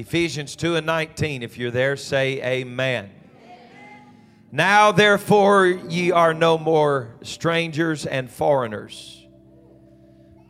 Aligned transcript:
Ephesians 0.00 0.56
2 0.56 0.76
and 0.76 0.86
19. 0.86 1.42
If 1.42 1.58
you're 1.58 1.70
there, 1.70 1.94
say 1.94 2.42
amen. 2.42 3.10
Now, 4.50 4.92
therefore, 4.92 5.66
ye 5.66 6.10
are 6.10 6.32
no 6.32 6.56
more 6.56 7.16
strangers 7.20 8.06
and 8.06 8.30
foreigners, 8.30 9.26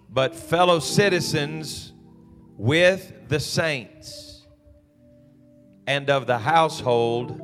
but 0.08 0.36
fellow 0.36 0.78
citizens 0.78 1.92
with 2.58 3.12
the 3.26 3.40
saints 3.40 4.46
and 5.84 6.08
of 6.10 6.28
the 6.28 6.38
household 6.38 7.40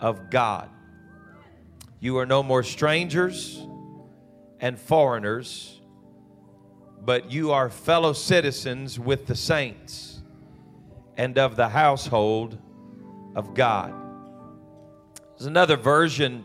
of 0.00 0.28
God. 0.28 0.68
You 2.00 2.18
are 2.18 2.26
no 2.26 2.42
more 2.42 2.64
strangers 2.64 3.64
and 4.58 4.76
foreigners, 4.76 5.80
but 7.00 7.30
you 7.30 7.52
are 7.52 7.70
fellow 7.70 8.12
citizens 8.12 8.98
with 8.98 9.28
the 9.28 9.36
saints 9.36 10.09
and 11.20 11.36
of 11.36 11.54
the 11.54 11.68
household 11.68 12.56
of 13.36 13.52
God. 13.52 13.92
There's 15.36 15.44
another 15.44 15.76
version 15.76 16.44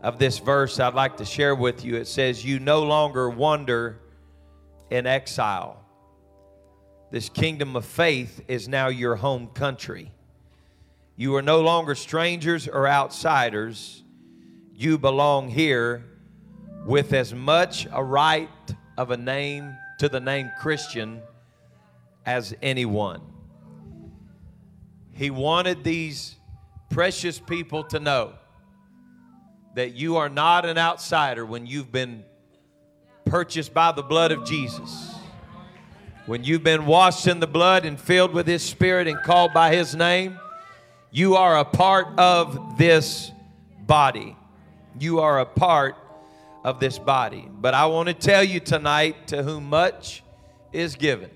of 0.00 0.18
this 0.18 0.38
verse 0.38 0.80
I'd 0.80 0.94
like 0.94 1.18
to 1.18 1.26
share 1.26 1.54
with 1.54 1.84
you. 1.84 1.96
It 1.96 2.06
says, 2.06 2.42
You 2.42 2.60
no 2.60 2.82
longer 2.82 3.28
wander 3.28 4.00
in 4.88 5.06
exile. 5.06 5.84
This 7.10 7.28
kingdom 7.28 7.76
of 7.76 7.84
faith 7.84 8.42
is 8.48 8.68
now 8.68 8.88
your 8.88 9.16
home 9.16 9.48
country. 9.48 10.10
You 11.16 11.36
are 11.36 11.42
no 11.42 11.60
longer 11.60 11.94
strangers 11.94 12.66
or 12.66 12.88
outsiders. 12.88 14.02
You 14.74 14.96
belong 14.96 15.50
here 15.50 16.06
with 16.86 17.12
as 17.12 17.34
much 17.34 17.86
a 17.92 18.02
right 18.02 18.48
of 18.96 19.10
a 19.10 19.18
name 19.18 19.76
to 19.98 20.08
the 20.08 20.20
name 20.20 20.50
Christian 20.58 21.20
as 22.24 22.54
anyone. 22.62 23.29
He 25.20 25.28
wanted 25.28 25.84
these 25.84 26.34
precious 26.88 27.38
people 27.38 27.84
to 27.84 28.00
know 28.00 28.32
that 29.74 29.92
you 29.92 30.16
are 30.16 30.30
not 30.30 30.64
an 30.64 30.78
outsider 30.78 31.44
when 31.44 31.66
you've 31.66 31.92
been 31.92 32.24
purchased 33.26 33.74
by 33.74 33.92
the 33.92 34.02
blood 34.02 34.32
of 34.32 34.46
Jesus. 34.46 35.14
When 36.24 36.42
you've 36.42 36.62
been 36.62 36.86
washed 36.86 37.26
in 37.26 37.38
the 37.38 37.46
blood 37.46 37.84
and 37.84 38.00
filled 38.00 38.32
with 38.32 38.46
His 38.46 38.62
Spirit 38.62 39.08
and 39.08 39.22
called 39.22 39.52
by 39.52 39.74
His 39.76 39.94
name, 39.94 40.40
you 41.10 41.36
are 41.36 41.58
a 41.58 41.66
part 41.66 42.18
of 42.18 42.78
this 42.78 43.30
body. 43.78 44.38
You 44.98 45.20
are 45.20 45.40
a 45.40 45.44
part 45.44 45.96
of 46.64 46.80
this 46.80 46.98
body. 46.98 47.46
But 47.52 47.74
I 47.74 47.84
want 47.84 48.08
to 48.08 48.14
tell 48.14 48.42
you 48.42 48.58
tonight 48.58 49.26
to 49.26 49.42
whom 49.42 49.68
much 49.68 50.22
is 50.72 50.96
given, 50.96 51.28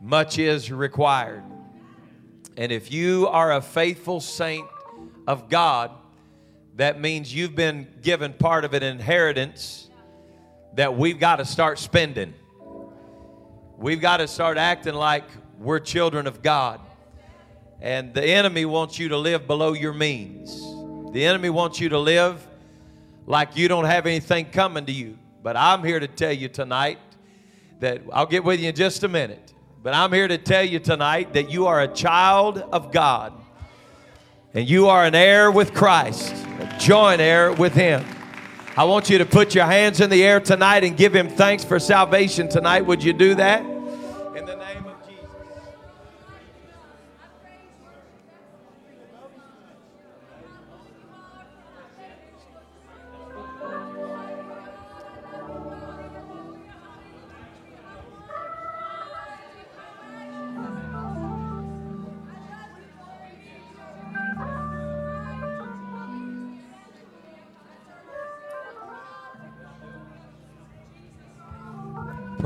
much 0.00 0.38
is 0.38 0.70
required. 0.70 1.42
And 2.56 2.72
if 2.72 2.90
you 2.90 3.28
are 3.28 3.52
a 3.52 3.60
faithful 3.60 4.20
saint 4.20 4.66
of 5.26 5.48
God, 5.50 5.90
that 6.76 7.00
means 7.00 7.34
you've 7.34 7.54
been 7.54 7.86
given 8.02 8.32
part 8.32 8.64
of 8.64 8.74
an 8.74 8.82
inheritance 8.82 9.88
that 10.74 10.96
we've 10.96 11.18
got 11.18 11.36
to 11.36 11.44
start 11.44 11.78
spending. 11.78 12.34
We've 13.76 14.00
got 14.00 14.18
to 14.18 14.28
start 14.28 14.56
acting 14.56 14.94
like 14.94 15.24
we're 15.58 15.80
children 15.80 16.26
of 16.26 16.42
God. 16.42 16.80
And 17.80 18.14
the 18.14 18.24
enemy 18.24 18.64
wants 18.64 18.98
you 18.98 19.08
to 19.10 19.18
live 19.18 19.46
below 19.46 19.74
your 19.74 19.92
means. 19.92 20.62
The 21.12 21.24
enemy 21.24 21.50
wants 21.50 21.78
you 21.80 21.90
to 21.90 21.98
live 21.98 22.46
like 23.26 23.56
you 23.56 23.68
don't 23.68 23.84
have 23.84 24.06
anything 24.06 24.46
coming 24.46 24.86
to 24.86 24.92
you. 24.92 25.18
But 25.42 25.56
I'm 25.56 25.84
here 25.84 26.00
to 26.00 26.08
tell 26.08 26.32
you 26.32 26.48
tonight 26.48 26.98
that 27.80 28.02
I'll 28.12 28.26
get 28.26 28.44
with 28.44 28.60
you 28.60 28.70
in 28.70 28.74
just 28.74 29.02
a 29.02 29.08
minute. 29.08 29.52
But 29.82 29.94
I'm 29.94 30.12
here 30.12 30.26
to 30.26 30.38
tell 30.38 30.64
you 30.64 30.78
tonight 30.78 31.34
that 31.34 31.50
you 31.50 31.66
are 31.66 31.80
a 31.80 31.88
child 31.88 32.58
of 32.58 32.92
God. 32.92 33.32
And 34.54 34.68
you 34.68 34.88
are 34.88 35.04
an 35.04 35.14
heir 35.14 35.50
with 35.50 35.74
Christ, 35.74 36.34
a 36.34 36.76
joint 36.78 37.20
heir 37.20 37.52
with 37.52 37.74
Him. 37.74 38.04
I 38.76 38.84
want 38.84 39.10
you 39.10 39.18
to 39.18 39.26
put 39.26 39.54
your 39.54 39.66
hands 39.66 40.00
in 40.00 40.10
the 40.10 40.24
air 40.24 40.40
tonight 40.40 40.82
and 40.82 40.96
give 40.96 41.14
Him 41.14 41.28
thanks 41.28 41.62
for 41.64 41.78
salvation 41.78 42.48
tonight. 42.48 42.82
Would 42.82 43.04
you 43.04 43.12
do 43.12 43.34
that? 43.36 43.75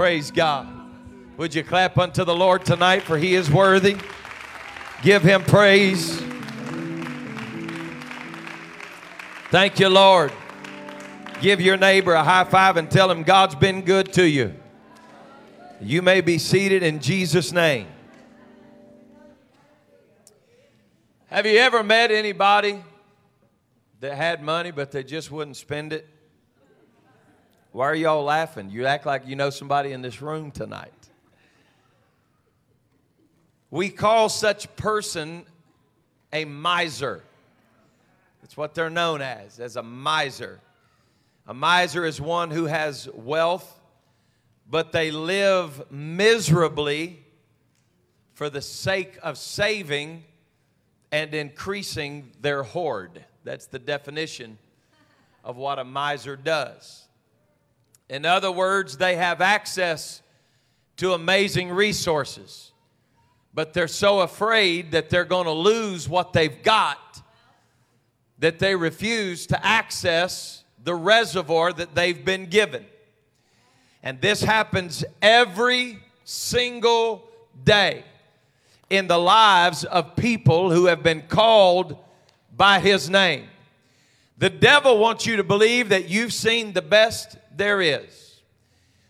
Praise 0.01 0.31
God. 0.31 0.67
Would 1.37 1.55
you 1.55 1.63
clap 1.63 1.99
unto 1.99 2.25
the 2.25 2.35
Lord 2.35 2.65
tonight, 2.65 3.03
for 3.03 3.19
he 3.19 3.35
is 3.35 3.51
worthy? 3.51 3.99
Give 5.03 5.23
him 5.23 5.43
praise. 5.43 6.19
Thank 9.51 9.79
you, 9.79 9.91
Lord. 9.91 10.33
Give 11.43 11.61
your 11.61 11.77
neighbor 11.77 12.15
a 12.15 12.25
high 12.25 12.45
five 12.45 12.79
and 12.79 12.91
tell 12.91 13.11
him 13.11 13.25
God's 13.25 13.55
been 13.55 13.83
good 13.83 14.11
to 14.15 14.27
you. 14.27 14.55
You 15.83 16.01
may 16.01 16.23
be 16.23 16.39
seated 16.39 16.83
in 16.83 17.01
Jesus' 17.01 17.53
name. 17.53 17.87
Have 21.27 21.45
you 21.45 21.59
ever 21.59 21.83
met 21.83 22.11
anybody 22.11 22.83
that 24.01 24.17
had 24.17 24.43
money 24.43 24.71
but 24.71 24.93
they 24.93 25.05
just 25.05 25.31
wouldn't 25.31 25.59
spend 25.59 25.93
it? 25.93 26.09
Why 27.73 27.87
are 27.87 27.95
y'all 27.95 28.25
laughing? 28.25 28.71
You 28.71 28.87
act 28.87 29.07
like 29.07 29.27
you 29.27 29.37
know 29.37 29.51
somebody 29.51 29.93
in 29.93 30.03
this 30.03 30.21
room 30.21 30.51
tonight. 30.51 30.93
We 33.71 33.91
call 33.91 34.29
such 34.29 34.75
person 34.75 35.45
a 36.33 36.45
miser. 36.45 37.23
That's 38.43 38.57
what 38.57 38.75
they're 38.75 38.91
known 38.91 39.23
as, 39.23 39.61
as 39.61 39.77
a 39.77 39.83
miser. 39.83 40.61
A 41.47 41.55
miser 41.55 42.05
is 42.05 42.21
one 42.21 42.51
who 42.51 42.67
has 42.67 43.09
wealth, 43.15 43.81
but 44.69 44.91
they 44.91 45.13
live 45.13 45.91
miserably 45.93 47.25
for 48.33 48.51
the 48.51 48.63
sake 48.63 49.17
of 49.23 49.39
saving 49.39 50.25
and 51.13 51.33
increasing 51.35 52.33
their 52.41 52.65
hoard. 52.65 53.25
That's 53.45 53.67
the 53.67 53.79
definition 53.79 54.59
of 55.45 55.57
what 55.57 55.79
a 55.79 55.85
miser 55.85 56.37
does. 56.37 57.07
In 58.11 58.27
other 58.27 58.53
words, 58.53 58.99
they 58.99 59.17
have 59.17 59.41
access 59.41 60.21
to 60.99 61.15
amazing 61.15 61.71
resources, 61.71 62.73
but 63.55 63.73
they're 63.73 63.89
so 63.89 64.21
afraid 64.21 64.91
that 64.91 65.09
they're 65.09 65.25
going 65.25 65.47
to 65.47 65.53
lose 65.53 66.07
what 66.07 66.35
they've 66.35 66.63
got 66.63 66.99
that 68.41 68.59
they 68.59 68.75
refuse 68.75 69.47
to 69.47 69.65
access 69.67 70.65
the 70.83 70.95
reservoir 70.95 71.73
that 71.73 71.95
they've 71.95 72.25
been 72.25 72.47
given. 72.47 72.85
And 74.03 74.21
this 74.21 74.43
happens 74.43 75.05
every 75.21 76.01
single 76.25 77.29
day 77.63 78.03
in 78.89 79.07
the 79.07 79.19
lives 79.19 79.85
of 79.85 80.17
people 80.17 80.71
who 80.71 80.87
have 80.87 81.03
been 81.03 81.23
called 81.23 81.99
by 82.57 82.81
His 82.81 83.11
name. 83.11 83.47
The 84.39 84.51
devil 84.51 84.99
wants 84.99 85.27
you 85.27 85.37
to 85.37 85.45
believe 85.45 85.91
that 85.91 86.09
you've 86.09 86.33
seen 86.33 86.73
the 86.73 86.83
best 86.83 87.37
there 87.61 87.83
is. 87.83 88.41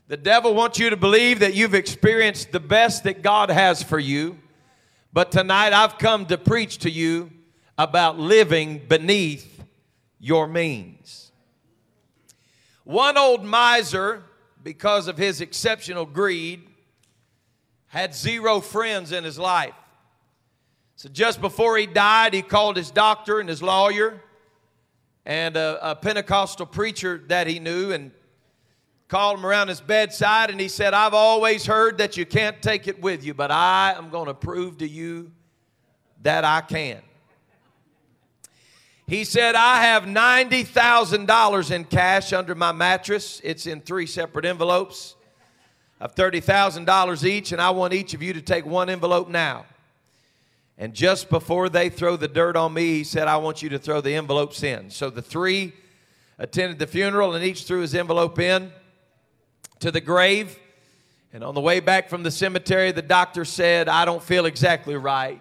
The 0.09 0.17
devil 0.17 0.55
wants 0.55 0.77
you 0.81 0.91
to 0.91 0.97
believe 0.97 1.39
that 1.39 1.55
you've 1.55 1.73
experienced 1.73 2.51
the 2.51 2.59
best 2.59 3.05
that 3.05 3.23
God 3.23 3.49
has 3.49 3.81
for 3.81 4.01
you. 4.01 4.39
But 5.13 5.31
tonight 5.31 5.73
I've 5.73 5.99
come 5.99 6.27
to 6.27 6.37
preach 6.37 6.79
to 6.79 6.91
you 6.91 7.31
about 7.79 8.19
living 8.19 8.83
beneath 8.89 9.63
your 10.19 10.49
means. 10.49 11.31
One 12.83 13.17
old 13.17 13.45
miser, 13.45 14.25
because 14.65 15.07
of 15.07 15.17
his 15.17 15.41
exceptional 15.41 16.05
greed, 16.05 16.63
had 17.87 18.17
zero 18.17 18.59
friends 18.59 19.13
in 19.13 19.23
his 19.23 19.39
life. 19.39 19.75
So 20.97 21.09
just 21.09 21.41
before 21.41 21.79
he 21.79 21.87
died, 21.87 22.35
he 22.35 22.43
called 22.43 22.77
his 22.77 22.91
doctor 22.91 23.39
and 23.39 23.49
his 23.49 23.63
lawyer 23.63 24.21
and 25.25 25.57
a, 25.57 25.91
a 25.93 25.95
Pentecostal 25.95 26.67
preacher 26.67 27.23
that 27.29 27.47
he 27.47 27.61
knew 27.61 27.93
and 27.93 28.11
called 29.11 29.41
him 29.41 29.45
around 29.45 29.67
his 29.67 29.81
bedside 29.81 30.51
and 30.51 30.61
he 30.61 30.69
said, 30.69 30.95
I've 30.95 31.15
always 31.15 31.67
heard 31.67 31.99
that 31.99 32.17
you 32.17 32.25
can't 32.25 32.63
take 32.63 32.87
it 32.87 33.03
with 33.03 33.25
you, 33.25 33.35
but 33.35 33.51
I 33.51 33.93
am 33.99 34.09
going 34.09 34.27
to 34.27 34.35
prove 34.35 34.79
to 34.79 34.89
you 34.89 35.33
that 36.23 36.45
I 36.45 36.61
can. 36.61 37.03
He 39.09 39.25
said, 39.25 39.57
I 39.57 39.83
have 39.83 40.05
$90,000 40.05 41.71
in 41.73 41.85
cash 41.87 42.33
under 42.33 42.55
my 42.55 42.71
mattress. 42.71 43.41
It's 43.43 43.67
in 43.67 43.81
three 43.81 44.07
separate 44.07 44.45
envelopes. 44.45 45.17
of 46.01 46.15
$30,000 46.15 47.25
each, 47.25 47.51
and 47.51 47.61
I 47.61 47.71
want 47.71 47.93
each 47.93 48.15
of 48.15 48.23
you 48.23 48.33
to 48.33 48.41
take 48.41 48.65
one 48.65 48.89
envelope 48.89 49.29
now. 49.29 49.67
And 50.79 50.95
just 50.95 51.29
before 51.29 51.69
they 51.69 51.91
throw 51.91 52.17
the 52.17 52.29
dirt 52.29 52.55
on 52.57 52.73
me, 52.73 52.99
he 52.99 53.05
said, 53.05 53.27
I 53.27 53.39
want 53.39 53.61
you 53.61 53.71
to 53.71 53.79
throw 53.79 54.01
the 54.01 54.15
envelopes 54.15 54.63
in. 54.63 54.89
So 54.89 55.11
the 55.11 55.21
three 55.21 55.73
attended 56.39 56.79
the 56.79 56.87
funeral, 56.87 57.35
and 57.35 57.45
each 57.45 57.65
threw 57.65 57.81
his 57.81 57.95
envelope 57.97 58.39
in 58.39 58.73
to 59.81 59.91
the 59.91 60.01
grave. 60.01 60.59
And 61.33 61.45
on 61.45 61.55
the 61.55 61.61
way 61.61 61.81
back 61.81 62.09
from 62.09 62.23
the 62.23 62.31
cemetery, 62.31 62.93
the 62.93 63.03
doctor 63.03 63.45
said, 63.45 63.89
I 63.89 64.05
don't 64.05 64.23
feel 64.23 64.47
exactly 64.47 64.97
right. 64.97 65.41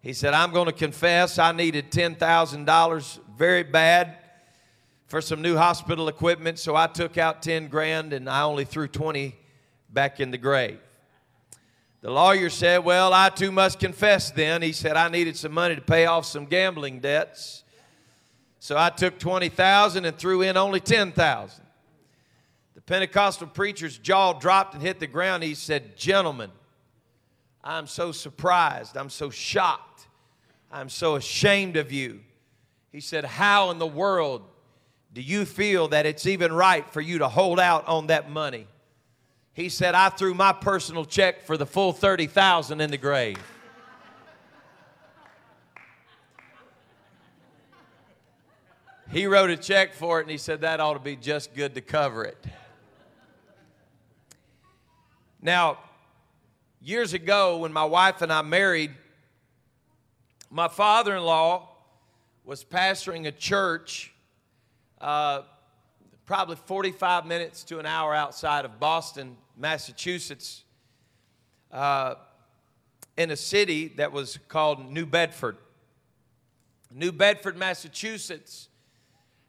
He 0.00 0.12
said, 0.12 0.34
I'm 0.34 0.52
going 0.52 0.66
to 0.66 0.72
confess 0.72 1.38
I 1.38 1.52
needed 1.52 1.90
$10,000 1.90 3.18
very 3.36 3.62
bad 3.62 4.18
for 5.06 5.20
some 5.20 5.42
new 5.42 5.56
hospital 5.56 6.08
equipment, 6.08 6.58
so 6.58 6.74
I 6.74 6.86
took 6.86 7.18
out 7.18 7.42
10 7.42 7.68
grand 7.68 8.12
and 8.12 8.28
I 8.28 8.42
only 8.42 8.64
threw 8.64 8.88
20 8.88 9.36
back 9.90 10.20
in 10.20 10.30
the 10.30 10.38
grave. 10.38 10.80
The 12.00 12.10
lawyer 12.10 12.50
said, 12.50 12.78
Well, 12.78 13.12
I 13.12 13.28
too 13.28 13.52
must 13.52 13.78
confess 13.78 14.30
then. 14.30 14.62
He 14.62 14.72
said, 14.72 14.96
I 14.96 15.08
needed 15.08 15.36
some 15.36 15.52
money 15.52 15.76
to 15.76 15.80
pay 15.80 16.06
off 16.06 16.24
some 16.24 16.46
gambling 16.46 16.98
debts. 16.98 17.62
So 18.58 18.76
I 18.76 18.90
took 18.90 19.18
20,000 19.18 20.04
and 20.04 20.16
threw 20.16 20.42
in 20.42 20.56
only 20.56 20.80
10,000. 20.80 21.61
The 22.84 22.94
Pentecostal 22.94 23.46
preacher's 23.46 23.96
jaw 23.96 24.32
dropped 24.32 24.74
and 24.74 24.82
hit 24.82 24.98
the 24.98 25.06
ground. 25.06 25.42
He 25.42 25.54
said, 25.54 25.96
Gentlemen, 25.96 26.50
I'm 27.62 27.86
so 27.86 28.10
surprised. 28.12 28.96
I'm 28.96 29.10
so 29.10 29.30
shocked. 29.30 30.08
I'm 30.70 30.88
so 30.88 31.16
ashamed 31.16 31.76
of 31.76 31.92
you. 31.92 32.20
He 32.90 33.00
said, 33.00 33.24
How 33.24 33.70
in 33.70 33.78
the 33.78 33.86
world 33.86 34.42
do 35.12 35.20
you 35.20 35.44
feel 35.44 35.88
that 35.88 36.06
it's 36.06 36.26
even 36.26 36.52
right 36.52 36.88
for 36.90 37.00
you 37.00 37.18
to 37.18 37.28
hold 37.28 37.60
out 37.60 37.86
on 37.86 38.08
that 38.08 38.30
money? 38.30 38.66
He 39.52 39.68
said, 39.68 39.94
I 39.94 40.08
threw 40.08 40.34
my 40.34 40.52
personal 40.52 41.04
check 41.04 41.44
for 41.44 41.56
the 41.56 41.66
full 41.66 41.92
30,000 41.92 42.80
in 42.80 42.90
the 42.90 42.96
grave. 42.96 43.38
He 49.10 49.26
wrote 49.26 49.50
a 49.50 49.58
check 49.58 49.92
for 49.92 50.20
it 50.20 50.22
and 50.22 50.30
he 50.30 50.38
said 50.38 50.62
that 50.62 50.80
ought 50.80 50.94
to 50.94 50.98
be 50.98 51.16
just 51.16 51.54
good 51.54 51.74
to 51.74 51.82
cover 51.82 52.24
it. 52.24 52.46
Now, 55.44 55.78
years 56.80 57.14
ago 57.14 57.58
when 57.58 57.72
my 57.72 57.84
wife 57.84 58.22
and 58.22 58.32
I 58.32 58.42
married, 58.42 58.92
my 60.50 60.68
father 60.68 61.16
in 61.16 61.24
law 61.24 61.68
was 62.44 62.62
pastoring 62.62 63.26
a 63.26 63.32
church 63.32 64.12
uh, 65.00 65.42
probably 66.26 66.54
45 66.54 67.26
minutes 67.26 67.64
to 67.64 67.80
an 67.80 67.86
hour 67.86 68.14
outside 68.14 68.64
of 68.64 68.78
Boston, 68.78 69.36
Massachusetts, 69.56 70.62
uh, 71.72 72.14
in 73.16 73.32
a 73.32 73.36
city 73.36 73.88
that 73.96 74.12
was 74.12 74.38
called 74.46 74.92
New 74.92 75.06
Bedford. 75.06 75.56
New 76.94 77.10
Bedford, 77.10 77.56
Massachusetts 77.56 78.68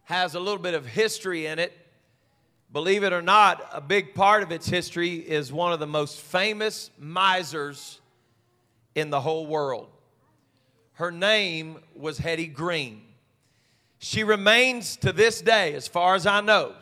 has 0.05 0.33
a 0.33 0.39
little 0.39 0.57
bit 0.57 0.73
of 0.73 0.87
history 0.87 1.45
in 1.45 1.59
it. 1.59 1.71
Believe 2.73 3.03
it 3.03 3.13
or 3.13 3.21
not, 3.21 3.69
a 3.71 3.79
big 3.79 4.15
part 4.15 4.41
of 4.41 4.51
its 4.51 4.67
history 4.67 5.17
is 5.17 5.53
one 5.53 5.73
of 5.73 5.79
the 5.79 5.85
most 5.85 6.19
famous 6.19 6.89
misers 6.97 8.01
in 8.95 9.11
the 9.11 9.21
whole 9.21 9.45
world. 9.45 9.89
Her 10.93 11.11
name 11.11 11.77
was 11.95 12.17
Hetty 12.17 12.47
Green. 12.47 13.03
She 13.99 14.23
remains 14.23 14.95
to 14.97 15.13
this 15.13 15.39
day, 15.39 15.75
as 15.75 15.87
far 15.87 16.15
as 16.15 16.25
I 16.25 16.41
know, 16.41 16.73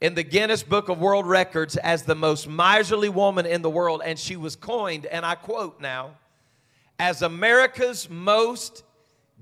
in 0.00 0.14
the 0.14 0.24
Guinness 0.24 0.64
Book 0.64 0.88
of 0.88 0.98
World 0.98 1.28
Records 1.28 1.76
as 1.76 2.02
the 2.02 2.16
most 2.16 2.48
miserly 2.48 3.08
woman 3.08 3.46
in 3.46 3.62
the 3.62 3.70
world. 3.70 4.02
And 4.04 4.18
she 4.18 4.34
was 4.34 4.56
coined, 4.56 5.06
and 5.06 5.24
I 5.24 5.36
quote 5.36 5.80
now, 5.80 6.16
as 6.98 7.22
America's 7.22 8.10
most 8.10 8.82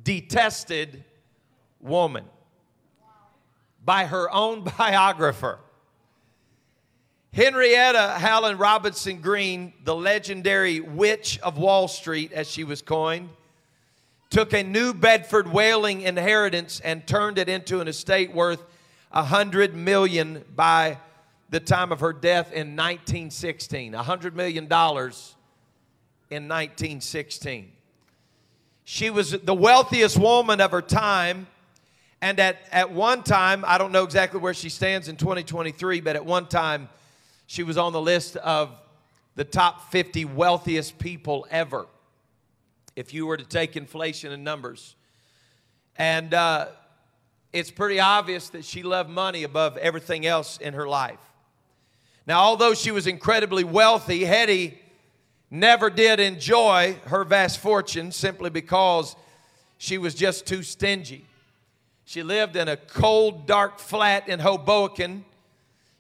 detested 0.02 1.02
woman 1.80 2.26
by 3.86 4.04
her 4.04 4.30
own 4.30 4.64
biographer. 4.78 5.58
Henrietta 7.32 8.18
Howland 8.18 8.58
Robinson 8.58 9.20
Green, 9.20 9.72
the 9.84 9.94
legendary 9.94 10.80
witch 10.80 11.38
of 11.40 11.58
Wall 11.58 11.86
Street, 11.86 12.32
as 12.32 12.50
she 12.50 12.64
was 12.64 12.82
coined, 12.82 13.28
took 14.30 14.52
a 14.52 14.62
New 14.62 14.92
Bedford 14.92 15.50
whaling 15.52 16.00
inheritance 16.00 16.80
and 16.80 17.06
turned 17.06 17.38
it 17.38 17.48
into 17.48 17.80
an 17.80 17.88
estate 17.88 18.34
worth 18.34 18.64
a 19.12 19.22
hundred 19.22 19.74
million 19.74 20.44
by 20.54 20.98
the 21.50 21.60
time 21.60 21.92
of 21.92 22.00
her 22.00 22.12
death 22.12 22.46
in 22.52 22.74
1916. 22.74 23.94
A 23.94 24.02
hundred 24.02 24.34
million 24.34 24.66
dollars 24.66 25.36
in 26.30 26.48
1916. 26.48 27.70
She 28.84 29.10
was 29.10 29.32
the 29.32 29.54
wealthiest 29.54 30.16
woman 30.16 30.60
of 30.60 30.70
her 30.70 30.82
time. 30.82 31.48
And 32.22 32.40
at, 32.40 32.58
at 32.72 32.90
one 32.90 33.22
time, 33.22 33.64
I 33.66 33.78
don't 33.78 33.92
know 33.92 34.04
exactly 34.04 34.40
where 34.40 34.54
she 34.54 34.68
stands 34.68 35.08
in 35.08 35.16
2023, 35.16 36.00
but 36.00 36.16
at 36.16 36.24
one 36.24 36.46
time, 36.46 36.88
she 37.46 37.62
was 37.62 37.76
on 37.76 37.92
the 37.92 38.00
list 38.00 38.36
of 38.36 38.70
the 39.34 39.44
top 39.44 39.92
50 39.92 40.24
wealthiest 40.24 40.98
people 40.98 41.46
ever 41.50 41.86
if 42.96 43.12
you 43.12 43.26
were 43.26 43.36
to 43.36 43.44
take 43.44 43.76
inflation 43.76 44.32
in 44.32 44.42
numbers. 44.42 44.96
And 45.96 46.32
uh, 46.32 46.68
it's 47.52 47.70
pretty 47.70 48.00
obvious 48.00 48.48
that 48.50 48.64
she 48.64 48.82
loved 48.82 49.10
money 49.10 49.42
above 49.42 49.76
everything 49.76 50.26
else 50.26 50.58
in 50.58 50.74
her 50.74 50.88
life. 50.88 51.18
Now, 52.26 52.40
although 52.40 52.74
she 52.74 52.90
was 52.90 53.06
incredibly 53.06 53.62
wealthy, 53.62 54.24
Hetty 54.24 54.78
never 55.50 55.90
did 55.90 56.18
enjoy 56.18 56.96
her 57.06 57.24
vast 57.24 57.60
fortune 57.60 58.10
simply 58.10 58.50
because 58.50 59.14
she 59.78 59.98
was 59.98 60.14
just 60.14 60.46
too 60.46 60.62
stingy. 60.62 61.24
She 62.06 62.22
lived 62.22 62.56
in 62.56 62.68
a 62.68 62.76
cold, 62.78 63.46
dark 63.46 63.78
flat 63.78 64.28
in 64.28 64.40
Hoboken. 64.40 65.26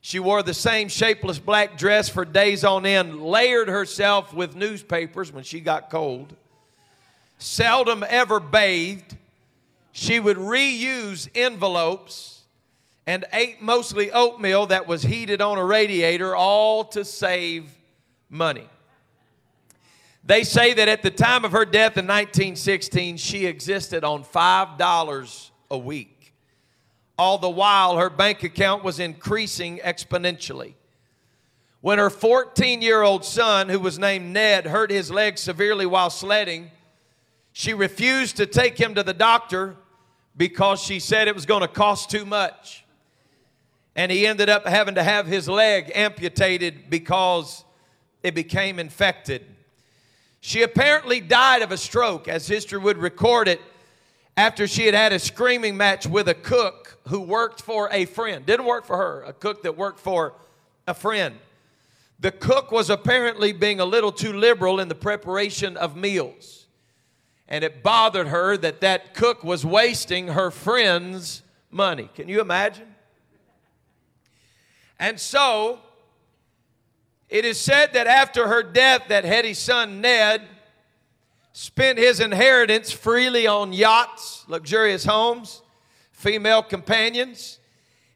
She 0.00 0.18
wore 0.18 0.42
the 0.42 0.54
same 0.54 0.88
shapeless 0.88 1.38
black 1.38 1.76
dress 1.76 2.08
for 2.08 2.24
days 2.24 2.64
on 2.64 2.86
end, 2.86 3.20
layered 3.22 3.68
herself 3.68 4.32
with 4.32 4.56
newspapers 4.56 5.30
when 5.30 5.44
she 5.44 5.60
got 5.60 5.90
cold 5.90 6.34
seldom 7.38 8.04
ever 8.08 8.40
bathed. 8.40 9.16
She 9.92 10.20
would 10.20 10.36
reuse 10.36 11.28
envelopes 11.34 12.42
and 13.06 13.24
ate 13.32 13.62
mostly 13.62 14.10
oatmeal 14.10 14.66
that 14.66 14.86
was 14.86 15.02
heated 15.02 15.40
on 15.40 15.58
a 15.58 15.64
radiator, 15.64 16.34
all 16.34 16.84
to 16.84 17.04
save 17.04 17.70
money. 18.28 18.68
They 20.24 20.42
say 20.42 20.74
that 20.74 20.88
at 20.88 21.02
the 21.02 21.10
time 21.10 21.44
of 21.44 21.52
her 21.52 21.64
death 21.64 21.96
in 21.96 22.06
1916, 22.06 23.16
she 23.16 23.46
existed 23.46 24.02
on 24.02 24.24
$5 24.24 25.50
a 25.70 25.78
week. 25.78 26.34
All 27.18 27.38
the 27.38 27.50
while, 27.50 27.96
her 27.96 28.10
bank 28.10 28.42
account 28.42 28.84
was 28.84 29.00
increasing 29.00 29.78
exponentially. 29.78 30.74
When 31.80 31.98
her 31.98 32.10
14 32.10 32.82
year 32.82 33.02
old 33.02 33.24
son, 33.24 33.68
who 33.68 33.80
was 33.80 33.98
named 33.98 34.32
Ned, 34.32 34.66
hurt 34.66 34.90
his 34.90 35.10
leg 35.10 35.38
severely 35.38 35.86
while 35.86 36.10
sledding, 36.10 36.70
she 37.52 37.72
refused 37.72 38.36
to 38.36 38.46
take 38.46 38.76
him 38.76 38.94
to 38.96 39.02
the 39.02 39.14
doctor 39.14 39.76
because 40.36 40.82
she 40.82 41.00
said 41.00 41.28
it 41.28 41.34
was 41.34 41.46
going 41.46 41.62
to 41.62 41.68
cost 41.68 42.10
too 42.10 42.26
much. 42.26 42.84
And 43.94 44.12
he 44.12 44.26
ended 44.26 44.50
up 44.50 44.66
having 44.66 44.96
to 44.96 45.02
have 45.02 45.26
his 45.26 45.48
leg 45.48 45.90
amputated 45.94 46.90
because 46.90 47.64
it 48.22 48.34
became 48.34 48.78
infected. 48.78 49.42
She 50.40 50.62
apparently 50.62 51.20
died 51.20 51.62
of 51.62 51.72
a 51.72 51.78
stroke, 51.78 52.28
as 52.28 52.46
history 52.46 52.78
would 52.78 52.98
record 52.98 53.48
it, 53.48 53.60
after 54.36 54.66
she 54.66 54.86
had 54.86 54.94
had 54.94 55.12
a 55.12 55.18
screaming 55.18 55.76
match 55.76 56.06
with 56.06 56.28
a 56.28 56.34
cook 56.34 56.98
who 57.08 57.20
worked 57.20 57.62
for 57.62 57.88
a 57.92 58.04
friend. 58.04 58.44
Didn't 58.44 58.66
work 58.66 58.84
for 58.84 58.96
her, 58.96 59.22
a 59.22 59.32
cook 59.32 59.62
that 59.62 59.76
worked 59.76 60.00
for 60.00 60.34
a 60.86 60.94
friend. 60.94 61.36
The 62.20 62.32
cook 62.32 62.70
was 62.70 62.90
apparently 62.90 63.52
being 63.52 63.80
a 63.80 63.84
little 63.84 64.12
too 64.12 64.32
liberal 64.32 64.80
in 64.80 64.88
the 64.88 64.94
preparation 64.94 65.76
of 65.76 65.96
meals 65.96 66.56
and 67.48 67.62
it 67.62 67.82
bothered 67.82 68.28
her 68.28 68.56
that 68.56 68.80
that 68.80 69.14
cook 69.14 69.44
was 69.44 69.64
wasting 69.64 70.28
her 70.28 70.50
friend's 70.50 71.42
money. 71.70 72.08
Can 72.14 72.28
you 72.28 72.40
imagine? 72.40 72.94
And 74.98 75.20
so, 75.20 75.80
it 77.28 77.44
is 77.44 77.60
said 77.60 77.92
that 77.92 78.06
after 78.06 78.48
her 78.48 78.62
death, 78.62 79.04
that 79.08 79.24
Hetty's 79.24 79.58
son 79.58 80.00
Ned 80.00 80.42
spent 81.56 81.96
his 81.96 82.20
inheritance 82.20 82.92
freely 82.92 83.46
on 83.46 83.72
yachts, 83.72 84.44
luxurious 84.46 85.06
homes, 85.06 85.62
female 86.12 86.62
companions. 86.62 87.58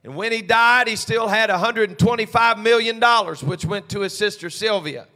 And 0.03 0.15
when 0.15 0.31
he 0.31 0.43
died, 0.43 0.87
he 0.87 0.95
still 0.95 1.27
had 1.27 1.49
$125 1.49 2.61
million, 2.61 3.01
which 3.49 3.65
went 3.65 3.89
to 3.89 4.01
his 4.01 4.15
sister 4.15 4.51
Sylvia. 4.51 5.07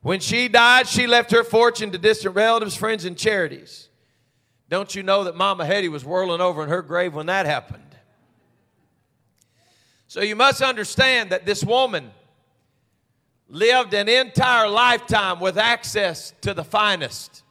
When 0.00 0.20
she 0.20 0.48
died, 0.48 0.88
she 0.88 1.06
left 1.06 1.32
her 1.32 1.44
fortune 1.44 1.90
to 1.90 1.98
distant 1.98 2.34
relatives, 2.34 2.76
friends, 2.76 3.04
and 3.04 3.14
charities. 3.14 3.90
Don't 4.70 4.94
you 4.94 5.02
know 5.02 5.24
that 5.24 5.36
Mama 5.36 5.66
Hetty 5.66 5.90
was 5.90 6.02
whirling 6.02 6.40
over 6.40 6.62
in 6.62 6.70
her 6.70 6.80
grave 6.80 7.12
when 7.12 7.26
that 7.26 7.44
happened? 7.44 7.82
So 10.08 10.22
you 10.22 10.34
must 10.34 10.62
understand 10.62 11.28
that 11.28 11.44
this 11.44 11.62
woman 11.62 12.10
lived 13.48 13.94
an 13.94 14.08
entire 14.08 14.68
lifetime 14.68 15.40
with 15.40 15.58
access 15.58 16.32
to 16.40 16.54
the 16.54 16.64
finest. 16.64 17.42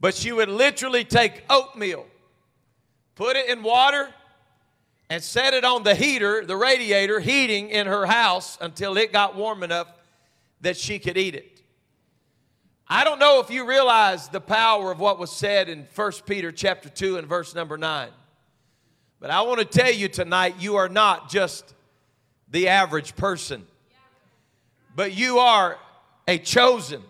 But 0.00 0.14
she 0.14 0.32
would 0.32 0.48
literally 0.48 1.04
take 1.04 1.44
oatmeal, 1.48 2.06
put 3.14 3.36
it 3.36 3.48
in 3.48 3.62
water, 3.62 4.08
and 5.08 5.22
set 5.22 5.54
it 5.54 5.64
on 5.64 5.82
the 5.82 5.94
heater, 5.94 6.44
the 6.44 6.56
radiator, 6.56 7.20
heating 7.20 7.68
in 7.68 7.86
her 7.86 8.06
house 8.06 8.56
until 8.60 8.96
it 8.96 9.12
got 9.12 9.36
warm 9.36 9.62
enough 9.62 9.88
that 10.62 10.76
she 10.76 10.98
could 10.98 11.18
eat 11.18 11.34
it. 11.34 11.60
I 12.88 13.04
don't 13.04 13.18
know 13.18 13.40
if 13.40 13.50
you 13.50 13.66
realize 13.66 14.28
the 14.28 14.40
power 14.40 14.90
of 14.90 15.00
what 15.00 15.18
was 15.18 15.30
said 15.30 15.68
in 15.68 15.86
1 15.94 16.12
Peter 16.26 16.50
chapter 16.50 16.88
2 16.88 17.18
and 17.18 17.28
verse 17.28 17.54
number 17.54 17.76
9. 17.76 18.08
But 19.20 19.30
I 19.30 19.42
want 19.42 19.60
to 19.60 19.64
tell 19.64 19.92
you 19.92 20.08
tonight 20.08 20.56
you 20.58 20.76
are 20.76 20.88
not 20.88 21.30
just 21.30 21.74
the 22.50 22.68
average 22.68 23.14
person. 23.14 23.66
But 24.94 25.14
you 25.14 25.38
are 25.38 25.78
a 26.28 26.38
chosen 26.38 27.02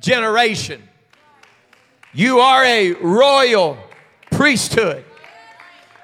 generation. 0.00 0.82
You 2.12 2.40
are 2.40 2.64
a 2.64 2.92
royal 2.92 3.78
priesthood. 4.30 5.04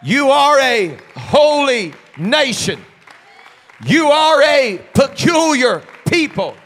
You 0.02 0.30
are 0.30 0.58
a 0.58 0.98
holy 1.16 1.94
nation. 2.18 2.80
You 3.84 4.08
are 4.08 4.42
a 4.42 4.80
peculiar 4.94 5.82
people. 6.08 6.56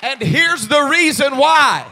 And 0.00 0.20
here's 0.20 0.68
the 0.68 0.82
reason 0.82 1.36
why 1.36 1.86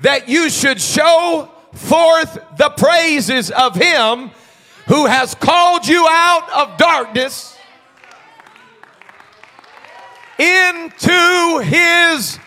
that 0.00 0.28
you 0.28 0.50
should 0.50 0.80
show 0.80 1.50
forth 1.72 2.38
the 2.56 2.70
praises 2.70 3.50
of 3.50 3.74
Him 3.74 4.30
who 4.88 5.06
has 5.06 5.34
called 5.34 5.86
you 5.86 6.06
out 6.08 6.48
of 6.54 6.78
darkness 6.78 7.55
into 10.38 11.60
His 11.64 12.38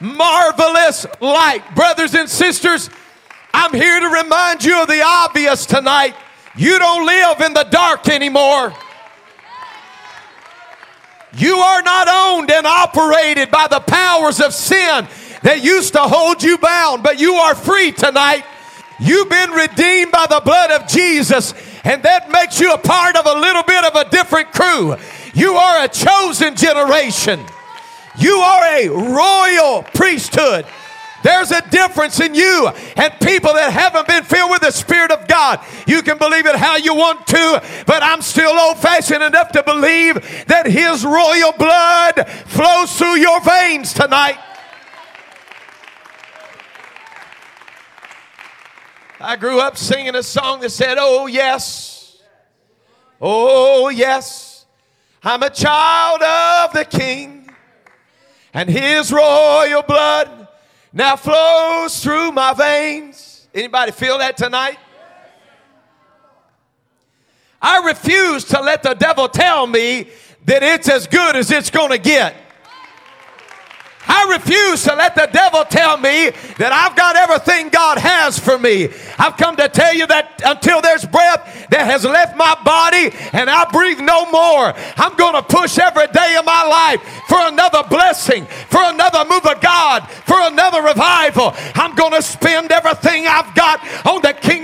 marvelous 0.00 1.06
light. 1.20 1.62
Brothers 1.74 2.14
and 2.14 2.28
sisters, 2.28 2.90
I'm 3.54 3.72
here 3.72 4.00
to 4.00 4.08
remind 4.08 4.64
you 4.64 4.80
of 4.82 4.88
the 4.88 5.02
obvious 5.02 5.66
tonight. 5.66 6.14
You 6.56 6.78
don't 6.78 7.06
live 7.06 7.40
in 7.40 7.54
the 7.54 7.64
dark 7.64 8.08
anymore. 8.08 8.72
You 11.34 11.56
are 11.56 11.82
not 11.82 12.08
owned 12.08 12.50
and 12.50 12.66
operated 12.66 13.50
by 13.50 13.66
the 13.68 13.80
powers 13.80 14.40
of 14.40 14.52
sin 14.52 15.08
that 15.42 15.64
used 15.64 15.94
to 15.94 16.00
hold 16.00 16.42
you 16.42 16.58
bound, 16.58 17.02
but 17.02 17.18
you 17.18 17.34
are 17.34 17.54
free 17.54 17.90
tonight. 17.90 18.44
You've 19.00 19.30
been 19.30 19.50
redeemed 19.50 20.12
by 20.12 20.26
the 20.28 20.40
blood 20.44 20.70
of 20.70 20.86
Jesus, 20.86 21.54
and 21.84 22.02
that 22.02 22.30
makes 22.30 22.60
you 22.60 22.72
a 22.72 22.78
part 22.78 23.16
of 23.16 23.26
a 23.26 23.40
little 23.40 23.62
bit 23.62 23.84
of 23.84 23.96
a 23.96 24.08
different 24.10 24.52
crew. 24.52 24.96
You 25.34 25.54
are 25.54 25.84
a 25.84 25.88
chosen 25.88 26.56
generation, 26.56 27.40
you 28.18 28.36
are 28.36 28.64
a 28.64 28.88
royal 28.88 29.82
priesthood. 29.94 30.66
There's 31.22 31.52
a 31.52 31.62
difference 31.70 32.18
in 32.20 32.34
you 32.34 32.68
and 32.96 33.12
people 33.20 33.52
that 33.54 33.72
haven't 33.72 34.08
been 34.08 34.24
filled 34.24 34.50
with 34.50 34.62
the 34.62 34.72
Spirit 34.72 35.12
of 35.12 35.28
God. 35.28 35.60
You 35.86 36.02
can 36.02 36.18
believe 36.18 36.46
it 36.46 36.56
how 36.56 36.76
you 36.76 36.94
want 36.94 37.26
to, 37.28 37.62
but 37.86 38.02
I'm 38.02 38.22
still 38.22 38.58
old 38.58 38.78
fashioned 38.78 39.22
enough 39.22 39.52
to 39.52 39.62
believe 39.62 40.14
that 40.48 40.66
His 40.66 41.04
royal 41.04 41.52
blood 41.52 42.28
flows 42.46 42.96
through 42.98 43.16
your 43.16 43.40
veins 43.40 43.94
tonight. 43.94 44.38
I 49.20 49.36
grew 49.36 49.60
up 49.60 49.76
singing 49.76 50.16
a 50.16 50.22
song 50.22 50.60
that 50.62 50.70
said, 50.70 50.96
Oh, 50.98 51.28
yes, 51.28 52.20
oh, 53.20 53.88
yes, 53.88 54.51
I'm 55.24 55.42
a 55.42 55.50
child 55.50 56.20
of 56.20 56.72
the 56.72 56.84
King, 56.84 57.48
and 58.52 58.68
His 58.68 59.12
royal 59.12 59.82
blood 59.82 60.48
now 60.92 61.14
flows 61.14 62.02
through 62.02 62.32
my 62.32 62.52
veins. 62.54 63.46
Anybody 63.54 63.92
feel 63.92 64.18
that 64.18 64.36
tonight? 64.36 64.78
I 67.60 67.86
refuse 67.86 68.44
to 68.46 68.60
let 68.60 68.82
the 68.82 68.94
devil 68.94 69.28
tell 69.28 69.68
me 69.68 70.08
that 70.46 70.64
it's 70.64 70.88
as 70.88 71.06
good 71.06 71.36
as 71.36 71.52
it's 71.52 71.70
going 71.70 71.90
to 71.90 71.98
get. 71.98 72.34
I 74.06 74.36
refuse 74.38 74.84
to 74.84 74.94
let 74.94 75.14
the 75.14 75.28
devil 75.32 75.64
tell 75.64 75.96
me 75.96 76.30
that 76.58 76.72
I've 76.72 76.96
got 76.96 77.16
everything 77.16 77.68
God 77.68 77.98
has 77.98 78.38
for 78.38 78.58
me. 78.58 78.88
I've 79.18 79.36
come 79.36 79.56
to 79.56 79.68
tell 79.68 79.94
you 79.94 80.06
that 80.06 80.40
until 80.44 80.80
there's 80.80 81.04
breath 81.04 81.68
that 81.70 81.86
has 81.86 82.04
left 82.04 82.36
my 82.36 82.56
body 82.64 83.14
and 83.32 83.48
I 83.48 83.70
breathe 83.70 84.00
no 84.00 84.30
more, 84.30 84.72
I'm 84.96 85.16
going 85.16 85.34
to 85.34 85.42
push 85.42 85.78
every 85.78 86.06
day 86.08 86.36
of 86.38 86.44
my 86.44 86.64
life 86.64 87.00
for 87.28 87.38
another 87.42 87.82
blessing, 87.88 88.46
for 88.70 88.82
another 88.82 89.24
move 89.28 89.46
of 89.46 89.60
God, 89.60 90.08
for 90.26 90.40
another 90.40 90.82
revival. 90.82 91.52
I'm 91.74 91.94
going 91.94 92.12
to 92.12 92.22
spend 92.22 92.72
everything 92.72 93.26
I've 93.26 93.54
got 93.54 93.80
on 94.06 94.22
the 94.22 94.32
kingdom 94.32 94.61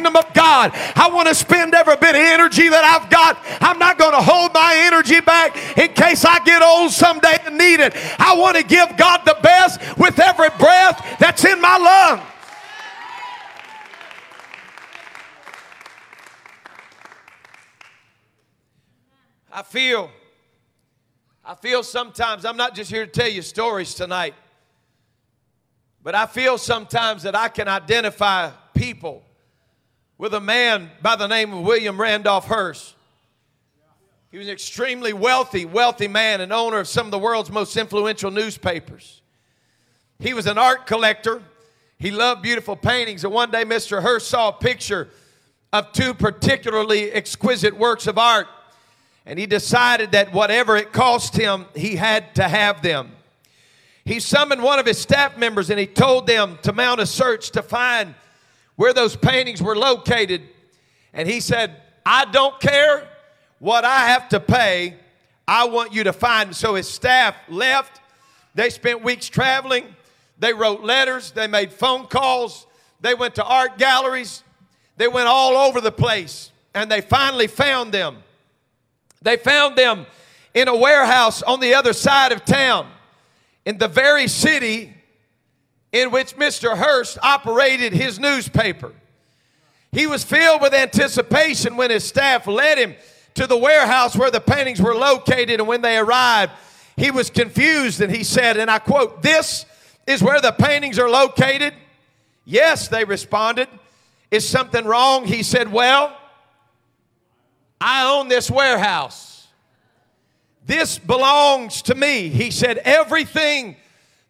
God. 0.49 0.73
I 0.97 1.11
want 1.13 1.29
to 1.29 1.35
spend 1.35 1.75
every 1.75 1.97
bit 1.97 2.15
of 2.15 2.23
energy 2.23 2.71
that 2.71 2.83
I've 2.83 3.11
got. 3.11 3.39
I'm 3.61 3.79
not 3.79 3.99
going 3.99 4.13
to 4.13 4.23
hold 4.23 4.55
my 4.55 4.75
energy 4.87 5.21
back 5.21 5.55
in 5.77 5.93
case 5.93 6.25
I 6.25 6.39
get 6.39 6.63
old 6.63 6.91
someday 6.91 7.37
and 7.45 7.59
need 7.59 7.81
it. 7.81 7.93
I 8.19 8.35
want 8.35 8.57
to 8.57 8.63
give 8.63 8.97
God 8.97 9.27
the 9.27 9.37
best 9.43 9.79
with 9.99 10.19
every 10.19 10.49
breath 10.59 11.17
that's 11.19 11.45
in 11.45 11.61
my 11.61 11.77
lungs. 11.77 12.23
I 19.53 19.63
feel, 19.63 20.11
I 21.45 21.57
feel 21.57 21.83
sometimes, 21.83 22.47
I'm 22.47 22.57
not 22.57 22.75
just 22.75 22.91
here 22.91 23.05
to 23.05 23.13
tell 23.13 23.29
you 23.29 23.43
stories 23.43 23.93
tonight, 23.93 24.35
but 26.03 26.15
I 26.15 26.25
feel 26.25 26.57
sometimes 26.57 27.25
that 27.25 27.35
I 27.37 27.49
can 27.49 27.69
identify 27.69 28.51
people 28.73 29.25
with 30.19 30.35
a 30.35 30.41
man 30.41 30.91
by 31.01 31.15
the 31.15 31.29
name 31.29 31.53
of 31.53 31.63
William 31.63 32.01
Randolph 32.01 32.47
Hearst. 32.47 32.97
He 34.31 34.37
was 34.37 34.49
an 34.49 34.53
extremely 34.53 35.13
wealthy, 35.13 35.65
wealthy 35.65 36.09
man 36.09 36.41
and 36.41 36.53
owner 36.53 36.81
of 36.81 36.89
some 36.89 37.07
of 37.07 37.13
the 37.13 37.19
world's 37.19 37.51
most 37.51 37.77
influential 37.77 38.31
newspapers. 38.31 39.23
He 40.19 40.35
was 40.35 40.47
an 40.47 40.59
art 40.59 40.87
collector. 40.87 41.41
He 41.99 42.11
loved 42.11 42.43
beautiful 42.43 42.77
paintings. 42.77 43.25
And 43.25 43.33
one 43.33 43.51
day, 43.51 43.65
Mr. 43.65 44.03
Hearst 44.03 44.29
saw 44.29 44.49
a 44.49 44.53
picture 44.53 45.09
of 45.73 45.93
two 45.93 46.13
particularly 46.13 47.11
exquisite 47.13 47.77
works 47.77 48.07
of 48.07 48.19
art. 48.19 48.49
And 49.25 49.39
he 49.39 49.47
decided 49.47 50.13
that 50.13 50.33
whatever 50.33 50.77
it 50.77 50.93
cost 50.93 51.37
him, 51.37 51.67
he 51.75 51.97
had 51.97 52.35
to 52.35 52.49
have 52.49 52.83
them. 52.83 53.13
He 54.05 54.21
summoned 54.21 54.63
one 54.63 54.79
of 54.79 54.87
his 54.87 54.99
staff 54.99 55.37
members 55.37 55.71
and 55.71 55.79
he 55.79 55.87
told 55.87 56.27
them 56.27 56.59
to 56.63 56.73
mount 56.73 57.01
a 57.01 57.07
search 57.07 57.51
to 57.51 57.63
find 57.63 58.15
where 58.79 58.95
those 58.95 59.17
paintings 59.17 59.61
were 59.61 59.77
located. 59.77 60.41
And 61.13 61.29
he 61.29 61.41
said, 61.41 61.83
I 62.07 62.25
don't 62.27 62.59
care 62.61 63.07
what 63.59 63.85
I 63.85 64.07
have 64.09 64.29
to 64.31 64.41
pay, 64.41 64.95
I 65.47 65.65
want 65.67 65.93
you 65.93 66.05
to 66.05 66.13
find. 66.13 66.49
Them. 66.49 66.55
So 66.55 66.77
his 66.77 66.89
staff 66.89 67.35
left. 67.49 68.01
They 68.55 68.71
spent 68.71 69.03
weeks 69.03 69.29
traveling. 69.29 69.85
They 70.39 70.53
wrote 70.53 70.83
letters, 70.83 71.33
they 71.33 71.49
made 71.49 71.73
phone 71.73 72.07
calls, 72.07 72.69
they 73.01 73.15
went 73.15 73.35
to 73.37 73.45
art 73.45 73.77
galleries, 73.77 74.45
they 74.97 75.09
went 75.09 75.27
all 75.27 75.57
over 75.57 75.81
the 75.81 75.91
place, 75.91 76.53
and 76.75 76.89
they 76.89 77.01
finally 77.01 77.49
found 77.49 77.93
them. 77.93 78.19
They 79.21 79.37
found 79.37 79.77
them 79.77 80.07
in 80.55 80.69
a 80.69 80.77
warehouse 80.77 81.43
on 81.43 81.59
the 81.59 81.75
other 81.75 81.93
side 81.93 82.31
of 82.31 82.45
town, 82.45 82.89
in 83.65 83.79
the 83.79 83.89
very 83.89 84.29
city 84.29 84.95
in 85.93 86.11
which 86.11 86.37
Mr. 86.37 86.77
Hearst 86.77 87.19
operated 87.23 87.93
his 87.93 88.19
newspaper. 88.19 88.93
He 89.93 90.07
was 90.07 90.23
filled 90.23 90.61
with 90.61 90.75
anticipation 90.75 91.77
when 91.77 91.91
his 91.91 92.05
staff 92.05 92.47
led 92.47 92.79
him 92.79 92.95
to 93.35 93.47
the 93.47 93.57
warehouse 93.57 94.17
where 94.17 94.31
the 94.31 94.41
paintings 94.41 94.83
were 94.83 94.95
located, 94.95 95.61
and 95.61 95.69
when 95.69 95.81
they 95.81 95.97
arrived, 95.97 96.53
he 96.97 97.11
was 97.11 97.31
confused 97.31 98.01
and 98.01 98.15
he 98.15 98.25
said, 98.25 98.57
and 98.57 98.71
I 98.71 98.81
quote, 98.81 99.23
This 99.23 99.65
is 100.07 100.23
where 100.23 100.41
the 100.41 100.53
paintings 100.53 100.99
are 100.99 101.09
located? 101.09 101.73
Yes, 102.45 102.89
they 102.89 103.05
responded. 103.05 103.69
Is 104.31 104.47
something 104.47 104.85
wrong? 104.85 105.25
He 105.25 105.43
said, 105.43 105.73
Well, 105.73 106.17
I 107.81 108.11
own 108.11 108.29
this 108.29 108.51
warehouse. 108.51 109.47
This 110.67 110.99
belongs 110.99 111.83
to 111.83 111.95
me. 111.95 112.29
He 112.29 112.51
said, 112.51 112.79
Everything 112.79 113.77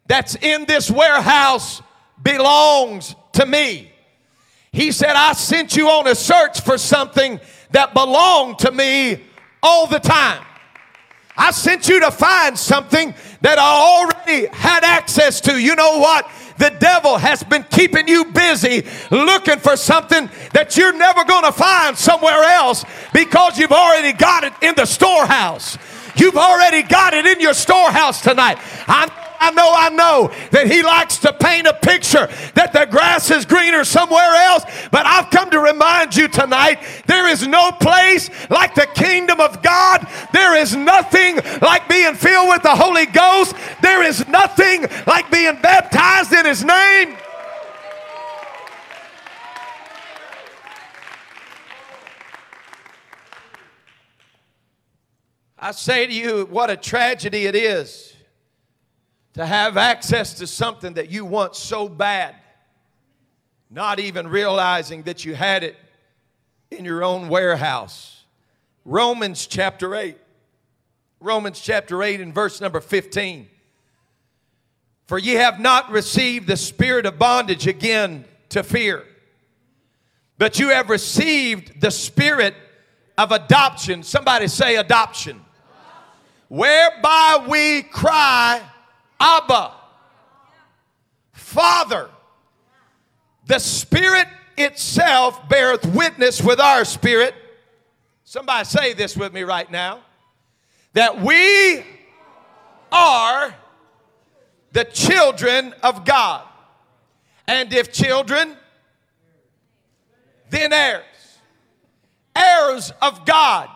that's 0.09 0.35
in 0.35 0.65
this 0.65 0.91
warehouse 0.91 1.81
belongs 2.21 3.15
to 3.33 3.45
me. 3.45 3.91
He 4.73 4.91
said, 4.91 5.15
I 5.15 5.33
sent 5.33 5.77
you 5.77 5.87
on 5.87 6.07
a 6.07 6.15
search 6.15 6.61
for 6.61 6.77
something 6.77 7.39
that 7.71 7.93
belonged 7.93 8.59
to 8.59 8.71
me 8.71 9.23
all 9.63 9.87
the 9.87 9.99
time. 9.99 10.43
I 11.37 11.51
sent 11.51 11.87
you 11.87 12.01
to 12.01 12.11
find 12.11 12.57
something 12.57 13.13
that 13.41 13.57
I 13.59 13.63
already 13.63 14.47
had 14.47 14.83
access 14.83 15.39
to. 15.41 15.57
You 15.57 15.75
know 15.75 15.99
what? 15.99 16.29
The 16.57 16.75
devil 16.79 17.17
has 17.17 17.43
been 17.43 17.63
keeping 17.69 18.07
you 18.07 18.25
busy 18.25 18.85
looking 19.11 19.59
for 19.59 19.77
something 19.77 20.29
that 20.53 20.75
you're 20.75 20.97
never 20.97 21.23
going 21.23 21.45
to 21.45 21.53
find 21.53 21.97
somewhere 21.97 22.43
else 22.43 22.83
because 23.13 23.57
you've 23.57 23.71
already 23.71 24.11
got 24.11 24.43
it 24.43 24.53
in 24.61 24.75
the 24.75 24.85
storehouse. 24.85 25.77
You've 26.15 26.35
already 26.35 26.83
got 26.83 27.13
it 27.13 27.25
in 27.25 27.39
your 27.39 27.53
storehouse 27.53 28.21
tonight. 28.21 28.57
I 28.87 29.07
I 29.39 29.51
know, 29.51 29.71
I 29.73 29.89
know 29.89 30.31
that 30.51 30.67
he 30.67 30.83
likes 30.83 31.17
to 31.19 31.31
paint 31.31 31.65
a 31.65 31.73
picture 31.73 32.27
that 32.55 32.73
the 32.73 32.85
grass 32.85 33.31
is 33.31 33.45
greener 33.45 33.85
somewhere 33.85 34.35
else, 34.35 34.65
but 34.91 35.05
I've 35.05 35.29
come 35.29 35.49
to 35.51 35.59
remind 35.59 36.15
you 36.15 36.27
tonight 36.27 36.79
there 37.07 37.27
is 37.27 37.47
no 37.47 37.71
place 37.71 38.29
like 38.49 38.75
the 38.75 38.87
kingdom 38.87 39.39
of 39.39 39.63
God. 39.63 40.07
There 40.33 40.55
is 40.57 40.75
nothing 40.75 41.39
like 41.61 41.87
being 41.87 42.15
filled 42.15 42.49
with 42.49 42.63
the 42.63 42.75
Holy 42.75 43.05
Ghost. 43.05 43.55
There 43.81 44.03
is 44.03 44.27
nothing 44.27 44.85
like 45.07 45.31
being 45.31 45.61
baptized 45.61 46.33
in 46.33 46.45
his 46.45 46.63
name. 46.63 47.15
I 55.57 55.71
say 55.71 56.07
to 56.07 56.13
you, 56.13 56.45
what 56.49 56.69
a 56.69 56.77
tragedy 56.77 57.45
it 57.45 57.55
is 57.55 58.08
to 59.33 59.45
have 59.45 59.77
access 59.77 60.35
to 60.35 60.47
something 60.47 60.93
that 60.95 61.09
you 61.09 61.25
want 61.25 61.55
so 61.55 61.87
bad, 61.87 62.35
not 63.69 63.99
even 63.99 64.27
realizing 64.27 65.03
that 65.03 65.23
you 65.25 65.35
had 65.35 65.63
it 65.63 65.77
in 66.71 66.85
your 66.85 67.03
own 67.03 67.29
warehouse. 67.29 68.23
Romans 68.85 69.45
chapter 69.45 69.95
8. 69.95 70.17
Romans 71.19 71.59
chapter 71.59 72.01
8 72.01 72.21
and 72.21 72.33
verse 72.33 72.61
number 72.61 72.79
15. 72.79 73.47
For 75.05 75.17
ye 75.17 75.33
have 75.33 75.59
not 75.59 75.91
received 75.91 76.47
the 76.47 76.57
spirit 76.57 77.05
of 77.05 77.17
bondage 77.19 77.67
again 77.67 78.25
to 78.49 78.63
fear, 78.63 79.03
but 80.37 80.59
you 80.59 80.69
have 80.69 80.89
received 80.89 81.81
the 81.81 81.91
spirit 81.91 82.55
of 83.17 83.31
adoption. 83.31 84.03
Somebody 84.03 84.47
say 84.47 84.77
adoption. 84.77 85.41
Whereby 86.47 87.45
we 87.47 87.83
cry, 87.83 88.61
Abba, 89.19 89.73
Father. 91.33 92.09
The 93.45 93.59
Spirit 93.59 94.27
itself 94.57 95.49
beareth 95.49 95.85
witness 95.85 96.41
with 96.41 96.59
our 96.59 96.85
spirit. 96.85 97.33
Somebody 98.23 98.65
say 98.65 98.93
this 98.93 99.17
with 99.17 99.33
me 99.33 99.41
right 99.41 99.69
now 99.71 100.01
that 100.93 101.19
we 101.21 101.83
are 102.91 103.55
the 104.71 104.83
children 104.85 105.73
of 105.81 106.05
God. 106.05 106.45
And 107.47 107.73
if 107.73 107.91
children, 107.91 108.55
then 110.49 110.73
heirs. 110.73 111.03
Heirs 112.35 112.93
of 113.01 113.25
God 113.25 113.69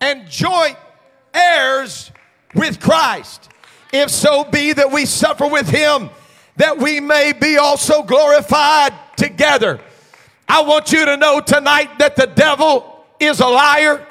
and 0.00 0.28
joint 0.28 0.76
heirs 1.34 2.12
with 2.54 2.80
Christ 2.80 3.48
if 3.92 4.10
so 4.10 4.44
be 4.44 4.72
that 4.72 4.90
we 4.90 5.04
suffer 5.04 5.46
with 5.46 5.68
him, 5.68 6.10
that 6.56 6.78
we 6.78 6.98
may 6.98 7.32
be 7.32 7.58
also 7.58 8.02
glorified 8.02 8.92
together. 9.16 9.80
I 10.48 10.62
want 10.62 10.92
you 10.92 11.04
to 11.04 11.16
know 11.16 11.40
tonight 11.40 11.98
that 11.98 12.16
the 12.16 12.26
devil 12.26 13.04
is 13.20 13.40
a 13.40 13.46
liar 13.46 14.06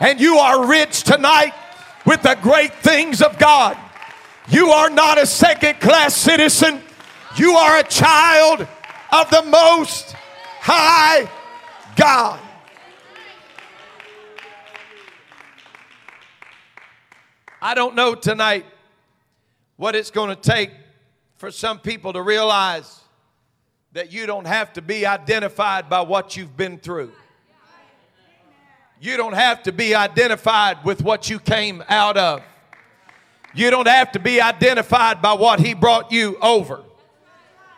and 0.00 0.20
you 0.20 0.36
are 0.36 0.66
rich 0.66 1.02
tonight 1.02 1.52
with 2.06 2.22
the 2.22 2.36
great 2.42 2.74
things 2.74 3.22
of 3.22 3.38
God. 3.38 3.76
You 4.48 4.70
are 4.70 4.90
not 4.90 5.18
a 5.18 5.26
second 5.26 5.80
class 5.80 6.16
citizen, 6.16 6.82
you 7.36 7.52
are 7.52 7.78
a 7.78 7.84
child 7.84 8.66
of 9.12 9.30
the 9.30 9.42
Most 9.42 10.14
High 10.60 11.30
God. 11.96 12.40
I 17.60 17.74
don't 17.74 17.94
know 17.94 18.14
tonight 18.14 18.64
what 19.78 19.94
it's 19.94 20.10
going 20.10 20.28
to 20.28 20.36
take 20.36 20.72
for 21.36 21.52
some 21.52 21.78
people 21.78 22.12
to 22.12 22.20
realize 22.20 23.00
that 23.92 24.12
you 24.12 24.26
don't 24.26 24.46
have 24.46 24.72
to 24.72 24.82
be 24.82 25.06
identified 25.06 25.88
by 25.88 26.00
what 26.00 26.36
you've 26.36 26.56
been 26.56 26.78
through. 26.78 27.12
You 29.00 29.16
don't 29.16 29.34
have 29.34 29.62
to 29.62 29.72
be 29.72 29.94
identified 29.94 30.84
with 30.84 31.00
what 31.00 31.30
you 31.30 31.38
came 31.38 31.84
out 31.88 32.16
of. 32.16 32.42
You 33.54 33.70
don't 33.70 33.86
have 33.86 34.10
to 34.12 34.18
be 34.18 34.40
identified 34.40 35.22
by 35.22 35.34
what 35.34 35.60
he 35.60 35.74
brought 35.74 36.10
you 36.10 36.36
over. 36.42 36.82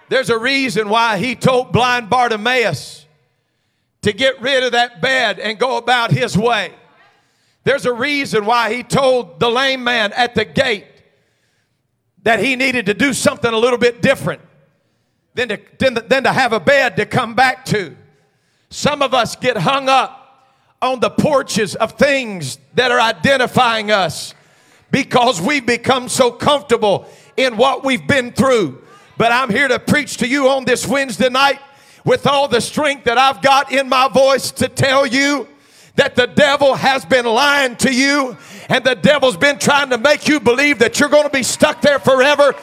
There's 0.09 0.31
a 0.31 0.39
reason 0.39 0.89
why 0.89 1.19
he 1.19 1.37
told 1.37 1.71
blind 1.71 2.09
Bartimaeus 2.09 3.05
to 4.03 4.15
get 4.15 4.41
rid 4.41 4.65
of 4.65 4.73
that 4.73 5.03
bed 5.03 5.39
and 5.39 5.59
go 5.59 5.77
about 5.77 6.11
his 6.11 6.37
way. 6.37 6.73
There's 7.65 7.85
a 7.85 7.93
reason 7.93 8.47
why 8.47 8.73
he 8.73 8.83
told 8.83 9.39
the 9.39 9.51
lame 9.51 9.85
man 9.85 10.15
at 10.15 10.35
the 10.35 10.47
gate 10.47 10.87
that 12.23 12.41
he 12.41 12.57
needed 12.57 12.87
to 12.87 12.95
do 12.95 13.13
something 13.13 13.53
a 13.53 13.57
little 13.57 13.79
bit 13.79 14.03
different 14.03 14.43
than 15.35 15.49
to, 15.49 15.61
than, 15.79 15.95
than 16.09 16.25
to 16.25 16.33
have 16.33 16.53
a 16.53 16.61
bed 16.61 16.97
to 16.97 17.07
come 17.07 17.35
back 17.35 17.65
to. 17.67 17.97
Some 18.69 19.03
of 19.03 19.15
us 19.15 19.37
get 19.37 19.57
hung 19.57 19.89
up 19.89 20.17
on 20.83 21.01
the 21.01 21.11
porches 21.11 21.75
of 21.75 21.93
things 21.93 22.59
that 22.75 22.91
are 22.91 23.01
identifying 23.01 23.91
us 23.91 24.35
because 24.91 25.41
we've 25.41 25.67
become 25.67 26.09
so 26.09 26.31
comfortable 26.31 27.07
in 27.37 27.57
what 27.57 27.85
we've 27.85 28.07
been 28.07 28.33
through. 28.33 28.83
But 29.17 29.33
I'm 29.33 29.51
here 29.51 29.69
to 29.69 29.79
preach 29.79 30.17
to 30.19 30.27
you 30.27 30.49
on 30.49 30.65
this 30.65 30.87
Wednesday 30.87 31.29
night 31.29 31.61
with 32.05 32.27
all 32.27 32.49
the 32.49 32.61
strength 32.61 33.05
that 33.05 33.19
I've 33.19 33.43
got 33.43 33.73
in 33.73 33.89
my 33.89 34.09
voice 34.09 34.51
to 34.53 34.69
tell 34.69 35.07
you 35.07 35.47
that 35.97 36.17
the 36.17 36.27
devil 36.27 36.75
has 36.75 37.05
been 37.05 37.27
lying 37.27 37.77
to 37.77 37.95
you 37.95 38.37
and 38.71 38.85
the 38.85 38.95
devil's 38.95 39.37
been 39.37 39.59
trying 39.59 39.91
to 39.91 39.99
make 39.99 40.29
you 40.29 40.41
believe 40.41 40.79
that 40.79 40.99
you're 40.99 41.09
going 41.09 41.25
to 41.25 41.31
be 41.31 41.43
stuck 41.43 41.83
there 41.83 41.99
forever. 41.99 42.55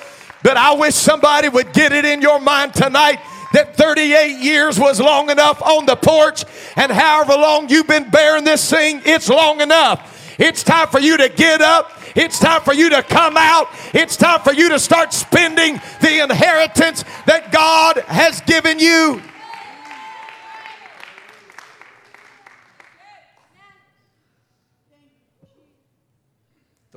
But 0.42 0.56
I 0.58 0.74
wish 0.74 0.96
somebody 0.96 1.50
would 1.50 1.74
get 1.74 1.92
it 1.92 2.06
in 2.06 2.22
your 2.22 2.40
mind 2.40 2.74
tonight 2.74 3.20
that 3.54 3.76
38 3.76 4.40
years 4.40 4.80
was 4.80 5.00
long 5.00 5.30
enough 5.30 5.62
on 5.62 5.86
the 5.86 5.96
porch, 5.96 6.46
and 6.76 6.92
however 6.92 7.34
long 7.34 7.70
you've 7.70 7.88
been 7.88 8.10
bearing 8.10 8.44
this 8.44 8.70
thing, 8.70 9.02
it's 9.06 9.30
long 9.30 9.62
enough. 9.62 10.36
It's 10.40 10.64
time 10.64 10.88
for 10.88 11.00
you 11.00 11.18
to 11.18 11.30
get 11.30 11.62
up. 11.62 11.92
It's 12.16 12.40
time 12.40 12.62
for 12.62 12.74
you 12.74 12.90
to 12.92 13.04
come 13.04 13.36
out. 13.38 13.68
It's 13.94 14.16
time 14.16 14.42
for 14.42 14.54
you 14.54 14.70
to 14.70 14.80
start 14.80 15.14
spending 15.14 15.82
the 16.02 16.24
inheritance 16.24 17.04
that 17.26 17.52
God 17.52 17.98
has 18.08 18.42
given 18.42 18.80
you. 18.80 19.22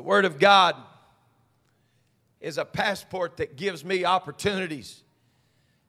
The 0.01 0.05
Word 0.05 0.25
of 0.25 0.39
God 0.39 0.77
is 2.41 2.57
a 2.57 2.65
passport 2.65 3.37
that 3.37 3.57
gives 3.59 3.85
me 3.85 4.07
opportunities 4.07 5.03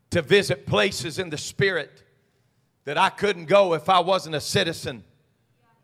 to 0.10 0.22
visit 0.22 0.66
places 0.66 1.18
in 1.18 1.30
the 1.30 1.38
Spirit 1.38 2.04
that 2.84 2.98
I 2.98 3.10
couldn't 3.10 3.46
go 3.46 3.74
if 3.74 3.88
I 3.88 4.02
wasn't 4.02 4.36
a 4.36 4.42
citizen 4.42 5.06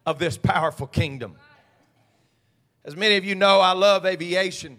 of 0.06 0.20
this 0.20 0.38
powerful 0.38 0.88
kingdom. 0.88 1.38
As 2.84 2.98
many 2.98 3.16
of 3.16 3.24
you 3.24 3.34
know, 3.34 3.62
I 3.62 3.72
love 3.72 4.06
aviation. 4.06 4.78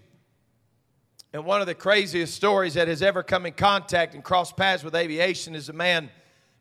And 1.33 1.47
one 1.47 1.63
of 1.63 1.67
the 1.67 1.75
craziest 1.75 2.35
stories 2.35 2.75
that 2.75 2.87
has 2.87 3.01
ever 3.01 3.23
come 3.23 3.47
in 3.47 3.55
contact 3.55 4.13
and 4.13 4.23
crossed 4.23 4.59
paths 4.59 4.85
with 4.85 4.95
aviation 4.95 5.55
is 5.55 5.71
a 5.71 5.73
man 5.73 6.11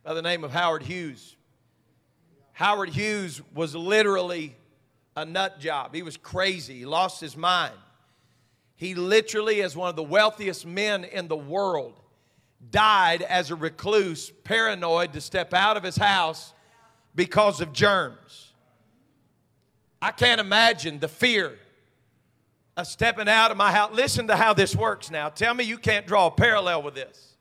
by 0.05 0.13
the 0.13 0.21
name 0.21 0.45
of 0.45 0.51
Howard 0.51 0.83
Hughes. 0.83 1.35
Howard 2.53 2.91
Hughes 2.91 3.41
was 3.53 3.75
literally 3.75 4.55
a 5.17 5.25
nut 5.25 5.59
job. 5.59 5.95
He 5.95 6.03
was 6.03 6.15
crazy. 6.15 6.77
He 6.77 6.85
lost 6.85 7.19
his 7.19 7.35
mind. 7.35 7.73
He 8.75 8.93
literally, 8.93 9.63
as 9.63 9.75
one 9.75 9.89
of 9.89 9.95
the 9.95 10.03
wealthiest 10.03 10.63
men 10.63 11.03
in 11.03 11.27
the 11.27 11.35
world, 11.35 11.99
died 12.69 13.23
as 13.23 13.49
a 13.49 13.55
recluse, 13.55 14.29
paranoid 14.43 15.13
to 15.13 15.21
step 15.21 15.55
out 15.55 15.75
of 15.75 15.81
his 15.81 15.97
house 15.97 16.53
because 17.15 17.61
of 17.61 17.73
germs. 17.73 18.53
I 19.99 20.11
can't 20.11 20.39
imagine 20.39 20.99
the 20.99 21.07
fear 21.07 21.57
of 22.77 22.85
stepping 22.85 23.27
out 23.27 23.49
of 23.49 23.57
my 23.57 23.71
house. 23.71 23.91
Listen 23.93 24.27
to 24.27 24.35
how 24.35 24.53
this 24.53 24.75
works 24.75 25.09
now. 25.09 25.29
Tell 25.29 25.55
me 25.55 25.63
you 25.63 25.79
can't 25.79 26.05
draw 26.05 26.27
a 26.27 26.31
parallel 26.31 26.83
with 26.83 26.93
this. 26.93 27.33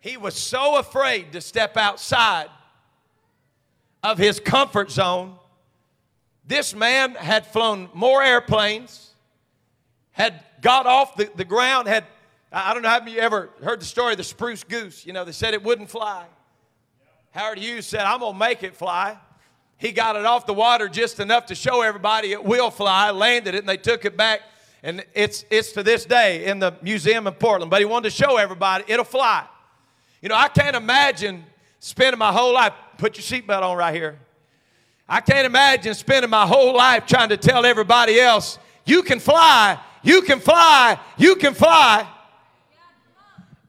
He 0.00 0.16
was 0.16 0.34
so 0.34 0.78
afraid 0.78 1.32
to 1.32 1.42
step 1.42 1.76
outside 1.76 2.48
of 4.02 4.16
his 4.16 4.40
comfort 4.40 4.90
zone 4.90 5.38
this 6.48 6.74
man 6.74 7.14
had 7.14 7.46
flown 7.46 7.90
more 7.92 8.22
airplanes, 8.22 9.10
had 10.12 10.42
got 10.62 10.86
off 10.86 11.14
the, 11.14 11.30
the 11.36 11.44
ground, 11.44 11.86
had, 11.86 12.04
I 12.50 12.72
don't 12.72 12.82
know 12.82 12.88
how 12.88 13.06
you 13.06 13.18
ever 13.18 13.50
heard 13.62 13.82
the 13.82 13.84
story 13.84 14.12
of 14.12 14.18
the 14.18 14.24
spruce 14.24 14.64
goose. 14.64 15.06
You 15.06 15.12
know, 15.12 15.24
they 15.24 15.32
said 15.32 15.52
it 15.52 15.62
wouldn't 15.62 15.90
fly. 15.90 16.24
Howard 17.32 17.58
Hughes 17.58 17.86
said, 17.86 18.00
I'm 18.00 18.20
going 18.20 18.32
to 18.32 18.38
make 18.38 18.62
it 18.62 18.74
fly. 18.74 19.18
He 19.76 19.92
got 19.92 20.16
it 20.16 20.24
off 20.24 20.46
the 20.46 20.54
water 20.54 20.88
just 20.88 21.20
enough 21.20 21.46
to 21.46 21.54
show 21.54 21.82
everybody 21.82 22.32
it 22.32 22.42
will 22.42 22.70
fly, 22.70 23.10
landed 23.10 23.54
it, 23.54 23.58
and 23.58 23.68
they 23.68 23.76
took 23.76 24.06
it 24.06 24.16
back. 24.16 24.40
And 24.82 25.04
it's, 25.14 25.44
it's 25.50 25.72
to 25.72 25.82
this 25.82 26.06
day 26.06 26.46
in 26.46 26.60
the 26.60 26.74
museum 26.80 27.26
in 27.26 27.34
Portland. 27.34 27.70
But 27.70 27.80
he 27.80 27.84
wanted 27.84 28.10
to 28.10 28.16
show 28.16 28.38
everybody 28.38 28.84
it'll 28.88 29.04
fly. 29.04 29.44
You 30.22 30.30
know, 30.30 30.34
I 30.34 30.48
can't 30.48 30.74
imagine 30.74 31.44
spending 31.78 32.18
my 32.18 32.32
whole 32.32 32.54
life, 32.54 32.72
put 32.96 33.18
your 33.18 33.40
seatbelt 33.40 33.62
on 33.62 33.76
right 33.76 33.94
here. 33.94 34.18
I 35.08 35.20
can't 35.20 35.46
imagine 35.46 35.94
spending 35.94 36.30
my 36.30 36.46
whole 36.46 36.76
life 36.76 37.06
trying 37.06 37.30
to 37.30 37.38
tell 37.38 37.64
everybody 37.64 38.20
else, 38.20 38.58
you 38.84 39.02
can 39.02 39.20
fly, 39.20 39.78
you 40.02 40.22
can 40.22 40.38
fly, 40.38 40.98
you 41.16 41.36
can 41.36 41.54
fly. 41.54 42.06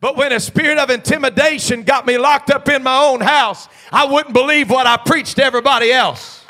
But 0.01 0.17
when 0.17 0.31
a 0.31 0.39
spirit 0.39 0.77
of 0.77 0.89
intimidation 0.89 1.83
got 1.83 2.05
me 2.05 2.17
locked 2.17 2.51
up 2.51 2.67
in 2.67 2.83
my 2.83 3.03
own 3.03 3.21
house, 3.21 3.67
I 3.91 4.05
wouldn't 4.05 4.33
believe 4.33 4.69
what 4.69 4.87
I 4.87 4.97
preached 4.97 5.37
to 5.37 5.43
everybody 5.43 5.91
else. 5.91 6.45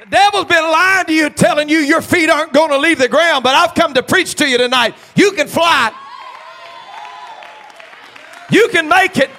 The 0.00 0.08
devil's 0.10 0.46
been 0.46 0.64
lying 0.64 1.06
to 1.06 1.12
you, 1.12 1.30
telling 1.30 1.68
you 1.68 1.78
your 1.78 2.02
feet 2.02 2.28
aren't 2.28 2.52
going 2.52 2.70
to 2.70 2.78
leave 2.78 2.98
the 2.98 3.08
ground, 3.08 3.44
but 3.44 3.54
I've 3.54 3.74
come 3.74 3.94
to 3.94 4.02
preach 4.02 4.34
to 4.36 4.48
you 4.48 4.58
tonight. 4.58 4.94
You 5.14 5.32
can 5.32 5.46
fly. 5.46 5.92
You 8.52 8.68
can 8.68 8.88
make 8.88 9.16
it. 9.16 9.30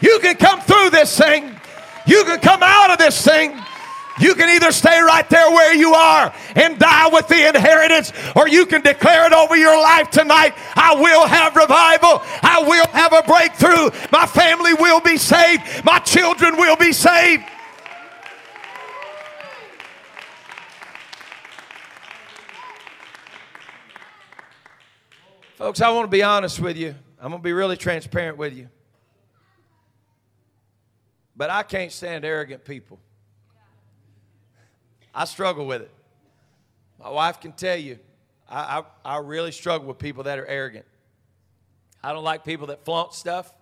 You 0.00 0.18
can 0.20 0.36
come 0.36 0.60
through 0.60 0.90
this 0.90 1.18
thing. 1.18 1.58
You 2.06 2.24
can 2.24 2.38
come 2.40 2.62
out 2.62 2.90
of 2.90 2.98
this 2.98 3.24
thing. 3.24 3.58
You 4.20 4.34
can 4.34 4.48
either 4.48 4.70
stay 4.70 5.00
right 5.00 5.28
there 5.28 5.50
where 5.50 5.74
you 5.74 5.92
are 5.94 6.32
and 6.54 6.78
die 6.78 7.08
with 7.08 7.28
the 7.28 7.48
inheritance, 7.48 8.12
or 8.34 8.48
you 8.48 8.64
can 8.64 8.82
declare 8.82 9.26
it 9.26 9.32
over 9.32 9.56
your 9.56 9.76
life 9.80 10.10
tonight. 10.10 10.54
I 10.74 10.94
will 10.94 11.26
have 11.26 11.56
revival. 11.56 12.22
I 12.42 12.64
will 12.66 12.86
have 12.88 13.12
a 13.12 13.22
breakthrough. 13.22 13.90
My 14.12 14.26
family 14.26 14.74
will 14.74 15.00
be 15.00 15.16
saved. 15.16 15.62
My 15.84 15.98
children 15.98 16.56
will 16.56 16.76
be 16.76 16.92
saved. 16.92 17.44
Folks, 25.56 25.80
I 25.80 25.90
want 25.90 26.04
to 26.04 26.10
be 26.10 26.22
honest 26.22 26.60
with 26.60 26.76
you. 26.76 26.94
I'm 27.20 27.30
going 27.30 27.40
to 27.40 27.44
be 27.44 27.52
really 27.52 27.76
transparent 27.76 28.36
with 28.36 28.54
you. 28.54 28.68
But 31.36 31.50
I 31.50 31.62
can't 31.62 31.92
stand 31.92 32.24
arrogant 32.24 32.64
people. 32.64 32.98
I 35.14 35.24
struggle 35.24 35.66
with 35.66 35.82
it. 35.82 35.90
My 36.98 37.10
wife 37.10 37.40
can 37.40 37.52
tell 37.52 37.76
you, 37.76 37.98
I, 38.48 38.82
I, 39.04 39.16
I, 39.16 39.18
really 39.18 39.52
struggle 39.52 39.88
with 39.88 39.98
people 39.98 40.24
that 40.24 40.38
are 40.38 40.46
arrogant. 40.46 40.84
I 42.02 42.12
don't 42.12 42.24
like 42.24 42.44
people 42.44 42.68
that 42.68 42.84
flaunt 42.84 43.12
stuff. 43.12 43.52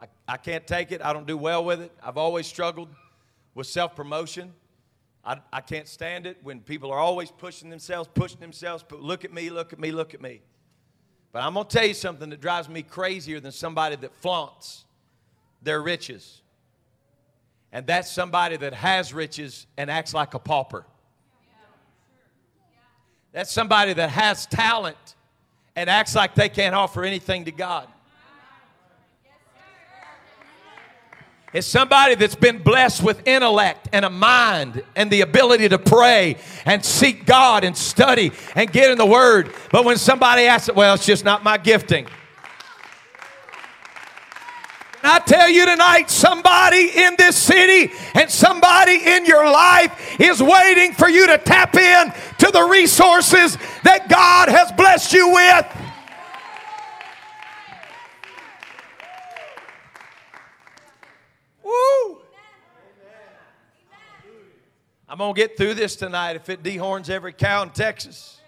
I, 0.00 0.06
I 0.28 0.36
can't 0.36 0.66
take 0.66 0.92
it. 0.92 1.00
I 1.02 1.12
don't 1.12 1.26
do 1.26 1.36
well 1.36 1.64
with 1.64 1.80
it. 1.80 1.92
I've 2.02 2.18
always 2.18 2.46
struggled 2.46 2.88
with 3.54 3.66
self 3.66 3.96
promotion. 3.96 4.52
I, 5.24 5.38
I 5.52 5.60
can't 5.60 5.88
stand 5.88 6.26
it 6.26 6.38
when 6.42 6.60
people 6.60 6.92
are 6.92 6.98
always 6.98 7.30
pushing 7.30 7.70
themselves, 7.70 8.08
pushing 8.12 8.38
themselves. 8.38 8.84
But 8.86 9.00
look 9.00 9.24
at 9.24 9.32
me, 9.32 9.50
look 9.50 9.72
at 9.72 9.78
me, 9.80 9.90
look 9.90 10.14
at 10.14 10.20
me. 10.20 10.40
But 11.36 11.42
I'm 11.42 11.52
going 11.52 11.66
to 11.66 11.76
tell 11.76 11.84
you 11.84 11.92
something 11.92 12.30
that 12.30 12.40
drives 12.40 12.66
me 12.66 12.80
crazier 12.80 13.40
than 13.40 13.52
somebody 13.52 13.94
that 13.96 14.14
flaunts 14.22 14.86
their 15.60 15.82
riches 15.82 16.40
and 17.72 17.86
that's 17.86 18.10
somebody 18.10 18.56
that 18.56 18.72
has 18.72 19.12
riches 19.12 19.66
and 19.76 19.90
acts 19.90 20.14
like 20.14 20.32
a 20.32 20.38
pauper. 20.38 20.86
That's 23.32 23.52
somebody 23.52 23.92
that 23.92 24.08
has 24.08 24.46
talent 24.46 24.96
and 25.76 25.90
acts 25.90 26.14
like 26.14 26.34
they 26.34 26.48
can't 26.48 26.74
offer 26.74 27.04
anything 27.04 27.44
to 27.44 27.52
God. 27.52 27.86
It's 31.56 31.66
somebody 31.66 32.16
that's 32.16 32.34
been 32.34 32.58
blessed 32.58 33.02
with 33.02 33.26
intellect 33.26 33.88
and 33.90 34.04
a 34.04 34.10
mind 34.10 34.82
and 34.94 35.10
the 35.10 35.22
ability 35.22 35.70
to 35.70 35.78
pray 35.78 36.36
and 36.66 36.84
seek 36.84 37.24
God 37.24 37.64
and 37.64 37.74
study 37.74 38.32
and 38.54 38.70
get 38.70 38.90
in 38.90 38.98
the 38.98 39.06
Word. 39.06 39.50
But 39.72 39.86
when 39.86 39.96
somebody 39.96 40.42
asks, 40.42 40.68
it, 40.68 40.76
well, 40.76 40.92
it's 40.92 41.06
just 41.06 41.24
not 41.24 41.42
my 41.44 41.56
gifting. 41.56 42.08
I 45.02 45.18
tell 45.20 45.48
you 45.48 45.64
tonight, 45.64 46.10
somebody 46.10 46.90
in 46.94 47.14
this 47.16 47.38
city 47.38 47.90
and 48.12 48.30
somebody 48.30 49.00
in 49.02 49.24
your 49.24 49.50
life 49.50 50.20
is 50.20 50.42
waiting 50.42 50.92
for 50.92 51.08
you 51.08 51.26
to 51.26 51.38
tap 51.38 51.74
in 51.74 52.12
to 52.36 52.50
the 52.50 52.64
resources 52.64 53.56
that 53.82 54.10
God 54.10 54.50
has 54.50 54.72
blessed 54.72 55.14
you 55.14 55.30
with. 55.32 55.85
Woo! 61.66 62.18
I'm 65.08 65.18
going 65.18 65.34
to 65.34 65.40
get 65.40 65.56
through 65.56 65.74
this 65.74 65.96
tonight 65.96 66.36
if 66.36 66.48
it 66.48 66.62
dehorns 66.62 67.10
every 67.10 67.32
cow 67.32 67.62
in 67.62 67.70
Texas. 67.70 68.40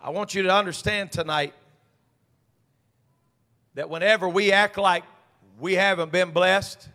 I 0.00 0.10
want 0.10 0.34
you 0.34 0.42
to 0.44 0.54
understand 0.54 1.12
tonight 1.12 1.52
that 3.74 3.90
whenever 3.90 4.28
we 4.28 4.52
act 4.52 4.78
like 4.78 5.04
we 5.58 5.74
haven't 5.74 6.12
been 6.12 6.30
blessed, 6.30 6.88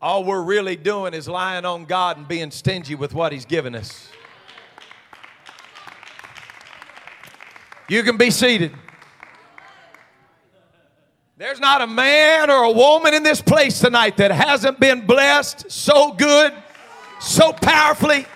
all 0.00 0.22
we're 0.22 0.42
really 0.42 0.76
doing 0.76 1.14
is 1.14 1.26
lying 1.26 1.64
on 1.64 1.86
God 1.86 2.18
and 2.18 2.28
being 2.28 2.50
stingy 2.50 2.94
with 2.94 3.14
what 3.14 3.32
He's 3.32 3.46
given 3.46 3.74
us. 3.74 4.08
You 7.88 8.02
can 8.02 8.16
be 8.16 8.30
seated. 8.30 8.72
There's 11.36 11.60
not 11.60 11.82
a 11.82 11.86
man 11.86 12.50
or 12.50 12.62
a 12.64 12.70
woman 12.70 13.12
in 13.12 13.22
this 13.22 13.42
place 13.42 13.80
tonight 13.80 14.16
that 14.18 14.30
hasn't 14.30 14.80
been 14.80 15.04
blessed 15.04 15.70
so 15.70 16.12
good, 16.12 16.52
so 17.20 17.52
powerfully, 17.52 18.26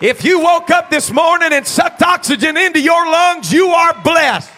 if 0.00 0.24
you 0.24 0.38
woke 0.38 0.70
up 0.70 0.90
this 0.90 1.10
morning 1.10 1.52
and 1.52 1.66
sucked 1.66 2.02
oxygen 2.02 2.56
into 2.56 2.80
your 2.80 3.10
lungs, 3.10 3.52
you 3.52 3.66
are 3.68 4.00
blessed. 4.04 4.50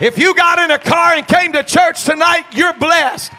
If 0.00 0.16
you 0.18 0.36
got 0.36 0.60
in 0.60 0.70
a 0.70 0.78
car 0.78 1.14
and 1.14 1.26
came 1.26 1.52
to 1.54 1.64
church 1.64 2.04
tonight, 2.04 2.44
you're 2.52 2.74
blessed. 2.74 3.32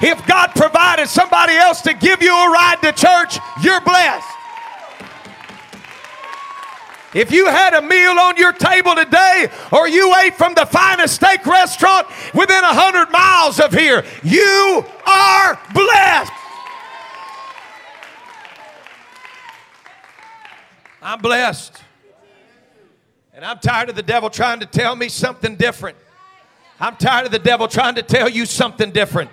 If 0.00 0.24
God 0.26 0.52
provided 0.54 1.08
somebody 1.08 1.54
else 1.54 1.80
to 1.82 1.94
give 1.94 2.22
you 2.22 2.30
a 2.32 2.50
ride 2.50 2.78
to 2.82 2.92
church, 2.92 3.38
you're 3.62 3.80
blessed. 3.80 4.35
If 7.14 7.30
you 7.30 7.46
had 7.46 7.72
a 7.74 7.82
meal 7.82 8.18
on 8.18 8.36
your 8.36 8.52
table 8.52 8.94
today 8.94 9.48
or 9.72 9.88
you 9.88 10.14
ate 10.22 10.34
from 10.34 10.54
the 10.54 10.66
finest 10.66 11.14
steak 11.14 11.46
restaurant 11.46 12.06
within 12.34 12.62
a 12.62 12.74
hundred 12.74 13.10
miles 13.10 13.60
of 13.60 13.72
here, 13.72 14.04
you 14.22 14.84
are 15.06 15.60
blessed. 15.72 16.32
I'm 21.00 21.20
blessed. 21.20 21.82
And 23.32 23.44
I'm 23.44 23.58
tired 23.60 23.90
of 23.90 23.96
the 23.96 24.02
devil 24.02 24.28
trying 24.28 24.60
to 24.60 24.66
tell 24.66 24.96
me 24.96 25.08
something 25.08 25.56
different. 25.56 25.96
I'm 26.80 26.96
tired 26.96 27.26
of 27.26 27.32
the 27.32 27.38
devil 27.38 27.68
trying 27.68 27.94
to 27.94 28.02
tell 28.02 28.28
you 28.28 28.44
something 28.44 28.90
different. 28.90 29.30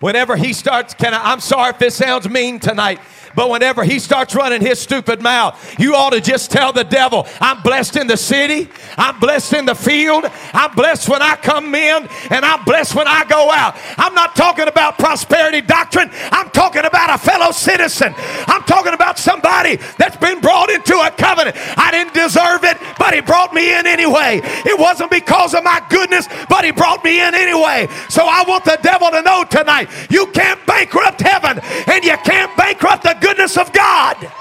Whenever 0.00 0.36
he 0.36 0.52
starts, 0.52 0.94
can 0.94 1.12
I, 1.12 1.32
I'm 1.32 1.40
sorry 1.40 1.70
if 1.70 1.78
this 1.78 1.96
sounds 1.96 2.28
mean 2.28 2.60
tonight. 2.60 3.00
But 3.38 3.50
whenever 3.50 3.84
he 3.84 4.00
starts 4.00 4.34
running 4.34 4.60
his 4.60 4.80
stupid 4.80 5.22
mouth, 5.22 5.78
you 5.78 5.94
ought 5.94 6.10
to 6.10 6.20
just 6.20 6.50
tell 6.50 6.72
the 6.72 6.82
devil, 6.82 7.24
I'm 7.40 7.62
blessed 7.62 7.94
in 7.94 8.08
the 8.08 8.16
city, 8.16 8.68
I'm 8.96 9.20
blessed 9.20 9.52
in 9.52 9.64
the 9.64 9.76
field, 9.76 10.24
I'm 10.52 10.74
blessed 10.74 11.08
when 11.08 11.22
I 11.22 11.36
come 11.36 11.72
in, 11.72 12.08
and 12.30 12.44
I'm 12.44 12.64
blessed 12.64 12.96
when 12.96 13.06
I 13.06 13.24
go 13.26 13.48
out. 13.52 13.76
I'm 13.96 14.12
not 14.12 14.34
talking 14.34 14.66
about 14.66 14.98
prosperity 14.98 15.60
doctrine, 15.60 16.10
I'm 16.32 16.50
talking 16.50 16.84
about 16.84 17.14
a 17.14 17.18
fellow 17.18 17.52
citizen. 17.52 18.12
I'm 18.48 18.62
talking 18.64 18.92
about 18.92 19.18
somebody 19.18 19.76
that's 19.96 20.16
been 20.16 20.40
brought 20.40 20.70
into 20.70 20.94
a 20.98 21.10
covenant. 21.12 21.56
I 21.78 21.92
didn't 21.92 22.14
deserve 22.14 22.64
it, 22.64 22.76
but 22.98 23.14
he 23.14 23.20
brought 23.20 23.54
me 23.54 23.78
in 23.78 23.86
anyway. 23.86 24.40
It 24.66 24.76
wasn't 24.76 25.12
because 25.12 25.54
of 25.54 25.62
my 25.62 25.80
goodness, 25.88 26.26
but 26.48 26.64
he 26.64 26.72
brought 26.72 27.04
me 27.04 27.20
in 27.20 27.34
anyway. 27.34 27.86
So 28.08 28.22
I 28.24 28.42
want 28.48 28.64
the 28.64 28.78
devil 28.82 29.10
to 29.10 29.22
know 29.22 29.44
tonight 29.48 29.88
you 30.10 30.26
can't 30.32 30.58
bankrupt 30.66 31.20
heaven 31.20 31.60
and 31.86 32.04
you 32.04 32.16
can't 32.24 32.54
bankrupt 32.56 33.04
the 33.04 33.16
goodness 33.28 33.58
of 33.58 33.70
God. 33.74 34.32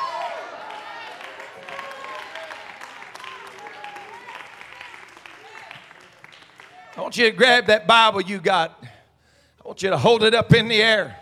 I 6.95 7.01
want 7.01 7.17
you 7.17 7.25
to 7.25 7.31
grab 7.31 7.65
that 7.65 7.85
Bible 7.85 8.21
you 8.21 8.39
got. 8.39 8.81
I 8.81 9.67
want 9.67 9.83
you 9.83 9.89
to 9.89 9.97
hold 9.97 10.23
it 10.23 10.33
up 10.33 10.53
in 10.53 10.69
the 10.69 10.81
air. 10.81 11.17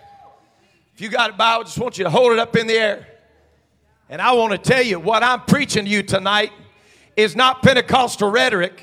If 0.93 1.01
you 1.01 1.09
got 1.09 1.31
a 1.31 1.33
Bible, 1.33 1.61
I 1.61 1.63
just 1.63 1.79
want 1.79 1.97
you 1.97 2.03
to 2.03 2.09
hold 2.11 2.33
it 2.33 2.39
up 2.39 2.55
in 2.55 2.67
the 2.67 2.75
air. 2.75 3.07
And 4.11 4.21
I 4.21 4.33
want 4.33 4.51
to 4.51 4.59
tell 4.59 4.83
you 4.83 4.99
what 4.99 5.23
I'm 5.23 5.41
preaching 5.41 5.85
to 5.85 5.89
you 5.89 6.03
tonight 6.03 6.51
is 7.17 7.35
not 7.35 7.63
Pentecostal 7.63 8.29
rhetoric. 8.29 8.79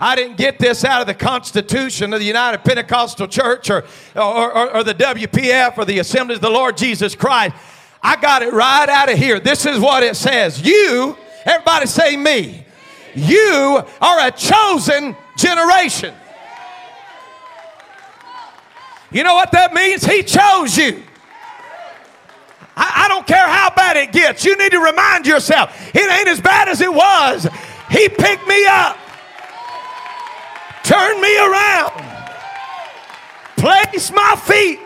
I 0.00 0.16
didn't 0.16 0.36
get 0.36 0.58
this 0.58 0.84
out 0.84 1.00
of 1.00 1.06
the 1.06 1.14
Constitution 1.14 2.12
of 2.12 2.18
the 2.18 2.26
United 2.26 2.64
Pentecostal 2.64 3.28
Church 3.28 3.70
or, 3.70 3.84
or, 4.16 4.52
or, 4.52 4.76
or 4.78 4.82
the 4.82 4.94
WPF 4.94 5.78
or 5.78 5.84
the 5.84 6.00
Assemblies 6.00 6.38
of 6.38 6.42
the 6.42 6.50
Lord 6.50 6.76
Jesus 6.76 7.14
Christ. 7.14 7.54
I 8.02 8.16
got 8.20 8.42
it 8.42 8.52
right 8.52 8.88
out 8.88 9.10
of 9.10 9.18
here. 9.18 9.40
This 9.40 9.66
is 9.66 9.78
what 9.78 10.02
it 10.02 10.16
says. 10.16 10.62
You, 10.62 11.16
everybody 11.44 11.86
say 11.86 12.16
me, 12.16 12.64
you 13.14 13.82
are 14.00 14.26
a 14.26 14.30
chosen 14.30 15.16
generation. 15.36 16.14
You 19.12 19.24
know 19.24 19.34
what 19.34 19.52
that 19.52 19.74
means? 19.74 20.04
He 20.04 20.22
chose 20.22 20.76
you. 20.76 21.02
I, 22.76 23.04
I 23.04 23.08
don't 23.08 23.26
care 23.26 23.46
how 23.46 23.70
bad 23.74 23.96
it 23.96 24.12
gets. 24.12 24.44
You 24.44 24.56
need 24.56 24.70
to 24.70 24.78
remind 24.78 25.26
yourself 25.26 25.76
it 25.94 26.10
ain't 26.10 26.28
as 26.28 26.40
bad 26.40 26.68
as 26.68 26.80
it 26.80 26.92
was. 26.92 27.46
He 27.90 28.08
picked 28.08 28.46
me 28.46 28.64
up, 28.66 28.96
turned 30.84 31.20
me 31.20 31.36
around, 31.38 31.92
placed 33.56 34.14
my 34.14 34.36
feet 34.36 34.78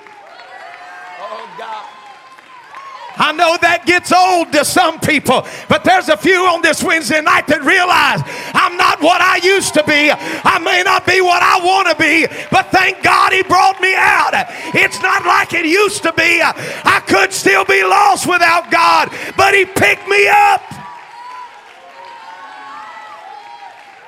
I 3.17 3.33
know 3.33 3.57
that 3.61 3.87
gets 3.87 4.13
old 4.13 4.53
to 4.53 4.65
some 4.65 5.01
people, 5.01 5.47
but 5.69 5.85
there's 5.85 6.09
a 6.09 6.17
few 6.17 6.47
on 6.47 6.63
this 6.63 6.83
Wednesday 6.83 7.21
night 7.21 7.47
that 7.47 7.63
realize 7.63 8.21
I'm 8.55 8.77
not 8.77 9.01
what 9.01 9.21
I 9.21 9.39
used 9.43 9.75
to 9.75 9.85
be. 9.85 10.11
I 10.11 10.59
may 10.59 10.83
not 10.83 11.07
be 11.07 11.21
what 11.21 11.43
I 11.43 11.63
want 11.65 11.89
to 11.89 11.97
be, 11.97 12.27
but 12.51 12.71
thank 12.71 13.03
God 13.03 13.33
He 13.33 13.43
brought 13.43 13.81
me 13.81 13.95
out. 13.95 14.35
It's 14.75 15.01
not 15.01 15.25
like 15.25 15.55
it 15.55 15.67
used 15.67 16.03
to 16.03 16.13
be. 16.13 16.43
I 16.43 17.03
could 17.07 17.33
still 17.33 17.65
be 17.65 17.83
lost 17.85 18.29
without 18.29 18.71
God, 18.71 19.11
but 19.37 19.55
He 19.55 19.65
picked 19.65 20.09
me 20.09 20.29
up. 20.29 20.84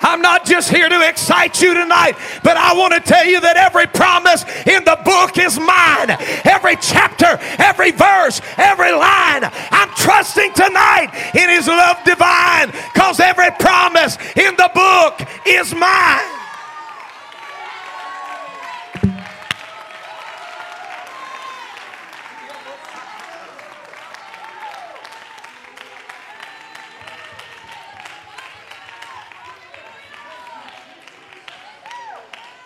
I'm 0.01 0.21
not 0.21 0.45
just 0.45 0.71
here 0.71 0.89
to 0.89 1.09
excite 1.09 1.61
you 1.61 1.75
tonight, 1.75 2.17
but 2.43 2.57
I 2.57 2.75
want 2.75 2.95
to 2.95 3.01
tell 3.01 3.25
you 3.25 3.41
that 3.41 3.57
every 3.57 3.87
promise 3.87 4.45
in 4.67 4.85
the 4.85 4.99
book 5.05 5.39
is 5.39 5.59
mine. 5.59 6.11
Every 6.45 6.77
chapter, 6.77 7.39
every 7.59 7.93
verse, 7.93 8.41
every 8.57 8.93
line. 8.93 9.51
I'm 9.71 9.91
trusting 9.97 10.53
tonight 10.55 11.11
in 11.35 11.49
His 11.49 11.67
love 11.67 11.99
divine 12.05 12.71
because 12.93 13.21
every 13.21 13.51
promise 13.59 14.17
in 14.37 14.57
the 14.57 14.71
book 14.75 15.27
is 15.47 15.75
mine. 15.75 16.36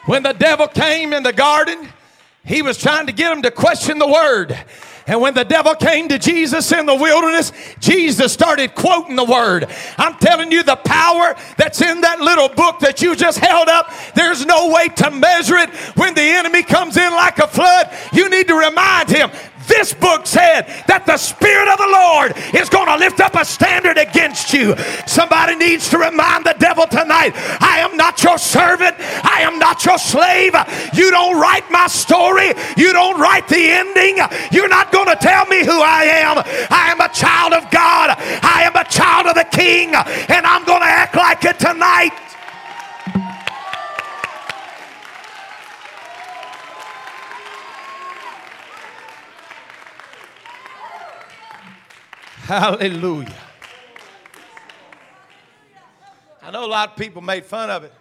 When 0.06 0.22
the 0.22 0.32
devil 0.32 0.66
came 0.66 1.12
in 1.12 1.22
the 1.22 1.32
garden, 1.32 1.88
he 2.44 2.62
was 2.62 2.78
trying 2.78 3.06
to 3.06 3.12
get 3.12 3.32
him 3.32 3.42
to 3.42 3.50
question 3.50 3.98
the 3.98 4.08
word. 4.08 4.58
And 5.06 5.20
when 5.20 5.34
the 5.34 5.44
devil 5.44 5.74
came 5.74 6.08
to 6.08 6.18
Jesus 6.18 6.70
in 6.70 6.86
the 6.86 6.94
wilderness, 6.94 7.52
Jesus 7.80 8.32
started 8.32 8.74
quoting 8.74 9.16
the 9.16 9.24
word. 9.24 9.66
I'm 9.98 10.14
telling 10.18 10.52
you, 10.52 10.62
the 10.62 10.76
power 10.76 11.34
that's 11.56 11.82
in 11.82 12.02
that 12.02 12.20
little 12.20 12.48
book 12.48 12.78
that 12.80 13.02
you 13.02 13.16
just 13.16 13.38
held 13.38 13.68
up, 13.68 13.92
there's 14.14 14.46
no 14.46 14.72
way 14.72 14.88
to 14.88 15.10
measure 15.10 15.56
it. 15.56 15.70
When 15.96 16.14
the 16.14 16.22
enemy 16.22 16.62
comes 16.62 16.96
in 16.96 17.12
like 17.12 17.38
a 17.38 17.48
flood, 17.48 17.90
you 18.12 18.28
need 18.28 18.46
to 18.48 18.54
remind 18.54 19.08
him 19.08 19.30
this 19.70 19.94
book 19.94 20.26
said 20.26 20.66
that 20.90 21.06
the 21.06 21.16
Spirit 21.16 21.70
of 21.70 21.78
the 21.78 21.86
Lord 21.86 22.34
is 22.58 22.68
going 22.68 22.90
to 22.90 22.98
lift 22.98 23.20
up 23.20 23.38
a 23.38 23.44
standard 23.44 23.96
against 23.96 24.52
you. 24.52 24.74
Somebody 25.06 25.54
needs 25.54 25.88
to 25.90 25.98
remind 25.98 26.44
the 26.44 26.58
devil 26.58 26.86
tonight 26.86 27.32
I 27.62 27.78
am 27.78 27.96
not 27.96 28.22
your 28.22 28.36
servant, 28.36 28.96
I 29.22 29.46
am 29.46 29.58
not 29.58 29.84
your 29.86 29.98
slave. 29.98 30.58
You 30.92 31.10
don't 31.10 31.40
write 31.40 31.70
my 31.70 31.86
story, 31.86 32.52
you 32.76 32.92
don't 32.92 33.20
write 33.20 33.46
the 33.46 33.70
ending. 33.70 34.18
You're 34.50 34.68
not 34.68 34.90
going 34.90 35.08
to 35.08 35.16
tell 35.16 35.46
me 35.46 35.64
who 35.64 35.78
I 35.80 36.26
am. 36.26 36.42
I 36.70 36.90
am 36.90 37.00
a 37.00 37.08
child 37.14 37.54
of 37.54 37.70
God, 37.70 38.10
I 38.42 38.66
am 38.66 38.74
a 38.74 38.84
child 38.90 39.26
of 39.26 39.34
the 39.34 39.46
King, 39.54 39.94
and 39.94 40.44
I'm 40.46 40.64
going 40.64 40.82
to 40.82 40.90
act 40.90 41.14
like 41.14 41.44
it 41.44 41.58
tonight. 41.58 42.29
Hallelujah. 52.50 53.32
I 56.42 56.50
know 56.50 56.64
a 56.64 56.66
lot 56.66 56.88
of 56.88 56.96
people 56.96 57.22
made 57.22 57.44
fun 57.44 57.70
of 57.70 57.84
it. 57.84 57.92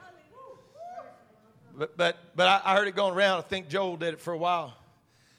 But, 1.77 1.95
but, 1.95 2.17
but 2.35 2.63
I, 2.65 2.73
heard 2.73 2.87
it 2.87 2.95
going 2.95 3.13
around. 3.13 3.37
I 3.37 3.41
think 3.41 3.69
Joel 3.69 3.97
did 3.97 4.15
it 4.15 4.19
for 4.19 4.33
a 4.33 4.37
while. 4.39 4.73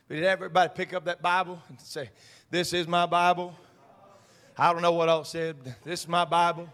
But 0.07 0.15
did 0.15 0.23
everybody 0.23 0.71
pick 0.73 0.95
up 0.95 1.07
that 1.07 1.21
Bible 1.21 1.61
and 1.69 1.81
say, 1.81 2.09
This 2.53 2.73
is 2.73 2.87
my 2.87 3.05
Bible? 3.05 3.53
I 4.57 4.73
don't 4.73 4.81
know 4.81 4.93
what 4.93 5.09
else 5.09 5.31
said. 5.31 5.57
This 5.83 6.03
is 6.03 6.09
my 6.09 6.25
Bible. 6.25 6.69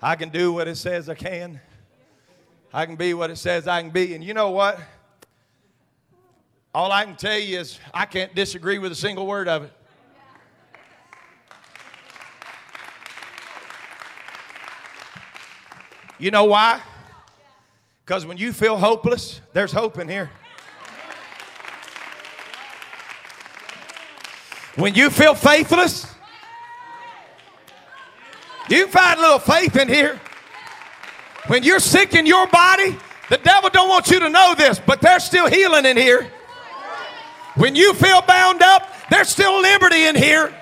I 0.00 0.14
can 0.14 0.28
do 0.28 0.52
what 0.52 0.68
it 0.68 0.76
says 0.76 1.08
I 1.08 1.16
can. 1.16 1.60
I 2.72 2.86
can 2.86 2.94
be 2.94 3.14
what 3.14 3.30
it 3.30 3.36
says 3.36 3.66
I 3.66 3.82
can 3.82 3.90
be. 3.90 4.14
And 4.14 4.22
you 4.22 4.32
know 4.32 4.50
what? 4.50 4.78
All 6.72 6.92
I 6.92 7.04
can 7.04 7.16
tell 7.16 7.36
you 7.36 7.58
is 7.58 7.80
I 7.92 8.04
can't 8.04 8.32
disagree 8.32 8.78
with 8.78 8.92
a 8.92 8.94
single 8.94 9.26
word 9.26 9.48
of 9.48 9.64
it. 9.64 9.72
You 16.18 16.30
know 16.30 16.44
why? 16.44 16.80
Because 18.04 18.26
when 18.26 18.38
you 18.38 18.52
feel 18.52 18.76
hopeless, 18.76 19.40
there's 19.52 19.70
hope 19.70 19.98
in 19.98 20.08
here. 20.08 20.30
When 24.76 24.94
you 24.94 25.10
feel 25.10 25.34
faithless, 25.34 26.06
you 28.70 28.86
find 28.88 29.18
a 29.18 29.22
little 29.22 29.38
faith 29.38 29.76
in 29.76 29.88
here. 29.88 30.20
When 31.48 31.62
you're 31.62 31.80
sick 31.80 32.14
in 32.14 32.26
your 32.26 32.46
body, 32.46 32.96
the 33.30 33.38
devil 33.38 33.70
don't 33.70 33.88
want 33.88 34.10
you 34.10 34.20
to 34.20 34.28
know 34.28 34.54
this, 34.56 34.80
but 34.84 35.00
there's 35.00 35.24
still 35.24 35.46
healing 35.46 35.84
in 35.84 35.96
here. 35.96 36.30
When 37.56 37.74
you 37.74 37.92
feel 37.94 38.22
bound 38.22 38.62
up, 38.62 38.88
there's 39.10 39.28
still 39.28 39.60
liberty 39.60 40.04
in 40.04 40.14
here. 40.14 40.54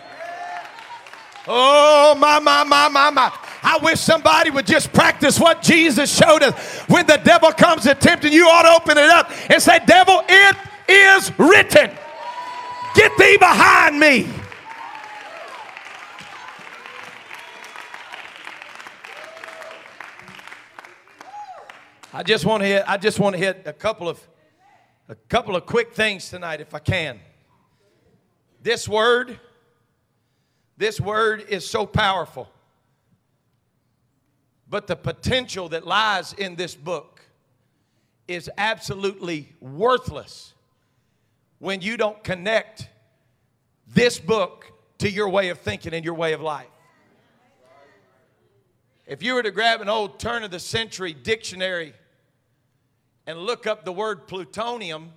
Oh, 1.47 2.16
my, 2.19 2.40
my, 2.40 2.64
my, 2.64 2.88
my, 2.88 3.11
my. 3.11 3.33
I 3.68 3.79
wish 3.79 3.98
somebody 3.98 4.50
would 4.50 4.64
just 4.64 4.92
practice 4.92 5.40
what 5.40 5.61
Jesus 5.61 6.16
showed 6.16 6.44
us. 6.44 6.55
When 6.88 7.05
the 7.05 7.16
devil 7.16 7.50
comes 7.50 7.85
attempting, 7.87 8.33
you 8.33 8.46
ought 8.46 8.62
to 8.62 8.70
open 8.70 8.96
it 8.96 9.11
up 9.11 9.29
and 9.50 9.61
say, 9.61 9.81
Devil, 9.85 10.22
it 10.29 10.57
is 10.88 11.37
written. 11.37 11.90
Get 12.94 13.18
thee 13.18 13.37
behind 13.38 13.98
me. 13.98 14.29
I 22.12 22.22
just 22.22 22.46
want 22.46 22.62
to 22.62 22.68
hit, 22.68 22.85
I 22.87 22.96
just 22.96 23.18
want 23.18 23.35
to 23.35 23.38
hit 23.38 23.62
a 23.66 23.72
couple 23.72 24.09
of 24.09 24.24
a 25.09 25.16
couple 25.16 25.57
of 25.57 25.66
quick 25.66 25.92
things 25.92 26.31
tonight 26.31 26.61
if 26.61 26.72
I 26.72 26.79
can. 26.79 27.18
This 28.62 28.88
word 28.88 29.40
this 30.76 31.00
word 31.00 31.46
is 31.48 31.68
so 31.68 31.85
powerful. 31.85 32.48
But 34.68 34.87
the 34.87 34.96
potential 34.96 35.68
that 35.70 35.87
lies 35.87 36.33
in 36.33 36.57
this 36.57 36.74
book 36.74 37.20
is 38.26 38.50
absolutely 38.59 39.52
worthless 39.61 40.55
when 41.59 41.81
you 41.81 41.96
don't 41.96 42.22
connect 42.24 42.88
this 43.87 44.18
book 44.18 44.72
to 44.98 45.11
your 45.11 45.29
way 45.29 45.50
of 45.50 45.61
thinking 45.61 45.94
and 45.94 46.05
your 46.05 46.14
way 46.14 46.33
of 46.33 46.40
life. 46.40 46.66
If 49.07 49.22
you 49.22 49.35
were 49.35 49.42
to 49.42 49.52
grab 49.52 49.81
an 49.81 49.88
old 49.88 50.18
turn 50.18 50.42
of 50.42 50.50
the 50.50 50.59
century 50.59 51.12
dictionary 51.12 51.94
and 53.26 53.38
look 53.38 53.66
up 53.66 53.85
the 53.85 53.92
word 53.92 54.26
plutonium, 54.26 55.12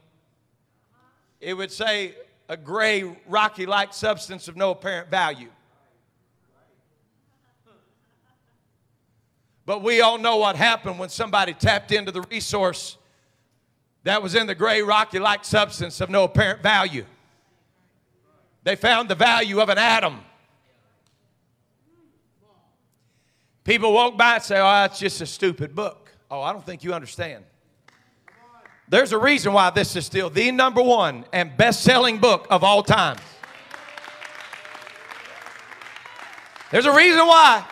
it 1.41 1.55
would 1.55 1.71
say 1.71 2.15
a 2.47 2.57
gray, 2.57 3.17
rocky 3.27 3.65
like 3.65 3.93
substance 3.93 4.47
of 4.47 4.55
no 4.55 4.71
apparent 4.71 5.09
value. 5.09 5.49
But 9.69 9.83
we 9.83 10.01
all 10.01 10.17
know 10.17 10.37
what 10.37 10.55
happened 10.55 10.97
when 10.97 11.09
somebody 11.09 11.53
tapped 11.53 11.91
into 11.91 12.11
the 12.11 12.23
resource 12.23 12.97
that 14.01 14.23
was 14.23 14.33
in 14.33 14.47
the 14.47 14.55
gray, 14.55 14.81
rocky 14.81 15.19
like 15.19 15.45
substance 15.45 16.01
of 16.01 16.09
no 16.09 16.23
apparent 16.23 16.63
value. 16.63 17.05
They 18.63 18.75
found 18.75 19.09
the 19.09 19.13
value 19.13 19.59
of 19.59 19.69
an 19.69 19.77
atom. 19.77 20.21
People 23.63 23.93
walk 23.93 24.17
by 24.17 24.37
and 24.37 24.43
say, 24.43 24.57
Oh, 24.57 24.63
that's 24.63 24.97
just 24.97 25.21
a 25.21 25.27
stupid 25.27 25.75
book. 25.75 26.09
Oh, 26.31 26.41
I 26.41 26.51
don't 26.51 26.65
think 26.65 26.83
you 26.83 26.95
understand. 26.95 27.43
There's 28.87 29.11
a 29.11 29.19
reason 29.19 29.53
why 29.53 29.69
this 29.69 29.95
is 29.95 30.03
still 30.03 30.31
the 30.31 30.51
number 30.51 30.81
one 30.81 31.25
and 31.31 31.55
best 31.55 31.83
selling 31.83 32.17
book 32.17 32.47
of 32.49 32.63
all 32.63 32.81
time. 32.81 33.17
There's 36.71 36.87
a 36.87 36.95
reason 36.95 37.19
why. 37.27 37.67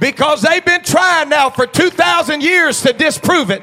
Because 0.00 0.42
they've 0.42 0.64
been 0.64 0.82
trying 0.82 1.28
now 1.28 1.50
for 1.50 1.66
2,000 1.66 2.42
years 2.42 2.82
to 2.82 2.92
disprove 2.92 3.50
it. 3.50 3.62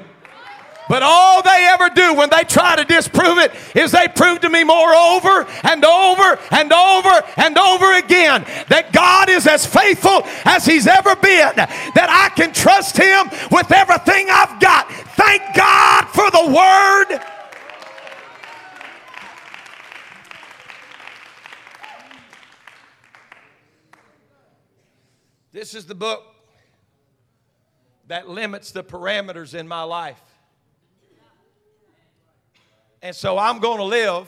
But 0.88 1.02
all 1.02 1.42
they 1.42 1.68
ever 1.72 1.90
do 1.90 2.14
when 2.14 2.30
they 2.30 2.44
try 2.44 2.76
to 2.76 2.84
disprove 2.84 3.40
it 3.40 3.52
is 3.76 3.92
they 3.92 4.08
prove 4.08 4.42
to 4.42 4.50
me 4.50 4.64
more 4.64 4.94
over 4.94 5.48
and 5.64 5.84
over 5.84 6.40
and 6.52 6.72
over 6.72 7.24
and 7.38 7.58
over 7.58 7.98
again 7.98 8.46
that 8.70 8.92
God 8.94 9.30
is 9.30 9.48
as 9.48 9.66
faithful 9.66 10.22
as 10.46 10.66
He's 10.66 10.86
ever 10.86 11.16
been, 11.16 11.56
that 11.56 12.08
I 12.10 12.34
can 12.36 12.54
trust 12.54 12.98
Him 12.98 13.30
with 13.52 13.72
everything 13.72 14.28
I've 14.30 14.60
got. 14.60 14.92
Thank 15.16 15.42
God 15.56 16.06
for 16.10 16.30
the 16.30 16.54
Word. 16.54 17.35
This 25.56 25.74
is 25.74 25.86
the 25.86 25.96
book 25.96 26.22
that 28.08 28.28
limits 28.28 28.72
the 28.72 28.84
parameters 28.84 29.58
in 29.58 29.70
my 29.70 29.84
life. 29.84 30.20
And 33.02 33.16
so 33.16 33.38
I'm 33.38 33.60
going 33.60 33.78
to 33.78 33.86
live 33.86 34.28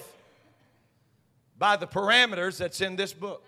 by 1.57 1.75
the 1.75 1.85
parameters 1.85 2.57
that's 2.57 2.79
in 2.79 2.95
this 2.95 3.11
book. 3.11 3.43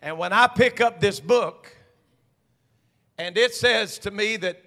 And 0.00 0.16
when 0.16 0.32
I 0.32 0.46
pick 0.46 0.80
up 0.80 0.98
this 0.98 1.20
book 1.20 1.76
and 3.18 3.36
it 3.36 3.52
says 3.52 3.98
to 3.98 4.10
me 4.10 4.38
that 4.38 4.62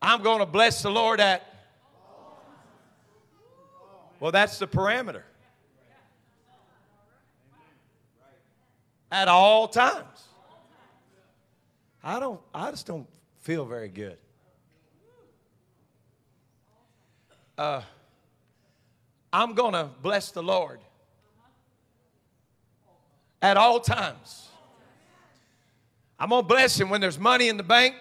I'm 0.00 0.22
going 0.22 0.38
to 0.38 0.46
bless 0.46 0.80
the 0.80 0.90
Lord 0.90 1.20
at, 1.20 1.46
well, 4.18 4.32
that's 4.32 4.58
the 4.58 4.66
parameter. 4.66 5.24
At 9.12 9.28
all 9.28 9.68
times. 9.68 10.28
I 12.02 12.18
don't, 12.18 12.40
I 12.54 12.70
just 12.70 12.86
don't 12.86 13.06
feel 13.40 13.64
very 13.64 13.88
good. 13.88 14.16
Uh, 17.58 17.82
I'm 19.32 19.54
going 19.54 19.74
to 19.74 19.90
bless 20.02 20.30
the 20.30 20.42
Lord 20.42 20.80
at 23.42 23.56
all 23.56 23.80
times. 23.80 24.48
I'm 26.18 26.30
going 26.30 26.42
to 26.42 26.48
bless 26.48 26.78
him 26.78 26.88
when 26.88 27.00
there's 27.00 27.18
money 27.18 27.48
in 27.48 27.56
the 27.56 27.62
bank. 27.62 27.94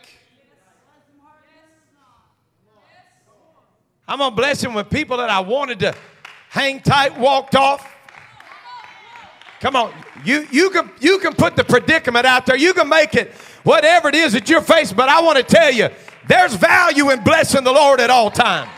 I'm 4.07 4.17
going 4.17 4.31
to 4.31 4.35
bless 4.35 4.63
him 4.63 4.73
when 4.73 4.85
people 4.85 5.17
that 5.17 5.29
I 5.29 5.39
wanted 5.41 5.79
to 5.79 5.95
hang 6.49 6.81
tight 6.81 7.17
walked 7.19 7.55
off. 7.55 7.95
Come 9.59 9.75
on, 9.75 9.93
you, 10.23 10.47
you, 10.51 10.69
can, 10.69 10.89
you 11.01 11.19
can 11.19 11.33
put 11.33 11.57
the 11.57 11.65
predicament 11.65 12.25
out 12.25 12.45
there. 12.45 12.55
You 12.55 12.73
can 12.73 12.87
make 12.87 13.13
it 13.13 13.33
whatever 13.63 14.09
it 14.09 14.15
is 14.15 14.33
that 14.33 14.49
you're 14.49 14.61
facing, 14.61 14.97
but 14.97 15.09
I 15.09 15.21
want 15.21 15.37
to 15.37 15.43
tell 15.43 15.71
you 15.71 15.89
there's 16.27 16.55
value 16.55 17.09
in 17.11 17.23
blessing 17.23 17.63
the 17.63 17.71
Lord 17.71 17.99
at 17.99 18.09
all 18.09 18.31
times. 18.31 18.69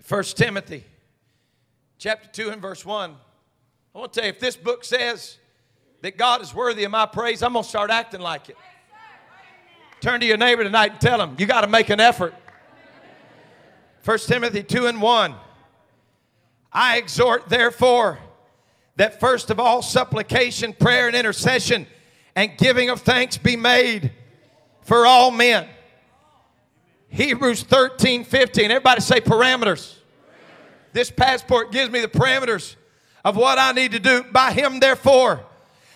First 0.00 0.36
Timothy 0.36 0.84
chapter 1.98 2.28
2 2.28 2.50
and 2.50 2.62
verse 2.62 2.84
1. 2.84 3.16
I 3.94 3.98
want 3.98 4.12
to 4.12 4.20
tell 4.20 4.26
you 4.26 4.32
if 4.32 4.38
this 4.38 4.56
book 4.56 4.84
says 4.84 5.38
that 6.02 6.16
God 6.16 6.42
is 6.42 6.54
worthy 6.54 6.84
of 6.84 6.92
my 6.92 7.06
praise, 7.06 7.42
I'm 7.42 7.54
going 7.54 7.64
to 7.64 7.68
start 7.68 7.90
acting 7.90 8.20
like 8.20 8.48
it. 8.48 8.56
Turn 10.00 10.20
to 10.20 10.26
your 10.26 10.36
neighbor 10.36 10.62
tonight 10.62 10.92
and 10.92 11.00
tell 11.00 11.20
him, 11.20 11.34
you 11.38 11.46
got 11.46 11.62
to 11.62 11.66
make 11.66 11.88
an 11.88 11.98
effort. 11.98 12.34
1 14.04 14.18
Timothy 14.18 14.62
2 14.62 14.86
and 14.86 15.02
1. 15.02 15.34
I 16.72 16.98
exhort, 16.98 17.48
therefore, 17.48 18.18
that 18.96 19.20
first 19.20 19.50
of 19.50 19.60
all, 19.60 19.82
supplication, 19.82 20.72
prayer, 20.72 21.06
and 21.06 21.16
intercession 21.16 21.86
and 22.34 22.56
giving 22.58 22.90
of 22.90 23.00
thanks 23.00 23.38
be 23.38 23.56
made 23.56 24.12
for 24.82 25.06
all 25.06 25.30
men. 25.30 25.68
Hebrews 27.08 27.62
13, 27.62 28.24
15. 28.24 28.70
Everybody 28.70 29.00
say 29.00 29.20
parameters. 29.20 29.96
This 30.92 31.10
passport 31.10 31.72
gives 31.72 31.90
me 31.90 32.00
the 32.00 32.08
parameters 32.08 32.76
of 33.24 33.36
what 33.36 33.58
I 33.58 33.72
need 33.72 33.92
to 33.92 33.98
do. 33.98 34.22
By 34.22 34.52
Him, 34.52 34.80
therefore, 34.80 35.44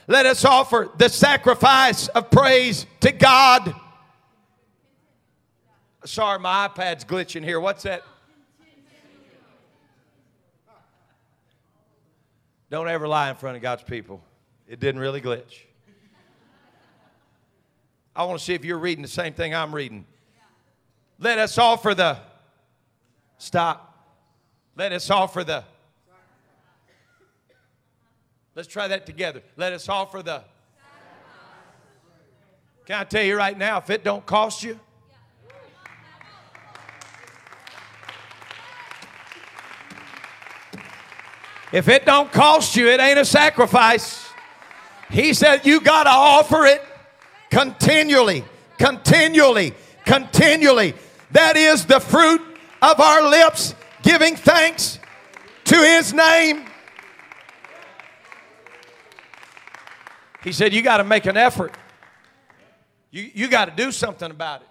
let 0.07 0.27
us 0.27 0.45
offer 0.45 0.91
the 0.97 1.09
sacrifice 1.09 2.09
of 2.09 2.31
praise 2.31 2.87
to 3.01 3.13
God. 3.13 3.75
Sorry, 6.05 6.39
my 6.39 6.69
iPad's 6.69 7.05
glitching 7.05 7.45
here. 7.45 7.61
What's 7.61 7.83
that? 7.85 8.03
Don't 12.71 12.89
ever 12.89 13.09
lie 13.09 13.31
in 13.31 13.37
front 13.37 13.57
of 13.57 13.63
God's 13.63 13.83
people. 13.83 14.23
It 14.69 14.79
didn't 14.79 15.01
really 15.01 15.21
glitch. 15.21 15.63
I 18.15 18.25
want 18.25 18.39
to 18.39 18.45
see 18.45 18.55
if 18.55 18.65
you're 18.65 18.79
reading 18.79 19.03
the 19.03 19.09
same 19.09 19.33
thing 19.33 19.55
I'm 19.55 19.75
reading. 19.75 20.07
Let 21.19 21.39
us 21.39 21.59
offer 21.59 21.95
the 21.95 22.19
stop. 23.39 23.87
Let 24.77 24.93
us 24.93 25.11
offer 25.11 25.45
the 25.45 25.65
Let's 28.55 28.69
try 28.69 28.89
that 28.89 29.07
together. 29.07 29.43
Let 29.57 29.73
us 29.73 29.89
offer 29.89 30.23
the 30.23 30.43
Can 32.85 33.01
I 33.01 33.05
tell 33.05 33.23
you 33.23 33.37
right 33.37 33.57
now 33.57 33.79
if 33.79 33.91
it 33.91 34.05
don't 34.05 34.27
cost 34.27 34.63
you 34.63 34.79
If 41.73 41.89
it 41.89 42.05
don't 42.05 42.31
cost 42.33 42.77
you, 42.77 42.89
it 42.89 43.01
ain't 43.01 43.19
a 43.19 43.25
sacrifice. 43.25 44.29
He 45.11 45.35
said 45.35 45.67
you 45.67 45.81
got 45.81 46.05
to 46.05 46.11
offer 46.11 46.67
it 46.67 46.83
continually, 47.51 48.45
continually, 48.79 49.75
continually. 50.05 50.95
That 51.33 51.57
is 51.57 51.87
the 51.87 52.01
fruit 52.01 52.41
of 52.83 53.01
our 53.01 53.29
lips 53.29 53.75
giving 54.03 54.37
thanks 54.37 54.99
to 55.65 55.77
his 55.77 56.13
name. 56.13 56.67
He 60.43 60.53
said, 60.53 60.73
You 60.73 60.83
got 60.83 60.99
to 60.99 61.05
make 61.05 61.27
an 61.27 61.37
effort. 61.37 61.75
You, 63.11 63.31
you 63.35 63.49
got 63.49 63.67
to 63.67 63.73
do 63.73 63.93
something 63.93 64.31
about 64.31 64.63
it. 64.63 64.69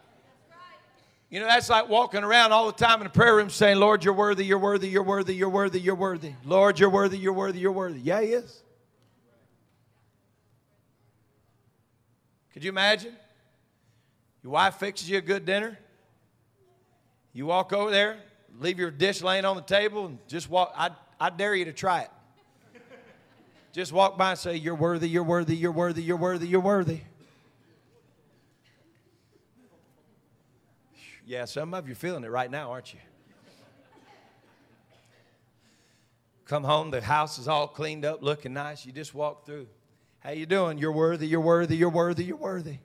You 1.29 1.39
know, 1.39 1.45
that's 1.45 1.69
like 1.69 1.87
walking 1.87 2.23
around 2.23 2.53
all 2.53 2.65
the 2.65 2.73
time 2.73 3.01
in 3.01 3.03
the 3.03 3.11
prayer 3.11 3.35
room 3.35 3.51
saying, 3.51 3.77
Lord, 3.77 4.03
you're 4.03 4.15
worthy, 4.15 4.45
you're 4.45 4.57
worthy, 4.57 4.89
you're 4.89 5.03
worthy, 5.03 5.35
you're 5.35 5.49
worthy, 5.49 5.79
you're 5.79 5.95
worthy. 5.95 6.33
Lord, 6.43 6.79
you're 6.79 6.89
worthy, 6.89 7.19
you're 7.19 7.33
worthy, 7.33 7.59
you're 7.59 7.71
worthy. 7.71 7.99
Yeah, 7.99 8.21
he 8.21 8.29
is. 8.29 8.63
Could 12.51 12.63
you 12.63 12.69
imagine? 12.69 13.13
Your 14.43 14.53
wife 14.53 14.75
fixes 14.75 15.07
you 15.07 15.19
a 15.19 15.21
good 15.21 15.45
dinner. 15.45 15.77
You 17.31 17.45
walk 17.45 17.73
over 17.73 17.91
there, 17.91 18.17
leave 18.59 18.79
your 18.79 18.89
dish 18.89 19.21
laying 19.21 19.45
on 19.45 19.55
the 19.55 19.61
table, 19.61 20.07
and 20.07 20.17
just 20.27 20.49
walk. 20.49 20.73
I, 20.75 20.89
I 21.19 21.29
dare 21.29 21.53
you 21.53 21.65
to 21.65 21.73
try 21.73 22.01
it. 22.01 22.09
Just 23.71 23.93
walk 23.93 24.17
by 24.17 24.31
and 24.31 24.39
say, 24.39 24.55
You're 24.55 24.73
worthy, 24.73 25.07
you're 25.07 25.23
worthy, 25.23 25.55
you're 25.55 25.71
worthy, 25.71 26.01
you're 26.01 26.17
worthy, 26.17 26.47
you're 26.47 26.59
worthy. 26.59 27.01
Yeah, 31.29 31.45
some 31.45 31.75
of 31.75 31.85
you 31.85 31.91
are 31.91 31.95
feeling 31.95 32.23
it 32.23 32.31
right 32.31 32.49
now, 32.49 32.71
aren't 32.71 32.91
you? 32.91 32.99
Come 36.45 36.63
home, 36.63 36.89
the 36.89 37.01
house 37.01 37.37
is 37.37 37.47
all 37.47 37.67
cleaned 37.67 38.03
up, 38.03 38.23
looking 38.23 38.53
nice. 38.53 38.83
You 38.83 38.91
just 38.91 39.13
walk 39.13 39.45
through. 39.45 39.67
How 40.21 40.31
you 40.31 40.47
doing? 40.47 40.79
You're 40.79 40.91
worthy, 40.91 41.27
you're 41.27 41.39
worthy, 41.39 41.77
you're 41.77 41.91
worthy, 41.91 42.23
you're 42.23 42.35
worthy. 42.35 42.79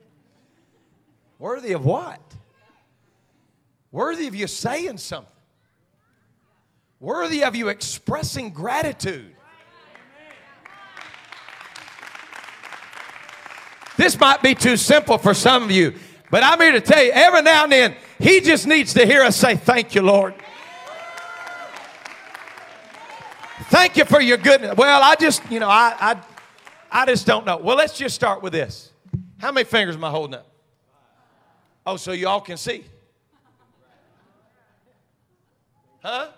Worthy 1.38 1.72
of 1.72 1.86
what? 1.86 2.20
Worthy 3.90 4.26
of 4.26 4.34
you 4.34 4.46
saying 4.46 4.98
something. 4.98 5.32
Worthy 7.00 7.44
of 7.44 7.56
you 7.56 7.68
expressing 7.68 8.50
gratitude. 8.50 9.34
This 13.96 14.20
might 14.20 14.42
be 14.42 14.54
too 14.54 14.76
simple 14.76 15.16
for 15.16 15.32
some 15.32 15.62
of 15.62 15.70
you, 15.70 15.94
but 16.30 16.42
I'm 16.42 16.60
here 16.60 16.72
to 16.72 16.82
tell 16.82 17.02
you 17.02 17.10
every 17.10 17.40
now 17.40 17.62
and 17.62 17.72
then 17.72 17.96
he 18.18 18.40
just 18.40 18.66
needs 18.66 18.94
to 18.94 19.06
hear 19.06 19.22
us 19.22 19.36
say, 19.36 19.56
Thank 19.56 19.94
you, 19.94 20.02
Lord. 20.02 20.34
Thank 23.70 23.96
you 23.96 24.04
for 24.04 24.20
your 24.20 24.36
goodness. 24.36 24.76
Well, 24.76 25.02
I 25.02 25.14
just, 25.16 25.42
you 25.50 25.58
know, 25.58 25.68
I, 25.68 25.94
I, 25.98 26.22
I 26.90 27.06
just 27.06 27.26
don't 27.26 27.46
know. 27.46 27.56
Well, 27.56 27.76
let's 27.76 27.96
just 27.96 28.14
start 28.14 28.42
with 28.42 28.52
this. 28.52 28.92
How 29.38 29.50
many 29.52 29.64
fingers 29.64 29.96
am 29.96 30.04
I 30.04 30.10
holding 30.10 30.34
up? 30.34 30.46
Oh, 31.86 31.96
so 31.96 32.12
y'all 32.12 32.40
can 32.40 32.56
see. 32.56 32.84
Huh? 36.02 36.28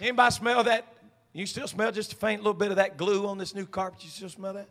Anybody 0.00 0.34
smell 0.34 0.64
that? 0.64 0.86
You 1.32 1.46
still 1.46 1.68
smell 1.68 1.92
just 1.92 2.12
a 2.12 2.16
faint 2.16 2.40
little 2.42 2.54
bit 2.54 2.70
of 2.70 2.76
that 2.76 2.96
glue 2.96 3.26
on 3.26 3.38
this 3.38 3.54
new 3.54 3.66
carpet? 3.66 4.04
You 4.04 4.10
still 4.10 4.28
smell 4.28 4.54
that? 4.54 4.68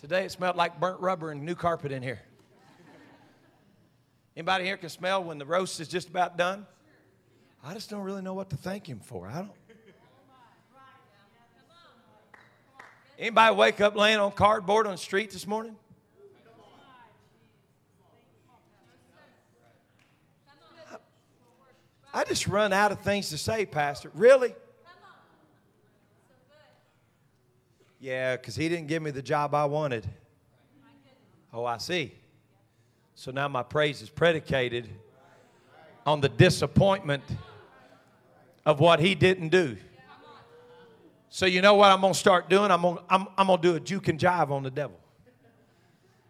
Today 0.00 0.24
it 0.24 0.30
smelled 0.30 0.56
like 0.56 0.78
burnt 0.78 1.00
rubber 1.00 1.32
and 1.32 1.42
new 1.42 1.56
carpet 1.56 1.90
in 1.90 2.02
here. 2.02 2.20
Anybody 4.36 4.64
here 4.64 4.76
can 4.76 4.88
smell 4.88 5.24
when 5.24 5.38
the 5.38 5.46
roast 5.46 5.80
is 5.80 5.88
just 5.88 6.08
about 6.08 6.36
done? 6.36 6.66
I 7.64 7.74
just 7.74 7.90
don't 7.90 8.02
really 8.02 8.22
know 8.22 8.34
what 8.34 8.50
to 8.50 8.56
thank 8.56 8.88
him 8.88 9.00
for. 9.00 9.26
I 9.26 9.38
don't. 9.38 9.50
Anybody 13.18 13.56
wake 13.56 13.80
up 13.80 13.96
laying 13.96 14.18
on 14.18 14.30
cardboard 14.30 14.86
on 14.86 14.92
the 14.92 14.98
street 14.98 15.32
this 15.32 15.44
morning? 15.44 15.74
I 22.14 22.22
just 22.22 22.46
run 22.46 22.72
out 22.72 22.92
of 22.92 23.00
things 23.00 23.30
to 23.30 23.38
say, 23.38 23.66
Pastor. 23.66 24.12
Really? 24.14 24.54
Yeah, 28.00 28.36
because 28.36 28.54
he 28.54 28.68
didn't 28.68 28.86
give 28.86 29.02
me 29.02 29.10
the 29.10 29.22
job 29.22 29.54
I 29.54 29.64
wanted. 29.64 30.06
Oh, 31.52 31.64
I 31.64 31.78
see. 31.78 32.14
So 33.14 33.30
now 33.30 33.48
my 33.48 33.62
praise 33.62 34.00
is 34.02 34.10
predicated 34.10 34.88
on 36.06 36.20
the 36.20 36.28
disappointment 36.28 37.24
of 38.64 38.80
what 38.80 39.00
he 39.00 39.14
didn't 39.14 39.48
do. 39.48 39.76
So 41.30 41.46
you 41.46 41.60
know 41.60 41.74
what 41.74 41.90
I'm 41.90 42.00
going 42.00 42.12
to 42.12 42.18
start 42.18 42.48
doing? 42.48 42.70
I'm 42.70 42.82
going 42.82 42.96
to 42.96 43.02
I'm, 43.10 43.26
I'm 43.36 43.48
gonna 43.48 43.60
do 43.60 43.74
a 43.74 43.80
juke 43.80 44.08
and 44.08 44.18
jive 44.18 44.50
on 44.50 44.62
the 44.62 44.70
devil. 44.70 44.98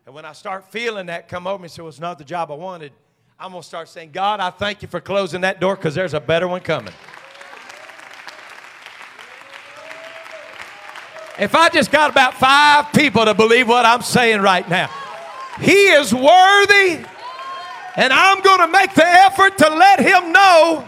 And 0.07 0.15
when 0.15 0.25
I 0.25 0.33
start 0.33 0.73
feeling 0.73 1.07
that 1.07 1.29
come 1.29 1.47
over 1.47 1.63
me, 1.63 1.69
so 1.69 1.87
it's 1.87 2.01
not 2.01 2.17
the 2.17 2.25
job 2.25 2.51
I 2.51 2.55
wanted, 2.55 2.93
I'm 3.39 3.51
going 3.51 3.63
to 3.63 3.69
start 3.69 3.89
saying, 3.89 4.11
God, 4.11 4.41
I 4.41 4.51
thank 4.51 4.81
you 4.81 4.89
for 4.89 5.01
closing 5.01 5.43
that 5.43 5.61
door 5.61 5.77
because 5.77 5.95
there's 5.95 6.15
a 6.15 6.21
better 6.21 6.49
one 6.49 6.63
coming. 6.63 6.95
If 11.39 11.55
I 11.55 11.69
just 11.69 11.93
got 11.93 12.11
about 12.11 12.35
five 12.35 12.93
people 12.93 13.25
to 13.25 13.35
believe 13.35 13.69
what 13.69 13.87
I'm 13.87 14.03
saying 14.03 14.41
right 14.41 14.69
now, 14.69 14.91
He 15.61 15.89
is 15.89 16.13
worthy, 16.13 17.05
and 17.97 18.13
I'm 18.13 18.41
going 18.43 18.61
to 18.61 18.69
make 18.69 18.95
the 18.95 19.07
effort 19.07 19.57
to 19.59 19.71
let 19.71 20.01
Him 20.01 20.33
know 20.33 20.85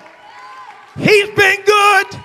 He's 0.97 1.31
been 1.31 1.63
good. 1.65 2.21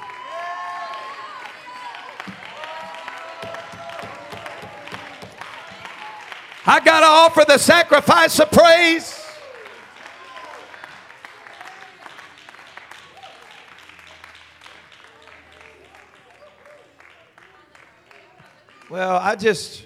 I 6.67 6.81
got 6.83 7.01
to 7.01 7.05
offer 7.05 7.45
the 7.47 7.59
sacrifice 7.59 8.39
of 8.39 8.51
praise. 8.51 9.24
Well, 18.87 19.17
I 19.17 19.35
just 19.35 19.83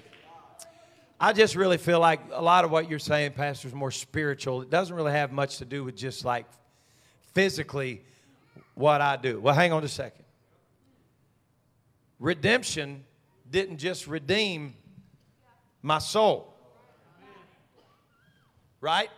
I 1.21 1.31
just 1.31 1.55
really 1.55 1.77
feel 1.77 2.01
like 2.01 2.19
a 2.33 2.41
lot 2.41 2.65
of 2.65 2.71
what 2.71 2.89
you're 2.89 2.99
saying, 2.99 3.31
Pastor, 3.31 3.69
is 3.69 3.73
more 3.73 3.91
spiritual. 3.91 4.61
It 4.61 4.69
doesn't 4.69 4.93
really 4.93 5.13
have 5.13 5.31
much 5.31 5.59
to 5.59 5.65
do 5.65 5.85
with 5.85 5.95
just 5.95 6.25
like 6.25 6.45
physically 7.33 8.01
what 8.75 8.99
I 8.99 9.15
do. 9.15 9.39
Well, 9.39 9.55
hang 9.55 9.71
on 9.71 9.85
a 9.85 9.87
second. 9.87 10.25
Redemption 12.19 13.05
didn't 13.49 13.77
just 13.77 14.05
redeem 14.05 14.75
my 15.81 15.99
soul, 15.99 16.53
right? 18.81 19.09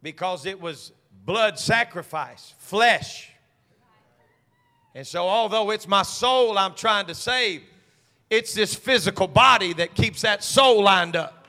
Because 0.00 0.46
it 0.46 0.60
was 0.60 0.92
blood 1.24 1.58
sacrifice, 1.58 2.54
flesh. 2.58 3.32
And 4.94 5.06
so, 5.06 5.28
although 5.28 5.70
it's 5.70 5.86
my 5.86 6.02
soul 6.02 6.58
I'm 6.58 6.74
trying 6.74 7.06
to 7.06 7.14
save, 7.14 7.62
it's 8.30 8.52
this 8.54 8.74
physical 8.74 9.26
body 9.26 9.72
that 9.74 9.94
keeps 9.94 10.22
that 10.22 10.42
soul 10.42 10.82
lined 10.82 11.16
up. 11.16 11.46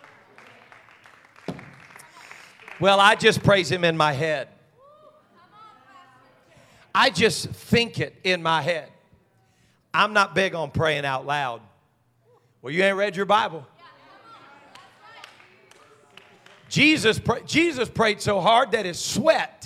Well, 2.79 2.99
I 2.99 3.15
just 3.15 3.43
praise 3.43 3.69
Him 3.69 3.83
in 3.83 3.97
my 3.97 4.13
head. 4.13 4.47
I 6.95 7.09
just 7.09 7.49
think 7.49 7.99
it 7.99 8.15
in 8.23 8.41
my 8.41 8.61
head. 8.61 8.89
I'm 9.93 10.13
not 10.13 10.35
big 10.35 10.55
on 10.55 10.71
praying 10.71 11.05
out 11.05 11.25
loud. 11.25 11.61
Well, 12.61 12.73
you 12.73 12.83
ain't 12.83 12.97
read 12.97 13.15
your 13.15 13.25
Bible. 13.25 13.65
Jesus, 16.69 17.19
Jesus 17.45 17.89
prayed 17.89 18.21
so 18.21 18.39
hard 18.39 18.71
that 18.71 18.85
his 18.85 18.99
sweat 18.99 19.58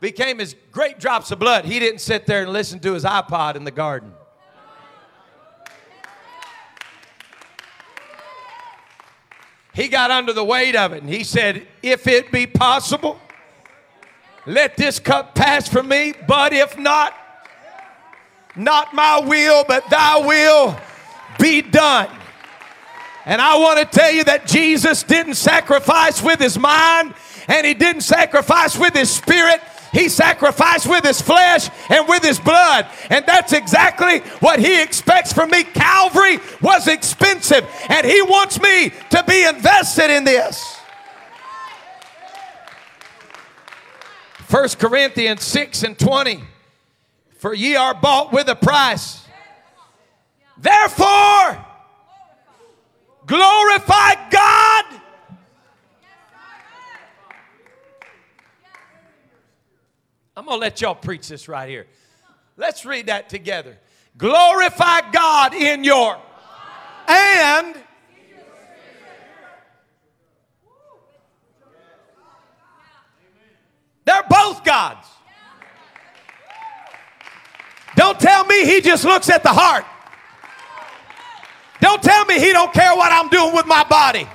became 0.00 0.40
as 0.40 0.54
great 0.70 0.98
drops 0.98 1.30
of 1.30 1.38
blood. 1.38 1.64
He 1.64 1.78
didn't 1.78 2.00
sit 2.00 2.26
there 2.26 2.42
and 2.42 2.52
listen 2.52 2.80
to 2.80 2.92
his 2.92 3.04
iPod 3.04 3.56
in 3.56 3.64
the 3.64 3.70
garden. 3.70 4.12
He 9.74 9.88
got 9.88 10.10
under 10.10 10.32
the 10.32 10.44
weight 10.44 10.76
of 10.76 10.92
it 10.92 11.02
and 11.02 11.10
he 11.10 11.24
said, 11.24 11.66
If 11.82 12.06
it 12.06 12.30
be 12.30 12.46
possible, 12.46 13.18
let 14.46 14.76
this 14.76 15.00
cup 15.00 15.34
pass 15.34 15.68
from 15.68 15.88
me, 15.88 16.14
but 16.28 16.52
if 16.52 16.78
not, 16.78 17.12
not 18.56 18.94
my 18.94 19.20
will, 19.20 19.64
but 19.66 19.88
thy 19.90 20.18
will 20.18 20.78
be 21.40 21.60
done. 21.60 22.08
And 23.26 23.40
I 23.40 23.56
want 23.58 23.80
to 23.80 23.98
tell 23.98 24.12
you 24.12 24.22
that 24.24 24.46
Jesus 24.46 25.02
didn't 25.02 25.34
sacrifice 25.34 26.22
with 26.22 26.38
his 26.38 26.58
mind 26.58 27.14
and 27.48 27.66
he 27.66 27.74
didn't 27.74 28.02
sacrifice 28.02 28.78
with 28.78 28.94
his 28.94 29.10
spirit. 29.10 29.60
He 29.94 30.08
sacrificed 30.08 30.88
with 30.88 31.04
his 31.04 31.22
flesh 31.22 31.70
and 31.88 32.08
with 32.08 32.24
his 32.24 32.40
blood. 32.40 32.88
And 33.10 33.24
that's 33.24 33.52
exactly 33.52 34.18
what 34.40 34.58
he 34.58 34.82
expects 34.82 35.32
from 35.32 35.50
me. 35.50 35.62
Calvary 35.62 36.40
was 36.60 36.88
expensive, 36.88 37.64
and 37.88 38.04
he 38.04 38.20
wants 38.22 38.60
me 38.60 38.90
to 39.10 39.24
be 39.26 39.44
invested 39.44 40.10
in 40.10 40.24
this. 40.24 40.76
1 44.50 44.68
Corinthians 44.80 45.42
6 45.44 45.84
and 45.84 45.98
20. 45.98 46.42
For 47.38 47.54
ye 47.54 47.76
are 47.76 47.94
bought 47.94 48.32
with 48.32 48.48
a 48.48 48.56
price. 48.56 49.24
Therefore, 50.58 51.64
glorify 53.26 54.30
God 54.30 54.84
I'm 60.36 60.44
going 60.46 60.56
to 60.56 60.60
let 60.60 60.80
y'all 60.80 60.94
preach 60.94 61.28
this 61.28 61.48
right 61.48 61.68
here. 61.68 61.86
Let's 62.56 62.84
read 62.84 63.06
that 63.06 63.28
together. 63.28 63.78
Glorify 64.16 65.10
God 65.10 65.54
in 65.54 65.84
your 65.84 66.18
and 67.06 67.74
they're 74.04 74.22
both 74.28 74.64
God's. 74.64 75.06
Don't 77.96 78.18
tell 78.18 78.44
me 78.46 78.64
he 78.64 78.80
just 78.80 79.04
looks 79.04 79.30
at 79.30 79.42
the 79.42 79.50
heart. 79.50 79.84
Don't 81.80 82.02
tell 82.02 82.24
me 82.24 82.40
he 82.40 82.52
don't 82.52 82.72
care 82.72 82.94
what 82.96 83.12
I'm 83.12 83.28
doing 83.28 83.54
with 83.54 83.66
my 83.66 83.84
body. 83.84 84.26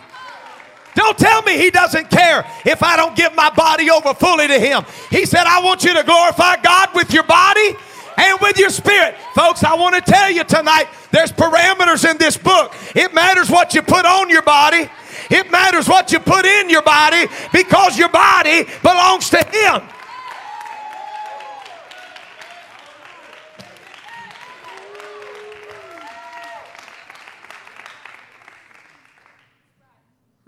Don't 0.99 1.17
tell 1.17 1.41
me 1.43 1.57
he 1.57 1.71
doesn't 1.71 2.09
care 2.09 2.45
if 2.65 2.83
I 2.83 2.97
don't 2.97 3.15
give 3.15 3.33
my 3.33 3.49
body 3.51 3.89
over 3.89 4.13
fully 4.13 4.49
to 4.49 4.59
him. 4.59 4.83
He 5.09 5.25
said, 5.25 5.47
I 5.47 5.63
want 5.63 5.85
you 5.85 5.93
to 5.93 6.03
glorify 6.03 6.57
God 6.57 6.89
with 6.93 7.13
your 7.13 7.23
body 7.23 7.73
and 8.17 8.37
with 8.41 8.57
your 8.57 8.69
spirit. 8.69 9.15
Folks, 9.33 9.63
I 9.63 9.75
want 9.75 9.95
to 9.95 10.01
tell 10.01 10.29
you 10.29 10.43
tonight 10.43 10.87
there's 11.11 11.31
parameters 11.31 12.03
in 12.03 12.17
this 12.17 12.35
book. 12.35 12.75
It 12.97 13.13
matters 13.13 13.49
what 13.49 13.73
you 13.73 13.81
put 13.81 14.05
on 14.05 14.29
your 14.29 14.41
body, 14.41 14.89
it 15.31 15.49
matters 15.49 15.87
what 15.87 16.11
you 16.11 16.19
put 16.19 16.45
in 16.45 16.69
your 16.69 16.81
body 16.81 17.27
because 17.53 17.97
your 17.97 18.09
body 18.09 18.65
belongs 18.81 19.29
to 19.29 19.37
him. 19.37 19.81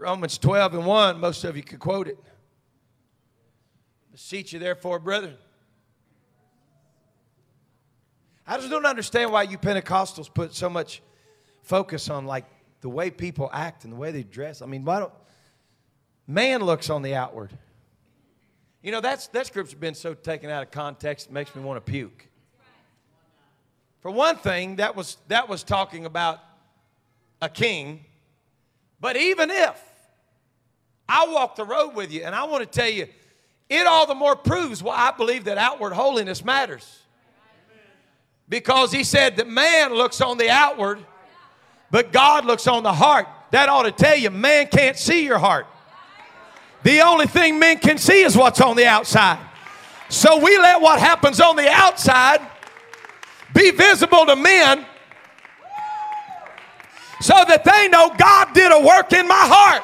Romans 0.02 0.40
12 0.40 0.74
and 0.74 0.86
1, 0.86 1.20
most 1.20 1.44
of 1.44 1.56
you 1.56 1.62
could 1.62 1.80
quote 1.80 2.08
it. 2.08 2.18
Beseech 4.12 4.52
you, 4.52 4.58
therefore, 4.58 4.98
brethren. 4.98 5.38
I 8.48 8.58
just 8.58 8.72
don't 8.72 8.86
understand 8.88 9.32
why 9.32 9.44
you 9.44 9.60
Pentecostals 9.60 10.34
put 10.34 10.56
so 10.56 10.70
much 10.70 11.04
focus 11.62 12.10
on 12.10 12.26
like 12.26 12.46
the 12.82 12.90
way 12.90 13.12
people 13.12 13.48
act 13.54 13.84
and 13.84 13.94
the 13.94 13.98
way 13.98 14.12
they 14.12 14.24
dress. 14.24 14.64
I 14.64 14.66
mean, 14.66 14.84
why 14.84 15.00
don't 15.00 15.14
man 16.26 16.62
looks 16.62 16.90
on 16.90 17.04
the 17.04 17.14
outward? 17.14 17.52
You 18.82 18.92
know, 18.92 19.02
that's 19.02 19.28
that 19.28 19.46
scripture's 19.46 19.76
been 19.76 19.94
so 19.94 20.16
taken 20.16 20.50
out 20.50 20.64
of 20.64 20.72
context 20.72 21.28
it 21.28 21.32
makes 21.32 21.56
me 21.56 21.62
want 21.62 21.86
to 21.86 21.92
puke. 21.92 22.28
For 24.02 24.10
one 24.10 24.38
thing, 24.38 24.78
that 24.78 24.96
was 24.96 25.18
that 25.28 25.48
was 25.48 25.64
talking 25.64 26.06
about 26.06 26.40
a 27.40 27.50
king. 27.50 28.04
But 29.00 29.16
even 29.16 29.52
if 29.52 29.91
I 31.14 31.28
walk 31.28 31.58
the 31.58 31.66
road 31.66 31.90
with 31.90 32.10
you, 32.10 32.24
and 32.24 32.34
I 32.34 32.46
want 32.46 32.64
to 32.64 32.80
tell 32.80 32.90
you, 32.90 33.06
it 33.70 33.86
all 33.86 34.08
the 34.08 34.16
more 34.16 34.34
proves 34.34 34.82
why 34.82 34.96
I 34.96 35.12
believe 35.12 35.44
that 35.44 35.58
outward 35.58 35.92
holiness 35.92 36.46
matters. 36.46 37.00
Because 38.48 38.94
he 38.94 39.04
said 39.04 39.36
that 39.36 39.48
man 39.48 39.94
looks 39.94 40.22
on 40.22 40.38
the 40.38 40.50
outward, 40.50 41.00
but 41.90 42.14
God 42.14 42.46
looks 42.46 42.66
on 42.66 42.84
the 42.84 42.94
heart. 42.94 43.28
That 43.52 43.68
ought 43.68 43.84
to 43.84 43.92
tell 43.92 44.16
you, 44.16 44.30
man 44.30 44.68
can't 44.68 44.98
see 44.98 45.26
your 45.26 45.38
heart. 45.38 45.68
The 46.84 47.02
only 47.02 47.28
thing 47.28 47.60
men 47.60 47.80
can 47.80 47.98
see 47.98 48.24
is 48.24 48.38
what's 48.38 48.62
on 48.62 48.78
the 48.78 48.86
outside. 48.86 49.40
So 50.08 50.38
we 50.38 50.58
let 50.58 50.80
what 50.80 51.00
happens 51.00 51.42
on 51.42 51.58
the 51.58 51.70
outside 51.70 52.40
be 53.54 53.72
visible 53.72 54.26
to 54.28 54.38
men 54.38 54.86
so 57.20 57.34
that 57.48 57.66
they 57.66 57.90
know 57.90 58.14
God 58.18 58.54
did 58.54 58.72
a 58.72 58.80
work 58.80 59.12
in 59.12 59.28
my 59.28 59.36
heart. 59.36 59.84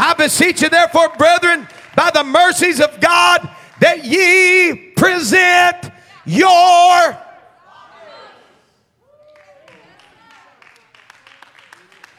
I 0.00 0.14
beseech 0.14 0.62
you, 0.62 0.70
therefore, 0.70 1.10
brethren, 1.18 1.68
by 1.94 2.10
the 2.10 2.24
mercies 2.24 2.80
of 2.80 3.00
God, 3.00 3.50
that 3.80 4.02
ye 4.02 4.92
present 4.96 5.92
your 6.24 7.18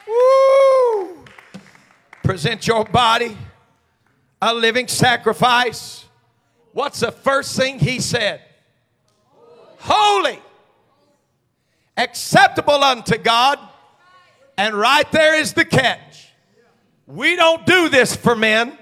Woo! 0.07 1.25
present 2.23 2.67
your 2.67 2.85
body 2.85 3.35
a 4.41 4.53
living 4.53 4.87
sacrifice. 4.87 6.05
What's 6.73 6.99
the 6.99 7.11
first 7.11 7.57
thing 7.57 7.79
he 7.79 7.99
said? 7.99 8.41
Holy, 9.79 10.39
acceptable 11.97 12.83
unto 12.83 13.17
God. 13.17 13.59
And 14.57 14.75
right 14.75 15.09
there 15.11 15.35
is 15.35 15.53
the 15.53 15.65
catch. 15.65 16.10
We 17.07 17.35
don't 17.35 17.65
do 17.65 17.89
this 17.89 18.15
for 18.15 18.35
men. 18.35 18.77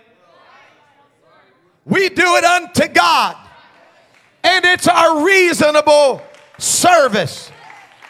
We 1.85 2.09
do 2.09 2.35
it 2.35 2.43
unto 2.43 2.87
God. 2.87 3.35
And 4.43 4.65
it's 4.65 4.87
our 4.87 5.25
reasonable 5.25 6.21
service. 6.57 7.51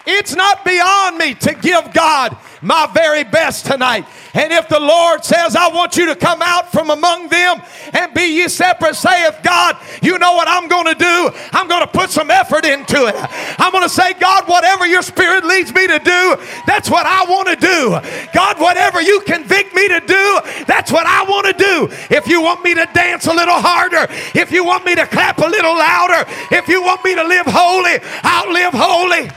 It's 0.06 0.36
not 0.36 0.66
beyond 0.66 1.18
me 1.18 1.34
to 1.36 1.54
give 1.56 1.94
God 1.94 2.36
my 2.62 2.90
very 2.94 3.24
best 3.24 3.66
tonight. 3.66 4.06
And 4.34 4.52
if 4.52 4.68
the 4.68 4.80
Lord 4.80 5.24
says, 5.24 5.56
I 5.56 5.70
want 5.70 5.98
you 5.98 6.06
to 6.08 6.16
come 6.16 6.42
out 6.42 6.72
from 6.72 6.90
among 6.90 7.30
them 7.30 7.62
and 7.94 8.14
be 8.14 8.38
ye 8.38 8.48
separate, 8.48 8.96
saith 8.96 9.40
God, 9.44 9.78
you 10.02 10.20
know 10.20 10.34
what 10.34 10.48
I'm 10.48 10.68
going 10.68 10.86
to 10.86 10.96
do? 10.96 11.32
I'm 11.52 11.68
going 11.68 11.82
to 11.82 11.88
put 11.88 12.10
some 12.10 12.30
effort 12.30 12.66
into 12.66 13.08
it. 13.08 13.16
I'm 13.60 13.72
going 13.72 13.84
to 13.84 13.90
say, 13.90 14.14
God, 14.14 14.48
whatever 14.48 14.86
your 14.86 15.02
spirit 15.02 15.46
leads 15.46 15.74
me 15.74 15.88
to 15.88 16.00
do, 16.00 16.36
that's 16.68 16.90
what 16.90 17.06
I 17.06 17.26
want 17.26 17.48
to 17.48 17.56
do. 17.56 18.00
God, 18.34 18.60
whatever 18.60 19.02
you 19.02 19.22
convict 19.22 19.74
me 19.74 19.88
to 19.88 20.00
do, 20.02 20.40
that's 20.68 20.92
what 20.92 21.06
I 21.06 21.24
want 21.24 21.48
to 21.48 21.54
do. 21.54 21.88
If 22.14 22.28
you 22.28 22.42
want 22.42 22.64
me 22.64 22.76
to 22.76 22.88
dance 22.94 23.28
a 23.28 23.34
little 23.34 23.56
harder, 23.56 24.08
if 24.36 24.52
you 24.52 24.64
want 24.64 24.86
me 24.86 24.96
to 24.96 25.06
clap 25.08 25.38
a 25.40 25.48
little 25.48 25.74
louder, 25.74 26.30
if 26.52 26.68
you 26.68 26.82
want 26.84 27.04
me 27.04 27.16
to 27.16 27.24
live 27.24 27.46
holy, 27.48 28.00
I'll 28.24 28.52
live 28.54 28.74
holy. 28.74 29.30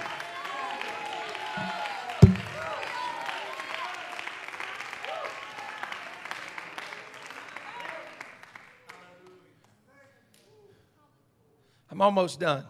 I'm 11.93 12.01
almost 12.01 12.41
done. 12.41 12.65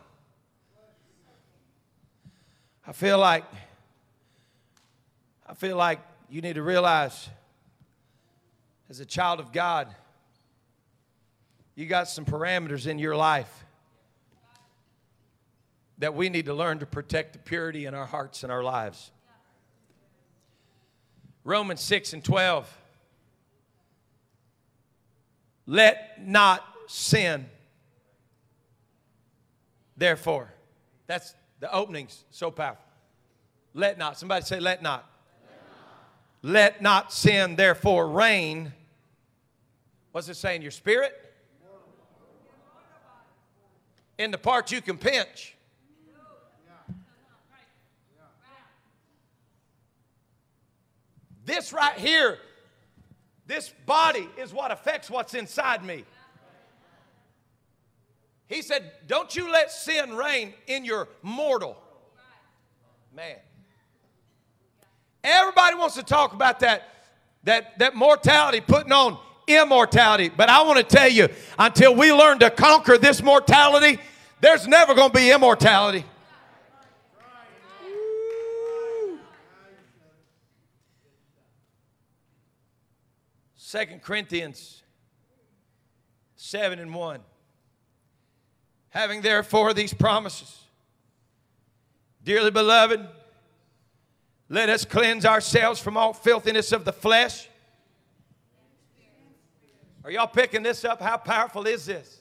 I 2.85 2.91
feel 2.91 3.19
like 3.19 3.45
I 5.47 5.55
feel 5.55 5.77
like 5.77 6.01
you 6.29 6.41
need 6.41 6.55
to 6.55 6.63
realize 6.65 7.29
as 8.91 8.99
a 8.99 9.07
child 9.07 9.39
of 9.39 9.53
God, 9.53 9.95
you 11.77 11.87
got 11.87 12.09
some 12.09 12.25
parameters 12.25 12.89
in 12.89 12.99
your 12.99 13.15
life 13.15 13.65
that 15.99 16.15
we 16.17 16.29
need 16.29 16.47
to 16.47 16.55
learn 16.55 16.81
to 16.81 16.87
protect 16.87 17.35
the 17.35 17.39
purity 17.39 17.87
in 17.87 17.95
our 17.95 18.07
hearts 18.07 18.43
and 18.43 18.51
our 18.51 18.65
lives. 18.65 19.13
Romans 21.45 21.81
6 21.81 22.15
and 22.15 22.25
12. 22.25 22.77
Let 25.67 26.27
not 26.27 26.65
sin 26.89 27.47
Therefore, 29.97 30.53
that's 31.07 31.35
the 31.61 31.73
opening's 31.73 32.25
so 32.31 32.51
powerful. 32.51 32.85
Let 33.75 33.99
not, 33.99 34.19
somebody 34.19 34.45
say, 34.45 34.61
let 34.61 34.83
not. 34.83 35.09
Let 36.43 36.53
not, 36.53 36.73
let 36.73 36.83
not 36.83 37.13
sin, 37.13 37.57
therefore, 37.57 38.09
reign. 38.09 38.73
What's 40.13 40.29
it 40.29 40.35
saying? 40.35 40.63
Your 40.63 40.71
spirit? 40.71 41.13
In 44.19 44.31
the 44.31 44.39
part 44.39 44.71
you 44.71 44.81
can 44.81 44.99
pinch. 44.99 45.55
This 51.45 51.73
right 51.73 51.99
here, 51.99 52.39
this 53.47 53.73
body 53.85 54.29
is 54.39 54.53
what 54.53 54.71
affects 54.71 55.11
what's 55.11 55.35
inside 55.35 55.85
me. 55.85 56.05
He 58.53 58.61
said, 58.61 58.93
Don't 59.07 59.35
you 59.35 59.51
let 59.51 59.73
sin 59.73 60.15
reign 60.15 60.53
in 60.67 60.85
your 60.85 61.09
mortal. 61.23 61.77
Man. 63.15 63.37
Everybody 65.25 65.77
wants 65.77 65.95
to 65.95 66.03
talk 66.03 66.35
about 66.35 66.61
that, 66.61 66.83
that, 67.45 67.79
that 67.79 67.95
mortality, 67.95 68.61
putting 68.61 68.93
on 68.93 69.19
immortality. 69.47 70.29
But 70.29 70.51
I 70.51 70.63
want 70.65 70.79
to 70.79 70.85
tell 70.85 71.09
you, 71.09 71.29
until 71.59 71.95
we 71.95 72.13
learn 72.13 72.41
to 72.41 72.51
conquer 72.51 72.99
this 72.99 73.23
mortality, 73.23 73.99
there's 74.43 74.67
never 74.67 74.95
going 74.95 75.11
to 75.11 75.17
be 75.17 75.31
immortality. 75.31 76.05
Second 83.55 84.03
Corinthians 84.03 84.83
7 86.37 86.79
and 86.79 86.95
1. 86.95 87.21
Having 88.93 89.23
therefore 89.23 89.73
these 89.73 89.95
promises, 89.95 90.59
dearly 92.23 92.51
beloved, 92.51 93.09
let 94.51 94.69
us 94.69 94.85
cleanse 94.85 95.25
ourselves 95.25 95.81
from 95.81 95.97
all 95.97 96.13
filthiness 96.13 96.73
of 96.73 96.85
the 96.85 96.93
flesh. 96.93 97.49
Are 100.05 100.11
y'all 100.11 100.27
picking 100.27 100.63
this 100.63 100.85
up? 100.85 101.01
How 101.01 101.17
powerful 101.17 101.67
is 101.67 101.87
this? 101.87 102.21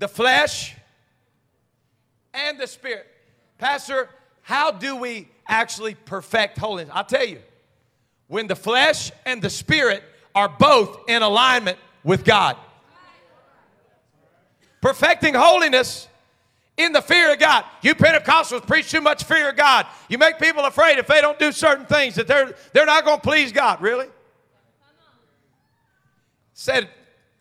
The 0.00 0.08
flesh 0.08 0.74
and 2.34 2.58
the 2.58 2.66
spirit. 2.66 3.06
Pastor, 3.58 4.08
how 4.40 4.72
do 4.72 4.96
we 4.96 5.28
actually 5.46 5.94
perfect 5.94 6.58
holiness? 6.58 6.92
I'll 6.92 7.04
tell 7.04 7.24
you. 7.24 7.38
When 8.26 8.48
the 8.48 8.56
flesh 8.56 9.12
and 9.24 9.40
the 9.40 9.50
spirit 9.50 10.02
are 10.34 10.48
both 10.48 11.08
in 11.08 11.22
alignment 11.22 11.78
with 12.02 12.24
God 12.24 12.56
perfecting 14.82 15.32
holiness 15.32 16.08
in 16.76 16.92
the 16.92 17.00
fear 17.00 17.32
of 17.32 17.38
God. 17.38 17.64
You 17.80 17.94
Pentecostals 17.94 18.66
preach 18.66 18.90
too 18.90 19.00
much 19.00 19.24
fear 19.24 19.48
of 19.48 19.56
God. 19.56 19.86
You 20.08 20.18
make 20.18 20.38
people 20.38 20.64
afraid 20.64 20.98
if 20.98 21.06
they 21.06 21.22
don't 21.22 21.38
do 21.38 21.52
certain 21.52 21.86
things 21.86 22.16
that 22.16 22.26
they're, 22.26 22.54
they're 22.74 22.84
not 22.84 23.04
going 23.04 23.18
to 23.18 23.22
please 23.22 23.52
God. 23.52 23.80
Really? 23.80 24.08
Said 26.52 26.90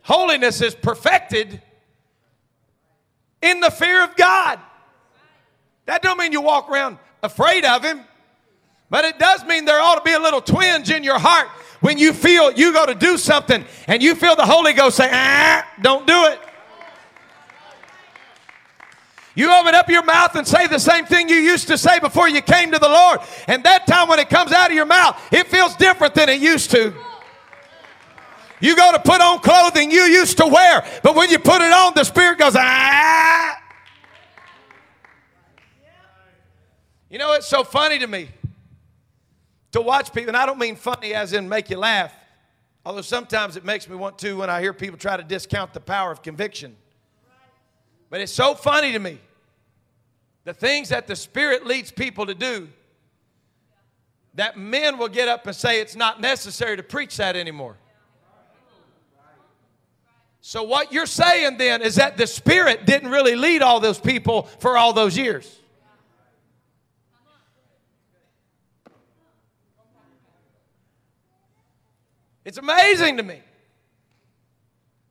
holiness 0.04 0.62
is 0.62 0.76
perfected 0.76 1.62
in 3.42 3.60
the 3.60 3.72
fear 3.72 4.04
of 4.04 4.16
God. 4.16 4.60
That 5.88 6.02
don't 6.02 6.18
mean 6.18 6.32
you 6.32 6.42
walk 6.42 6.70
around 6.70 7.00
afraid 7.24 7.66
of 7.66 7.84
him, 7.84 8.02
but 8.90 9.04
it 9.04 9.18
does 9.18 9.44
mean 9.46 9.66
there 9.66 9.82
ought 9.82 9.96
to 9.96 10.04
be 10.04 10.14
a 10.14 10.20
little 10.20 10.42
twinge 10.42 10.92
in 10.92 11.04
your 11.04 11.20
heart 11.20 11.48
when 11.80 11.98
you 11.98 12.14
feel 12.14 12.52
you 12.52 12.72
go 12.72 12.86
to 12.86 12.94
do 12.94 13.18
something 13.18 13.66
and 13.88 14.04
you 14.04 14.14
feel 14.16 14.36
the 14.36 14.46
Holy 14.46 14.74
Ghost 14.74 14.98
say, 14.98 15.10
ah, 15.12 15.68
don't 15.82 16.06
do 16.06 16.26
it. 16.26 16.40
You 19.34 19.52
open 19.54 19.74
up 19.76 19.90
your 19.90 20.04
mouth 20.04 20.36
and 20.36 20.46
say 20.46 20.68
the 20.68 20.80
same 20.80 21.06
thing 21.06 21.30
you 21.30 21.36
used 21.36 21.68
to 21.68 21.78
say 21.78 22.00
before 22.00 22.28
you 22.28 22.42
came 22.42 22.72
to 22.72 22.80
the 22.80 22.90
Lord. 22.90 23.20
And 23.48 23.64
that 23.64 23.88
time 23.88 24.10
when 24.10 24.20
it 24.20 24.30
comes 24.30 24.52
out 24.52 24.70
of 24.70 24.76
your 24.76 24.86
mouth, 24.86 25.22
it 25.32 25.48
feels 25.48 25.76
different 25.76 26.14
than 26.16 26.28
it 26.28 26.42
used 26.42 26.72
to. 26.72 26.94
You 28.60 28.76
go 28.76 28.92
to 28.92 29.00
put 29.00 29.22
on 29.22 29.40
clothing 29.40 29.90
you 29.90 30.02
used 30.02 30.38
to 30.38 30.46
wear, 30.46 30.86
but 31.02 31.16
when 31.16 31.32
you 31.32 31.40
put 31.40 31.62
it 31.62 31.72
on, 31.72 31.94
the 31.96 32.04
Spirit 32.04 32.38
goes, 32.38 32.56
ah. 32.56 33.58
You 37.10 37.18
know, 37.18 37.34
it's 37.34 37.48
so 37.48 37.64
funny 37.64 38.00
to 38.00 38.08
me 38.08 38.30
to 39.72 39.82
watch 39.82 40.14
people, 40.14 40.30
and 40.30 40.38
I 40.38 40.46
don't 40.46 40.60
mean 40.60 40.76
funny 40.76 41.14
as 41.14 41.34
in 41.34 41.50
make 41.50 41.70
you 41.70 41.78
laugh, 41.78 42.14
although 42.86 43.02
sometimes 43.02 43.58
it 43.58 43.66
makes 43.66 43.90
me 43.90 43.96
want 43.96 44.20
to 44.20 44.38
when 44.38 44.50
I 44.50 44.62
hear 44.62 44.74
people 44.74 44.98
try 44.98 45.18
to 45.18 45.24
discount 45.24 45.74
the 45.74 45.80
power 45.80 46.12
of 46.12 46.22
conviction. 46.22 46.76
But 48.12 48.20
it's 48.20 48.34
so 48.34 48.54
funny 48.54 48.92
to 48.92 49.00
me 49.00 49.20
the 50.44 50.54
things 50.54 50.90
that 50.90 51.08
the 51.08 51.16
Spirit 51.16 51.66
leads 51.66 51.92
people 51.92 52.26
to 52.26 52.36
do 52.36 52.68
that 54.36 54.58
men 54.58 54.98
will 54.98 55.08
get 55.08 55.28
up 55.28 55.48
and 55.48 55.56
say 55.56 55.80
it's 55.80 55.96
not 55.96 56.20
necessary 56.20 56.78
to 56.78 56.84
preach 56.84 57.18
that 57.18 57.36
anymore. 57.36 57.78
So, 60.42 60.64
what 60.64 60.92
you're 60.92 61.06
saying 61.06 61.58
then 61.58 61.82
is 61.82 61.96
that 61.96 62.18
the 62.18 62.28
Spirit 62.28 62.86
didn't 62.86 63.12
really 63.12 63.36
lead 63.36 63.62
all 63.62 63.80
those 63.80 64.00
people 64.00 64.44
for 64.60 64.78
all 64.78 64.92
those 64.92 65.18
years. 65.18 65.60
It's 72.44 72.58
amazing 72.58 73.18
to 73.18 73.24
me. 73.24 73.40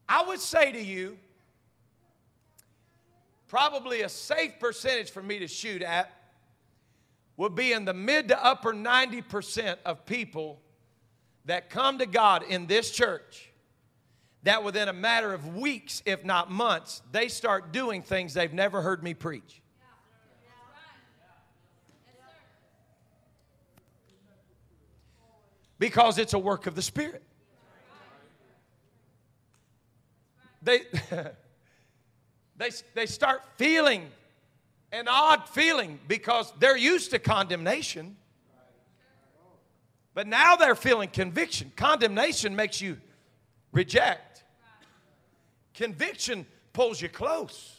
I 0.09 0.25
would 0.25 0.41
say 0.41 0.73
to 0.73 0.83
you, 0.83 1.17
probably 3.51 4.03
a 4.03 4.09
safe 4.09 4.61
percentage 4.61 5.11
for 5.11 5.21
me 5.21 5.41
to 5.41 5.49
shoot 5.49 5.83
at 5.83 6.09
would 7.37 7.57
be 7.57 7.73
in 7.73 7.85
the 7.85 7.93
mid 7.93 8.29
to 8.29 8.45
upper 8.45 8.73
90% 8.73 9.77
of 9.85 10.07
people 10.07 10.63
that 11.47 11.69
come 11.69 11.99
to 11.99 12.07
God 12.07 12.45
in 12.45 12.69
this 12.69 12.93
church 12.93 13.51
that 14.45 14.63
within 14.63 14.89
a 14.89 14.93
matter 14.93 15.35
of 15.35 15.57
weeks, 15.57 16.01
if 16.07 16.25
not 16.25 16.49
months, 16.49 17.03
they 17.11 17.27
start 17.27 17.73
doing 17.73 18.03
things 18.03 18.35
they've 18.35 18.53
never 18.53 18.83
heard 18.83 19.03
me 19.03 19.15
preach. 19.15 19.61
Because 25.81 26.19
it's 26.19 26.35
a 26.35 26.39
work 26.39 26.69
of 26.69 26.77
the 26.77 26.83
Spirit. 26.83 27.25
they, 30.63 30.83
they, 32.61 32.71
they 32.93 33.07
start 33.07 33.41
feeling 33.57 34.07
an 34.93 35.09
odd 35.09 35.49
feeling 35.49 35.99
because 36.07 36.53
they're 36.59 36.77
used 36.77 37.11
to 37.13 37.19
condemnation. 37.19 38.17
But 40.13 40.27
now 40.27 40.57
they're 40.57 40.75
feeling 40.75 41.09
conviction. 41.09 41.73
Condemnation 41.75 42.55
makes 42.55 42.83
you 42.83 42.99
reject, 43.73 44.45
conviction 45.75 46.47
pulls 46.75 47.01
you 47.01 47.09
close. 47.09 47.77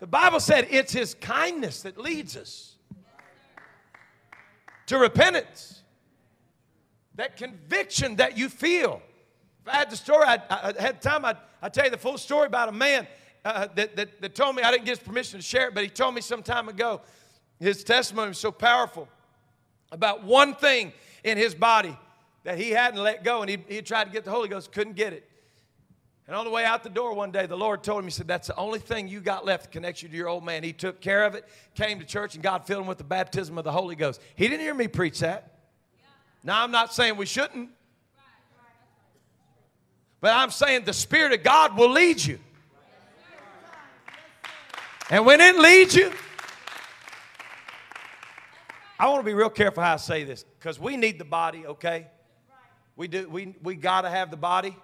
The 0.00 0.06
Bible 0.06 0.40
said 0.40 0.66
it's 0.70 0.92
His 0.92 1.14
kindness 1.14 1.82
that 1.82 1.96
leads 1.96 2.36
us 2.36 2.74
to 4.86 4.98
repentance. 4.98 5.82
That 7.14 7.38
conviction 7.38 8.16
that 8.16 8.36
you 8.36 8.50
feel. 8.50 9.00
If 9.62 9.72
I 9.72 9.76
had 9.78 9.90
the 9.90 9.96
story, 9.96 10.26
I'd, 10.26 10.42
I 10.50 10.74
had 10.78 11.00
time, 11.00 11.24
I'd, 11.24 11.38
I'd 11.62 11.72
tell 11.72 11.86
you 11.86 11.90
the 11.90 11.96
full 11.96 12.18
story 12.18 12.46
about 12.46 12.68
a 12.68 12.72
man 12.72 13.06
uh, 13.46 13.68
that, 13.74 13.96
that, 13.96 14.20
that 14.20 14.34
told 14.34 14.56
me, 14.56 14.62
I 14.62 14.70
didn't 14.70 14.84
get 14.84 14.98
his 14.98 15.06
permission 15.06 15.38
to 15.38 15.44
share 15.44 15.68
it, 15.68 15.74
but 15.74 15.84
he 15.84 15.88
told 15.88 16.14
me 16.14 16.20
some 16.20 16.42
time 16.42 16.68
ago, 16.68 17.00
his 17.60 17.84
testimony 17.84 18.28
was 18.28 18.38
so 18.38 18.50
powerful 18.50 19.08
about 19.92 20.24
one 20.24 20.54
thing 20.54 20.92
in 21.22 21.38
his 21.38 21.54
body 21.54 21.96
that 22.42 22.58
he 22.58 22.70
hadn't 22.70 23.00
let 23.00 23.24
go, 23.24 23.42
and 23.42 23.50
he, 23.50 23.58
he 23.68 23.82
tried 23.82 24.04
to 24.04 24.10
get 24.10 24.24
the 24.24 24.30
Holy 24.30 24.48
Ghost, 24.48 24.72
couldn't 24.72 24.94
get 24.94 25.12
it. 25.12 25.28
And 26.26 26.34
on 26.34 26.44
the 26.44 26.50
way 26.50 26.64
out 26.64 26.82
the 26.82 26.90
door 26.90 27.14
one 27.14 27.30
day, 27.30 27.46
the 27.46 27.56
Lord 27.56 27.84
told 27.84 28.00
him, 28.00 28.06
He 28.06 28.10
said, 28.10 28.26
That's 28.26 28.48
the 28.48 28.56
only 28.56 28.80
thing 28.80 29.06
you 29.06 29.20
got 29.20 29.46
left 29.46 29.64
to 29.64 29.70
connect 29.70 30.02
you 30.02 30.08
to 30.08 30.16
your 30.16 30.28
old 30.28 30.44
man. 30.44 30.64
He 30.64 30.72
took 30.72 31.00
care 31.00 31.24
of 31.24 31.36
it, 31.36 31.44
came 31.76 32.00
to 32.00 32.04
church, 32.04 32.34
and 32.34 32.42
God 32.42 32.66
filled 32.66 32.82
him 32.82 32.88
with 32.88 32.98
the 32.98 33.04
baptism 33.04 33.58
of 33.58 33.64
the 33.64 33.70
Holy 33.70 33.94
Ghost. 33.94 34.20
He 34.34 34.48
didn't 34.48 34.62
hear 34.62 34.74
me 34.74 34.88
preach 34.88 35.20
that. 35.20 35.52
Now, 36.42 36.64
I'm 36.64 36.72
not 36.72 36.92
saying 36.92 37.16
we 37.16 37.26
shouldn't, 37.26 37.70
but 40.20 40.34
I'm 40.34 40.50
saying 40.50 40.84
the 40.84 40.92
Spirit 40.92 41.32
of 41.32 41.44
God 41.44 41.78
will 41.78 41.90
lead 41.90 42.24
you. 42.24 42.40
And 45.08 45.24
when 45.24 45.40
it 45.40 45.56
leads 45.56 45.94
you, 45.94 46.12
I 48.98 49.08
want 49.08 49.20
to 49.20 49.24
be 49.24 49.34
real 49.34 49.50
careful 49.50 49.82
how 49.82 49.94
I 49.94 49.96
say 49.98 50.24
this 50.24 50.44
because 50.58 50.80
we 50.80 50.96
need 50.96 51.18
the 51.18 51.24
body, 51.24 51.66
okay? 51.66 52.08
We 52.96 53.08
do. 53.08 53.28
We, 53.28 53.54
we 53.62 53.76
got 53.76 54.02
to 54.02 54.10
have 54.10 54.30
the 54.30 54.36
body. 54.36 54.76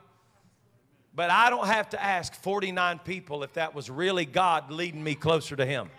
But 1.15 1.31
I 1.31 1.51
don't 1.51 1.67
have 1.67 1.91
to 1.91 2.03
ask 2.03 2.35
49 2.35 3.01
people 3.01 3.43
if 3.43 3.55
that 3.55 3.75
was 3.75 3.91
really 3.91 4.25
God 4.25 4.71
leading 4.71 5.03
me 5.03 5.15
closer 5.15 5.57
to 5.57 5.67
Him. 5.67 5.91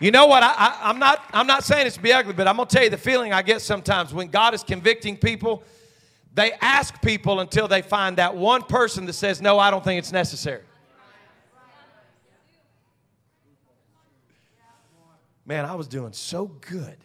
You 0.00 0.10
know 0.10 0.26
what? 0.26 0.42
I 0.42 0.52
I, 0.56 0.90
am 0.90 0.98
not, 0.98 1.24
I'm 1.32 1.46
not 1.46 1.64
saying 1.64 1.86
it's 1.86 1.98
be 1.98 2.12
ugly, 2.12 2.32
but 2.32 2.46
I'm 2.46 2.56
going 2.56 2.68
to 2.68 2.74
tell 2.74 2.84
you 2.84 2.90
the 2.90 2.98
feeling 2.98 3.32
I 3.32 3.42
get 3.42 3.62
sometimes 3.62 4.14
when 4.14 4.28
God 4.28 4.54
is 4.54 4.62
convicting 4.62 5.16
people. 5.16 5.62
They 6.34 6.52
ask 6.60 7.00
people 7.00 7.40
until 7.40 7.68
they 7.68 7.80
find 7.80 8.16
that 8.16 8.34
one 8.36 8.62
person 8.62 9.06
that 9.06 9.12
says, 9.12 9.40
No, 9.40 9.58
I 9.58 9.70
don't 9.70 9.84
think 9.84 9.98
it's 9.98 10.12
necessary. 10.12 10.62
Man, 15.46 15.64
I 15.64 15.74
was 15.74 15.86
doing 15.86 16.12
so 16.12 16.46
good. 16.46 16.96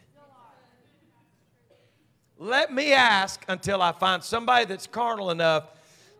Let 2.38 2.72
me 2.72 2.92
ask 2.92 3.44
until 3.48 3.82
I 3.82 3.92
find 3.92 4.24
somebody 4.24 4.64
that's 4.64 4.86
carnal 4.86 5.30
enough 5.30 5.64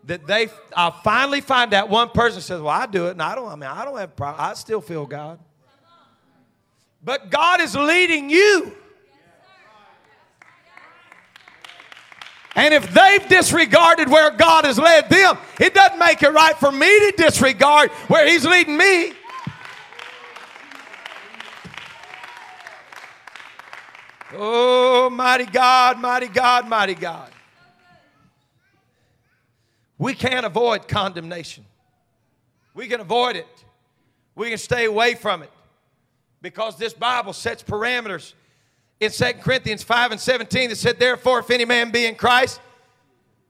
that 0.05 0.27
they 0.27 0.49
I 0.75 0.91
finally 1.03 1.41
find 1.41 1.71
that 1.71 1.89
one 1.89 2.09
person 2.09 2.41
says, 2.41 2.61
"Well, 2.61 2.69
I 2.69 2.85
do 2.85 3.07
it, 3.07 3.11
and 3.11 3.21
I 3.21 3.33
don't. 3.33 3.47
I 3.47 3.55
mean, 3.55 3.69
I 3.69 3.85
don't 3.85 3.97
have 3.97 4.15
problem. 4.15 4.43
I 4.43 4.53
still 4.53 4.81
feel 4.81 5.05
God." 5.05 5.39
But 7.03 7.31
God 7.31 7.61
is 7.61 7.75
leading 7.75 8.29
you. 8.29 8.75
And 12.55 12.73
if 12.73 12.93
they've 12.93 13.27
disregarded 13.27 14.09
where 14.09 14.29
God 14.29 14.65
has 14.65 14.77
led 14.77 15.09
them, 15.09 15.37
it 15.59 15.73
doesn't 15.73 15.97
make 15.97 16.21
it 16.21 16.31
right 16.31 16.55
for 16.57 16.71
me 16.71 16.87
to 17.11 17.13
disregard 17.17 17.89
where 18.07 18.27
He's 18.27 18.45
leading 18.45 18.77
me. 18.77 19.13
Oh, 24.33 25.09
mighty 25.09 25.45
God, 25.45 25.99
mighty 25.99 26.27
God, 26.27 26.67
mighty 26.67 26.95
God. 26.95 27.29
We 29.97 30.13
can't 30.13 30.45
avoid 30.45 30.87
condemnation. 30.87 31.65
We 32.73 32.87
can 32.87 33.01
avoid 33.01 33.35
it. 33.35 33.47
We 34.35 34.49
can 34.49 34.57
stay 34.57 34.85
away 34.85 35.15
from 35.15 35.43
it 35.43 35.51
because 36.41 36.77
this 36.77 36.93
Bible 36.93 37.33
sets 37.33 37.63
parameters. 37.63 38.33
In 38.99 39.11
2 39.11 39.25
Corinthians 39.41 39.83
5 39.83 40.11
and 40.11 40.19
17, 40.19 40.71
it 40.71 40.77
said, 40.77 40.99
Therefore, 40.99 41.39
if 41.39 41.49
any 41.49 41.65
man 41.65 41.91
be 41.91 42.05
in 42.05 42.15
Christ, 42.15 42.61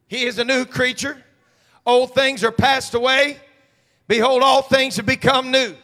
he 0.07 0.25
is 0.25 0.39
a 0.39 0.43
new 0.43 0.65
creature. 0.65 1.21
Old 1.86 2.13
things 2.13 2.43
are 2.43 2.51
passed 2.51 2.93
away. 2.93 3.38
Behold, 4.07 4.43
all 4.43 4.61
things 4.61 4.97
have 4.97 5.05
become 5.05 5.51
new. 5.51 5.75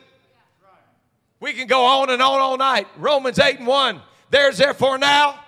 We 1.40 1.54
can 1.54 1.68
go 1.68 1.86
on 1.86 2.10
and 2.10 2.22
on 2.22 2.40
all 2.40 2.58
night. 2.58 2.88
Romans 2.98 3.40
8 3.40 3.60
and 3.60 3.68
1. 3.68 4.02
There's 4.30 4.58
therefore 4.58 4.98
now 4.98 5.40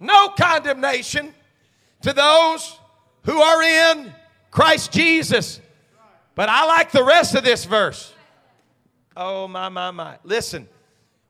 no 0.00 0.28
condemnation 0.28 1.32
to 2.02 2.12
those 2.12 2.78
who 3.24 3.40
are 3.40 3.62
in 3.62 4.12
Christ 4.50 4.92
Jesus. 4.92 5.60
But 6.34 6.48
I 6.48 6.66
like 6.66 6.90
the 6.90 7.04
rest 7.04 7.34
of 7.34 7.44
this 7.44 7.64
verse. 7.64 8.12
Oh, 9.16 9.48
my, 9.48 9.68
my, 9.68 9.90
my. 9.90 10.18
Listen, 10.24 10.68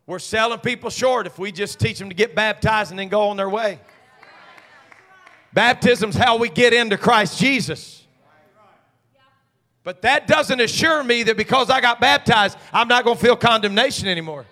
we're 0.07 0.19
selling 0.19 0.59
people 0.59 0.91
short 0.91 1.27
if 1.27 1.39
we 1.39 1.53
just 1.53 1.79
teach 1.79 1.99
them 1.99 2.09
to 2.09 2.15
get 2.15 2.35
baptized 2.35 2.91
and 2.91 2.99
then 2.99 3.09
go 3.09 3.29
on 3.29 3.37
their 3.37 3.49
way. 3.49 3.79
Baptism's 5.53 6.17
how 6.17 6.37
we 6.37 6.49
get 6.49 6.73
into 6.73 6.99
Christ 6.99 7.39
Jesus. 7.39 8.05
But 9.85 10.03
that 10.03 10.27
doesn't 10.27 10.61
assure 10.61 11.05
me 11.05 11.23
that 11.25 11.37
because 11.37 11.71
I 11.71 11.81
got 11.81 12.01
baptized, 12.01 12.59
I'm 12.73 12.89
not 12.89 13.05
going 13.05 13.17
to 13.17 13.23
feel 13.23 13.37
condemnation 13.37 14.09
anymore. 14.09 14.47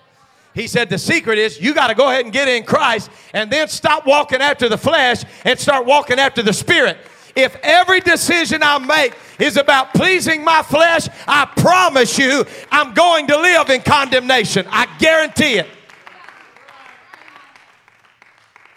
He 0.54 0.66
said 0.66 0.90
the 0.90 0.98
secret 0.98 1.38
is 1.38 1.60
you 1.60 1.74
got 1.74 1.88
to 1.88 1.94
go 1.94 2.08
ahead 2.08 2.24
and 2.24 2.32
get 2.32 2.48
in 2.48 2.64
Christ 2.64 3.10
and 3.32 3.50
then 3.50 3.68
stop 3.68 4.06
walking 4.06 4.40
after 4.40 4.68
the 4.68 4.76
flesh 4.76 5.22
and 5.44 5.58
start 5.58 5.86
walking 5.86 6.18
after 6.18 6.42
the 6.42 6.52
spirit. 6.52 6.98
If 7.34 7.56
every 7.62 8.00
decision 8.00 8.62
I 8.62 8.78
make 8.78 9.14
is 9.38 9.56
about 9.56 9.94
pleasing 9.94 10.44
my 10.44 10.62
flesh, 10.62 11.08
I 11.26 11.46
promise 11.56 12.18
you 12.18 12.44
I'm 12.70 12.92
going 12.92 13.26
to 13.28 13.36
live 13.38 13.70
in 13.70 13.80
condemnation. 13.80 14.66
I 14.68 14.86
guarantee 14.98 15.54
it. 15.54 15.66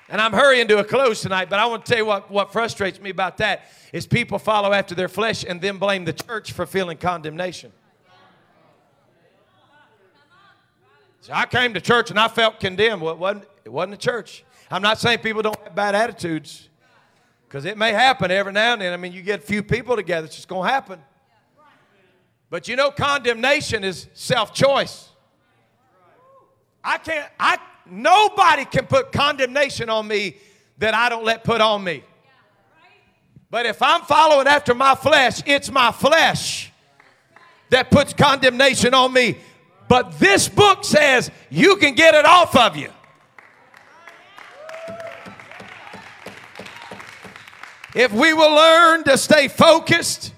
And 0.08 0.22
I'm 0.22 0.34
hurrying 0.34 0.68
to 0.70 0.78
a 0.78 0.84
close 0.84 1.22
tonight, 1.22 1.50
but 1.50 1.60
I 1.60 1.66
want 1.66 1.84
to 1.86 1.92
tell 1.92 2.00
you 2.00 2.06
what, 2.06 2.32
what 2.32 2.54
frustrates 2.54 3.02
me 3.02 3.10
about 3.10 3.38
that 3.38 3.66
is 3.92 4.06
people 4.06 4.40
follow 4.40 4.72
after 4.72 4.96
their 4.96 5.10
flesh 5.10 5.44
and 5.44 5.60
then 5.60 5.78
blame 5.78 6.06
the 6.06 6.14
church 6.14 6.52
for 6.52 6.66
feeling 6.66 6.98
condemnation. 6.98 7.74
I 11.32 11.46
came 11.46 11.74
to 11.74 11.82
church 11.82 12.10
and 12.10 12.20
I 12.20 12.28
felt 12.28 12.60
condemned. 12.60 13.02
Well, 13.02 13.14
it 13.14 13.20
wasn't, 13.20 13.46
it 13.64 13.72
wasn't 13.72 13.92
the 13.92 13.98
church. 13.98 14.44
I'm 14.70 14.82
not 14.82 15.00
saying 15.00 15.20
people 15.20 15.42
don't 15.42 15.60
have 15.64 15.76
bad 15.76 15.96
attitudes 15.96 16.70
because 17.48 17.66
it 17.66 17.78
may 17.78 17.92
happen 17.92 18.32
every 18.32 18.52
now 18.52 18.74
and 18.74 18.82
then. 18.82 18.94
I 18.94 18.98
mean, 18.98 19.12
you 19.12 19.22
get 19.22 19.40
a 19.40 19.44
few 19.44 19.64
people 19.64 19.96
together, 19.96 20.26
it's 20.26 20.36
just 20.36 20.48
going 20.48 20.68
to 20.68 20.74
happen. 20.74 21.00
But 22.50 22.68
you 22.68 22.76
know, 22.76 22.92
condemnation 22.92 23.84
is 23.84 24.08
self 24.14 24.54
choice. 24.54 25.10
I 26.84 26.98
can't, 27.00 27.30
I, 27.40 27.58
nobody 27.86 28.66
can 28.66 28.86
put 28.86 29.12
condemnation 29.12 29.90
on 29.90 30.08
me 30.08 30.38
that 30.78 30.94
I 30.94 31.10
don't 31.10 31.24
let 31.24 31.44
put 31.44 31.62
on 31.62 31.84
me. 31.84 32.04
But 33.50 33.66
if 33.66 33.82
I'm 33.82 34.02
following 34.02 34.48
after 34.48 34.76
my 34.76 34.96
flesh, 34.96 35.42
it's 35.46 35.72
my 35.72 35.92
flesh 35.92 36.72
that 37.70 37.90
puts 37.90 38.14
condemnation 38.14 38.94
on 38.94 39.14
me. 39.14 39.38
But 39.88 40.20
this 40.20 40.48
book 40.50 40.84
says 40.84 41.32
you 41.50 41.78
can 41.78 41.96
get 41.96 42.16
it 42.16 42.26
off 42.26 42.56
of 42.56 42.76
you. 42.76 42.90
If 47.94 48.12
we 48.12 48.34
will 48.34 48.54
learn 48.54 49.04
to 49.06 49.18
stay 49.18 49.48
focused 49.48 50.34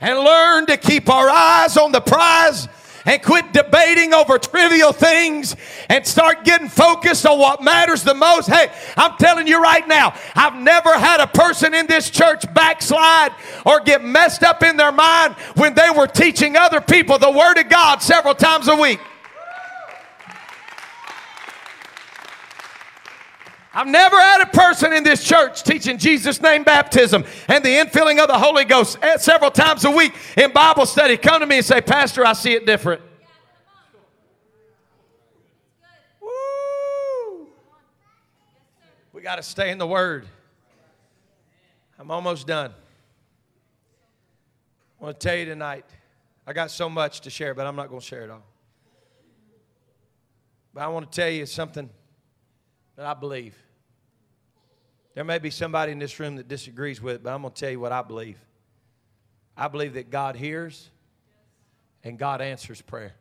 and 0.00 0.18
learn 0.18 0.66
to 0.66 0.76
keep 0.76 1.08
our 1.08 1.30
eyes 1.30 1.76
on 1.76 1.90
the 1.90 2.00
prize 2.00 2.68
and 3.08 3.22
quit 3.22 3.54
debating 3.54 4.12
over 4.12 4.38
trivial 4.38 4.92
things 4.92 5.56
and 5.88 6.06
start 6.06 6.44
getting 6.44 6.68
focused 6.68 7.24
on 7.24 7.38
what 7.38 7.62
matters 7.62 8.04
the 8.04 8.12
most. 8.12 8.48
Hey, 8.48 8.70
I'm 8.98 9.16
telling 9.16 9.46
you 9.46 9.62
right 9.62 9.88
now, 9.88 10.14
I've 10.34 10.54
never 10.54 10.92
had 10.92 11.20
a 11.20 11.26
person 11.26 11.72
in 11.72 11.86
this 11.86 12.10
church 12.10 12.44
backslide 12.52 13.32
or 13.64 13.80
get 13.80 14.04
messed 14.04 14.42
up 14.42 14.62
in 14.62 14.76
their 14.76 14.92
mind 14.92 15.34
when 15.56 15.72
they 15.72 15.88
were 15.96 16.06
teaching 16.06 16.56
other 16.56 16.82
people 16.82 17.18
the 17.18 17.30
Word 17.30 17.56
of 17.56 17.70
God 17.70 18.02
several 18.02 18.34
times 18.34 18.68
a 18.68 18.76
week. 18.76 19.00
I've 23.78 23.86
never 23.86 24.20
had 24.20 24.40
a 24.40 24.46
person 24.46 24.92
in 24.92 25.04
this 25.04 25.22
church 25.22 25.62
teaching 25.62 25.98
Jesus' 25.98 26.42
name 26.42 26.64
baptism 26.64 27.24
and 27.46 27.64
the 27.64 27.68
infilling 27.68 28.20
of 28.20 28.26
the 28.26 28.36
Holy 28.36 28.64
Ghost 28.64 28.98
several 29.18 29.52
times 29.52 29.84
a 29.84 29.90
week 29.92 30.12
in 30.36 30.50
Bible 30.50 30.84
study 30.84 31.16
come 31.16 31.38
to 31.42 31.46
me 31.46 31.58
and 31.58 31.64
say, 31.64 31.80
Pastor, 31.80 32.26
I 32.26 32.32
see 32.32 32.54
it 32.54 32.66
different. 32.66 33.00
We 39.12 39.22
got 39.22 39.36
to 39.36 39.44
stay 39.44 39.70
in 39.70 39.78
the 39.78 39.86
Word. 39.86 40.26
I'm 42.00 42.10
almost 42.10 42.48
done. 42.48 42.72
I 45.00 45.04
want 45.04 45.20
to 45.20 45.24
tell 45.24 45.36
you 45.36 45.44
tonight, 45.44 45.84
I 46.44 46.52
got 46.52 46.72
so 46.72 46.90
much 46.90 47.20
to 47.20 47.30
share, 47.30 47.54
but 47.54 47.64
I'm 47.64 47.76
not 47.76 47.90
going 47.90 48.00
to 48.00 48.06
share 48.06 48.24
it 48.24 48.30
all. 48.30 48.42
But 50.74 50.82
I 50.82 50.88
want 50.88 51.12
to 51.12 51.20
tell 51.20 51.30
you 51.30 51.46
something 51.46 51.88
that 52.96 53.06
I 53.06 53.14
believe. 53.14 53.54
There 55.18 55.24
may 55.24 55.40
be 55.40 55.50
somebody 55.50 55.90
in 55.90 55.98
this 55.98 56.20
room 56.20 56.36
that 56.36 56.46
disagrees 56.46 57.02
with 57.02 57.16
it, 57.16 57.22
but 57.24 57.34
I'm 57.34 57.42
going 57.42 57.52
to 57.52 57.60
tell 57.60 57.72
you 57.72 57.80
what 57.80 57.90
I 57.90 58.02
believe. 58.02 58.38
I 59.56 59.66
believe 59.66 59.94
that 59.94 60.10
God 60.10 60.36
hears 60.36 60.90
and 62.04 62.16
God 62.16 62.40
answers 62.40 62.80
prayer. 62.80 63.14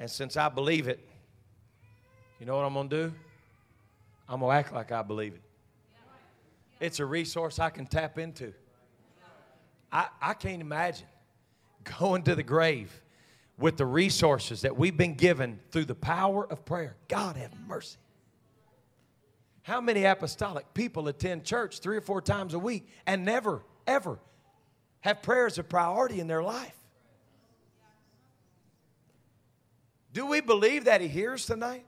And 0.00 0.10
since 0.10 0.36
I 0.36 0.48
believe 0.48 0.88
it, 0.88 0.98
you 2.40 2.46
know 2.46 2.56
what 2.56 2.64
I'm 2.64 2.74
going 2.74 2.88
to 2.88 2.96
do? 3.04 3.14
I'm 4.28 4.40
going 4.40 4.50
to 4.50 4.58
act 4.58 4.74
like 4.74 4.90
I 4.90 5.02
believe 5.02 5.34
it. 5.34 5.42
It's 6.80 6.98
a 6.98 7.06
resource 7.06 7.60
I 7.60 7.70
can 7.70 7.86
tap 7.86 8.18
into. 8.18 8.52
I, 9.92 10.08
I 10.20 10.34
can't 10.34 10.60
imagine 10.60 11.06
going 12.00 12.24
to 12.24 12.34
the 12.34 12.42
grave 12.42 12.90
with 13.58 13.76
the 13.76 13.86
resources 13.86 14.62
that 14.62 14.76
we've 14.76 14.96
been 14.96 15.14
given 15.14 15.60
through 15.70 15.86
the 15.86 15.94
power 15.94 16.46
of 16.50 16.64
prayer. 16.64 16.96
God 17.08 17.36
have 17.36 17.52
mercy. 17.66 17.98
How 19.62 19.80
many 19.80 20.04
apostolic 20.04 20.72
people 20.74 21.08
attend 21.08 21.44
church 21.44 21.80
three 21.80 21.96
or 21.96 22.00
four 22.00 22.20
times 22.20 22.54
a 22.54 22.58
week 22.58 22.86
and 23.06 23.24
never, 23.24 23.62
ever 23.86 24.18
have 25.00 25.22
prayer 25.22 25.46
as 25.46 25.58
a 25.58 25.64
priority 25.64 26.20
in 26.20 26.28
their 26.28 26.42
life? 26.42 26.76
Do 30.12 30.26
we 30.26 30.40
believe 30.40 30.84
that 30.84 31.00
He 31.00 31.08
hears 31.08 31.46
tonight? 31.46 31.84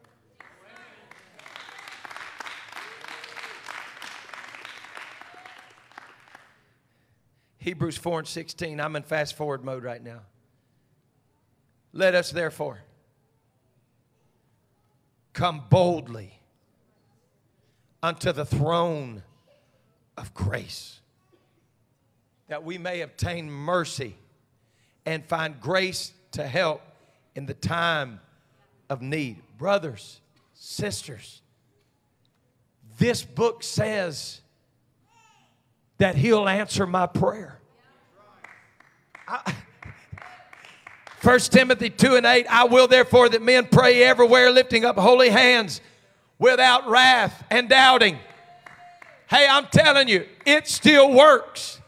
Hebrews 7.58 7.98
4 7.98 8.20
and 8.20 8.28
16. 8.28 8.80
I'm 8.80 8.96
in 8.96 9.02
fast 9.02 9.36
forward 9.36 9.64
mode 9.64 9.84
right 9.84 10.02
now. 10.02 10.20
Let 11.92 12.14
us 12.14 12.30
therefore 12.30 12.80
come 15.32 15.62
boldly 15.70 16.38
unto 18.02 18.32
the 18.32 18.44
throne 18.44 19.22
of 20.16 20.34
grace 20.34 21.00
that 22.48 22.64
we 22.64 22.78
may 22.78 23.02
obtain 23.02 23.50
mercy 23.50 24.16
and 25.06 25.24
find 25.24 25.60
grace 25.60 26.12
to 26.32 26.46
help 26.46 26.82
in 27.34 27.46
the 27.46 27.54
time 27.54 28.20
of 28.90 29.00
need. 29.00 29.42
Brothers, 29.56 30.20
sisters, 30.54 31.40
this 32.98 33.22
book 33.22 33.62
says 33.62 34.40
that 35.98 36.16
He'll 36.16 36.48
answer 36.48 36.86
my 36.86 37.06
prayer. 37.06 37.60
I, 39.26 39.54
1 41.22 41.40
Timothy 41.40 41.90
2 41.90 42.16
and 42.16 42.26
8, 42.26 42.46
I 42.48 42.64
will 42.64 42.86
therefore 42.86 43.28
that 43.28 43.42
men 43.42 43.66
pray 43.66 44.04
everywhere, 44.04 44.50
lifting 44.50 44.84
up 44.84 44.96
holy 44.96 45.30
hands 45.30 45.80
without 46.38 46.88
wrath 46.88 47.44
and 47.50 47.68
doubting. 47.68 48.18
Hey, 49.28 49.46
I'm 49.48 49.66
telling 49.66 50.08
you, 50.08 50.26
it 50.46 50.68
still 50.68 51.12
works. 51.12 51.80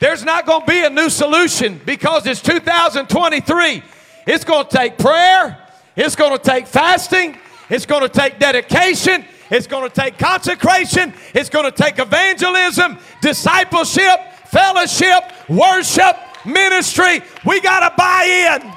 There's 0.00 0.24
not 0.24 0.46
going 0.46 0.60
to 0.62 0.66
be 0.66 0.84
a 0.84 0.90
new 0.90 1.10
solution 1.10 1.80
because 1.84 2.26
it's 2.26 2.40
2023. 2.42 3.82
It's 4.26 4.44
going 4.44 4.66
to 4.66 4.76
take 4.76 4.98
prayer, 4.98 5.66
it's 5.96 6.14
going 6.14 6.36
to 6.36 6.42
take 6.42 6.66
fasting, 6.66 7.38
it's 7.68 7.86
going 7.86 8.02
to 8.02 8.08
take 8.08 8.38
dedication, 8.38 9.24
it's 9.50 9.66
going 9.66 9.88
to 9.88 9.94
take 9.94 10.18
consecration, 10.18 11.12
it's 11.34 11.48
going 11.48 11.64
to 11.64 11.72
take 11.72 11.98
evangelism, 11.98 12.98
discipleship, 13.22 14.20
fellowship, 14.46 15.32
worship, 15.48 16.16
ministry. 16.44 17.22
We 17.44 17.60
got 17.60 17.88
to 17.88 17.94
buy 17.96 18.60
in. 18.62 18.72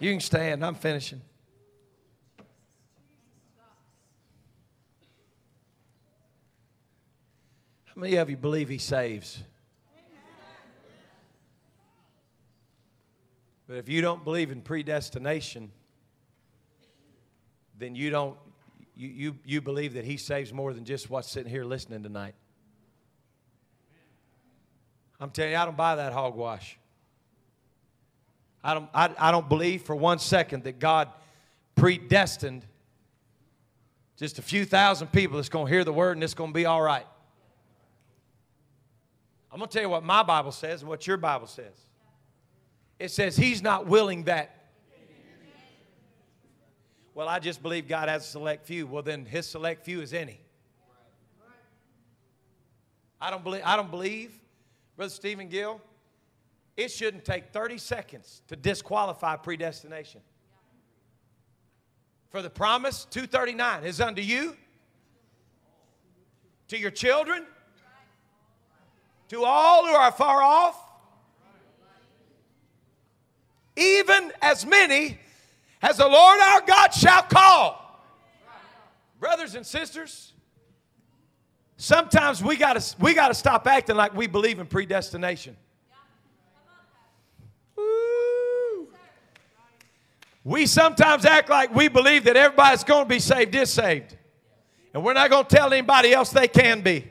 You 0.00 0.12
can 0.12 0.20
stand. 0.20 0.64
I'm 0.64 0.76
finishing. 0.76 1.20
How 7.86 7.94
many 7.96 8.16
of 8.16 8.30
you 8.30 8.36
believe 8.36 8.68
He 8.68 8.78
saves? 8.78 9.42
But 13.66 13.76
if 13.76 13.88
you 13.88 14.00
don't 14.00 14.24
believe 14.24 14.50
in 14.50 14.62
predestination, 14.62 15.70
then 17.76 17.94
you 17.94 18.08
don't 18.08 18.38
you, 18.98 19.08
you, 19.08 19.36
you 19.44 19.60
believe 19.60 19.94
that 19.94 20.04
he 20.04 20.16
saves 20.16 20.52
more 20.52 20.74
than 20.74 20.84
just 20.84 21.08
what's 21.08 21.30
sitting 21.30 21.50
here 21.50 21.64
listening 21.64 22.02
tonight. 22.02 22.34
I'm 25.20 25.30
telling 25.30 25.52
you, 25.52 25.56
I 25.56 25.64
don't 25.64 25.76
buy 25.76 25.94
that 25.96 26.12
hogwash. 26.12 26.76
I 28.62 28.74
don't, 28.74 28.90
I, 28.92 29.10
I 29.16 29.30
don't 29.30 29.48
believe 29.48 29.82
for 29.82 29.94
one 29.94 30.18
second 30.18 30.64
that 30.64 30.80
God 30.80 31.08
predestined 31.76 32.66
just 34.16 34.40
a 34.40 34.42
few 34.42 34.64
thousand 34.64 35.12
people 35.12 35.36
that's 35.36 35.48
going 35.48 35.66
to 35.66 35.72
hear 35.72 35.84
the 35.84 35.92
word 35.92 36.16
and 36.16 36.24
it's 36.24 36.34
going 36.34 36.50
to 36.50 36.54
be 36.54 36.66
all 36.66 36.82
right. 36.82 37.06
I'm 39.52 39.60
going 39.60 39.68
to 39.68 39.72
tell 39.72 39.82
you 39.82 39.88
what 39.88 40.02
my 40.02 40.24
Bible 40.24 40.52
says 40.52 40.82
and 40.82 40.88
what 40.88 41.06
your 41.06 41.16
Bible 41.16 41.46
says. 41.46 41.74
It 42.98 43.12
says 43.12 43.36
he's 43.36 43.62
not 43.62 43.86
willing 43.86 44.24
that. 44.24 44.56
Well, 47.18 47.28
I 47.28 47.40
just 47.40 47.64
believe 47.64 47.88
God 47.88 48.08
has 48.08 48.22
a 48.22 48.28
select 48.28 48.64
few. 48.64 48.86
Well, 48.86 49.02
then 49.02 49.26
his 49.26 49.44
select 49.44 49.84
few 49.84 50.00
is 50.02 50.14
any. 50.14 50.38
I 53.20 53.28
don't 53.28 53.42
believe, 53.42 53.62
I 53.64 53.74
don't 53.74 53.90
believe, 53.90 54.38
Brother 54.96 55.10
Stephen 55.10 55.48
Gill, 55.48 55.80
it 56.76 56.92
shouldn't 56.92 57.24
take 57.24 57.52
30 57.52 57.78
seconds 57.78 58.42
to 58.46 58.54
disqualify 58.54 59.34
predestination. 59.34 60.20
For 62.30 62.40
the 62.40 62.50
promise, 62.50 63.04
239 63.10 63.82
is 63.82 64.00
unto 64.00 64.22
you, 64.22 64.56
to 66.68 66.78
your 66.78 66.92
children, 66.92 67.44
to 69.30 69.42
all 69.44 69.88
who 69.88 69.92
are 69.92 70.12
far 70.12 70.40
off, 70.40 70.80
even 73.76 74.30
as 74.40 74.64
many 74.64 75.18
as 75.82 75.96
the 75.96 76.08
Lord 76.08 76.40
our 76.40 76.60
God 76.62 76.88
shall 76.92 77.22
call. 77.22 77.84
Brothers 79.20 79.54
and 79.54 79.66
sisters, 79.66 80.32
sometimes 81.76 82.42
we 82.42 82.56
got 82.56 82.80
to 82.80 82.96
we 83.00 83.14
got 83.14 83.28
to 83.28 83.34
stop 83.34 83.66
acting 83.66 83.96
like 83.96 84.14
we 84.14 84.26
believe 84.26 84.60
in 84.60 84.66
predestination. 84.66 85.56
We 90.44 90.64
sometimes 90.64 91.26
act 91.26 91.50
like 91.50 91.74
we 91.74 91.88
believe 91.88 92.24
that 92.24 92.36
everybody's 92.36 92.82
going 92.82 93.04
to 93.04 93.08
be 93.08 93.18
saved 93.18 93.54
is 93.54 93.70
saved. 93.70 94.16
And 94.94 95.04
we're 95.04 95.12
not 95.12 95.28
going 95.28 95.44
to 95.44 95.54
tell 95.54 95.70
anybody 95.72 96.12
else 96.12 96.30
they 96.30 96.48
can 96.48 96.80
be. 96.80 97.06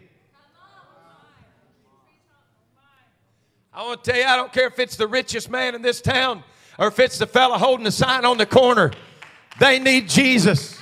I 3.72 3.84
want 3.84 4.04
to 4.04 4.12
tell 4.12 4.20
you, 4.20 4.26
I 4.26 4.36
don't 4.36 4.52
care 4.52 4.66
if 4.66 4.80
it's 4.80 4.96
the 4.96 5.06
richest 5.06 5.52
man 5.52 5.76
in 5.76 5.84
this 5.84 6.02
town 6.02 6.44
or 6.78 6.88
if 6.88 7.00
it's 7.00 7.18
the 7.18 7.28
fella 7.28 7.58
holding 7.58 7.84
the 7.84 7.92
sign 7.92 8.26
on 8.26 8.38
the 8.38 8.46
corner. 8.46 8.92
They 9.60 9.80
need 9.80 10.08
Jesus. 10.08 10.78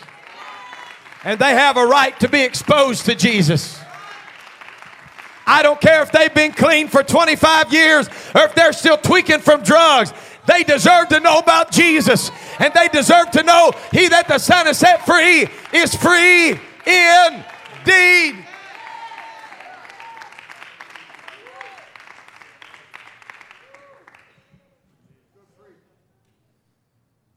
And 1.23 1.39
they 1.39 1.51
have 1.51 1.77
a 1.77 1.85
right 1.85 2.19
to 2.19 2.29
be 2.29 2.41
exposed 2.41 3.05
to 3.05 3.15
Jesus. 3.15 3.79
I 5.47 5.61
don't 5.63 5.79
care 5.79 6.01
if 6.01 6.11
they've 6.11 6.33
been 6.33 6.51
clean 6.51 6.87
for 6.87 7.03
25 7.03 7.71
years 7.71 8.07
or 8.33 8.43
if 8.43 8.55
they're 8.55 8.73
still 8.73 8.97
tweaking 8.97 9.39
from 9.39 9.63
drugs. 9.63 10.11
They 10.47 10.63
deserve 10.63 11.09
to 11.09 11.19
know 11.19 11.39
about 11.39 11.71
Jesus. 11.71 12.31
And 12.59 12.73
they 12.73 12.87
deserve 12.89 13.31
to 13.31 13.43
know 13.43 13.71
he 13.91 14.07
that 14.09 14.27
the 14.27 14.37
Son 14.37 14.65
has 14.65 14.79
set 14.79 15.05
free 15.05 15.47
is 15.73 15.95
free 15.95 16.59
indeed. 16.85 18.44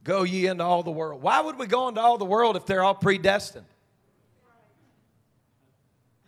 Go 0.09 0.23
ye 0.23 0.47
into 0.47 0.65
all 0.65 0.83
the 0.83 0.91
world. 0.91 1.21
Why 1.21 1.43
would 1.43 1.59
we 1.59 1.67
go 1.67 1.87
into 1.87 2.01
all 2.01 2.17
the 2.17 2.25
world 2.25 2.57
if 2.57 2.65
they're 2.65 2.83
all 2.83 2.95
predestined? 2.95 3.67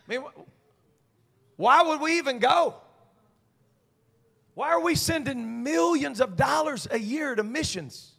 I 0.07 0.13
mean, 0.13 0.23
why 1.57 1.83
would 1.85 1.99
we 1.99 2.19
even 2.19 2.41
go? 2.41 2.75
Why 4.53 4.69
are 4.69 4.81
we 4.81 4.95
sending 4.95 5.63
millions 5.63 6.21
of 6.21 6.37
dollars 6.37 6.89
a 6.91 6.99
year 6.99 7.35
to 7.35 7.43
missions? 7.43 8.13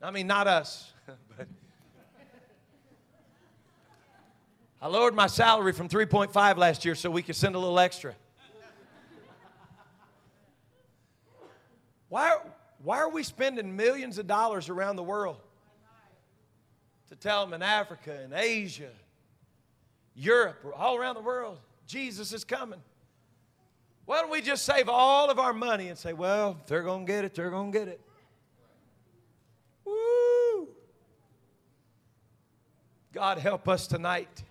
I 0.00 0.12
mean, 0.12 0.26
not 0.26 0.46
us, 0.46 0.90
but 1.36 1.46
I 4.80 4.88
lowered 4.88 5.14
my 5.14 5.26
salary 5.26 5.74
from 5.74 5.90
3.5 5.90 6.56
last 6.56 6.86
year 6.86 6.94
so 6.94 7.10
we 7.10 7.20
could 7.20 7.36
send 7.36 7.54
a 7.54 7.58
little 7.58 7.78
extra. 7.78 8.14
Why, 12.08 12.34
Why 12.88 13.00
are 13.00 13.10
we 13.10 13.22
spending 13.22 13.76
millions 13.76 14.16
of 14.16 14.26
dollars 14.26 14.70
around 14.70 14.96
the 14.96 15.02
world 15.02 15.36
to 17.10 17.16
tell 17.16 17.44
them 17.44 17.52
in 17.52 17.60
Africa 17.60 18.18
and 18.24 18.32
Asia, 18.32 18.88
Europe, 20.14 20.64
all 20.74 20.96
around 20.96 21.16
the 21.16 21.20
world, 21.20 21.58
Jesus 21.86 22.32
is 22.32 22.44
coming? 22.44 22.80
Why 24.06 24.22
don't 24.22 24.30
we 24.30 24.40
just 24.40 24.64
save 24.64 24.88
all 24.88 25.28
of 25.28 25.38
our 25.38 25.52
money 25.52 25.88
and 25.88 25.98
say, 25.98 26.14
well, 26.14 26.56
they're 26.66 26.82
going 26.82 27.04
to 27.04 27.12
get 27.12 27.26
it, 27.26 27.34
they're 27.34 27.50
going 27.50 27.72
to 27.72 27.78
get 27.78 27.88
it? 27.88 28.00
Woo! 29.84 30.68
God 33.12 33.36
help 33.36 33.68
us 33.68 33.86
tonight 33.86 34.44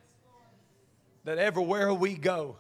that 1.24 1.40
everywhere 1.40 1.92
we 1.92 2.14
go, 2.14 2.58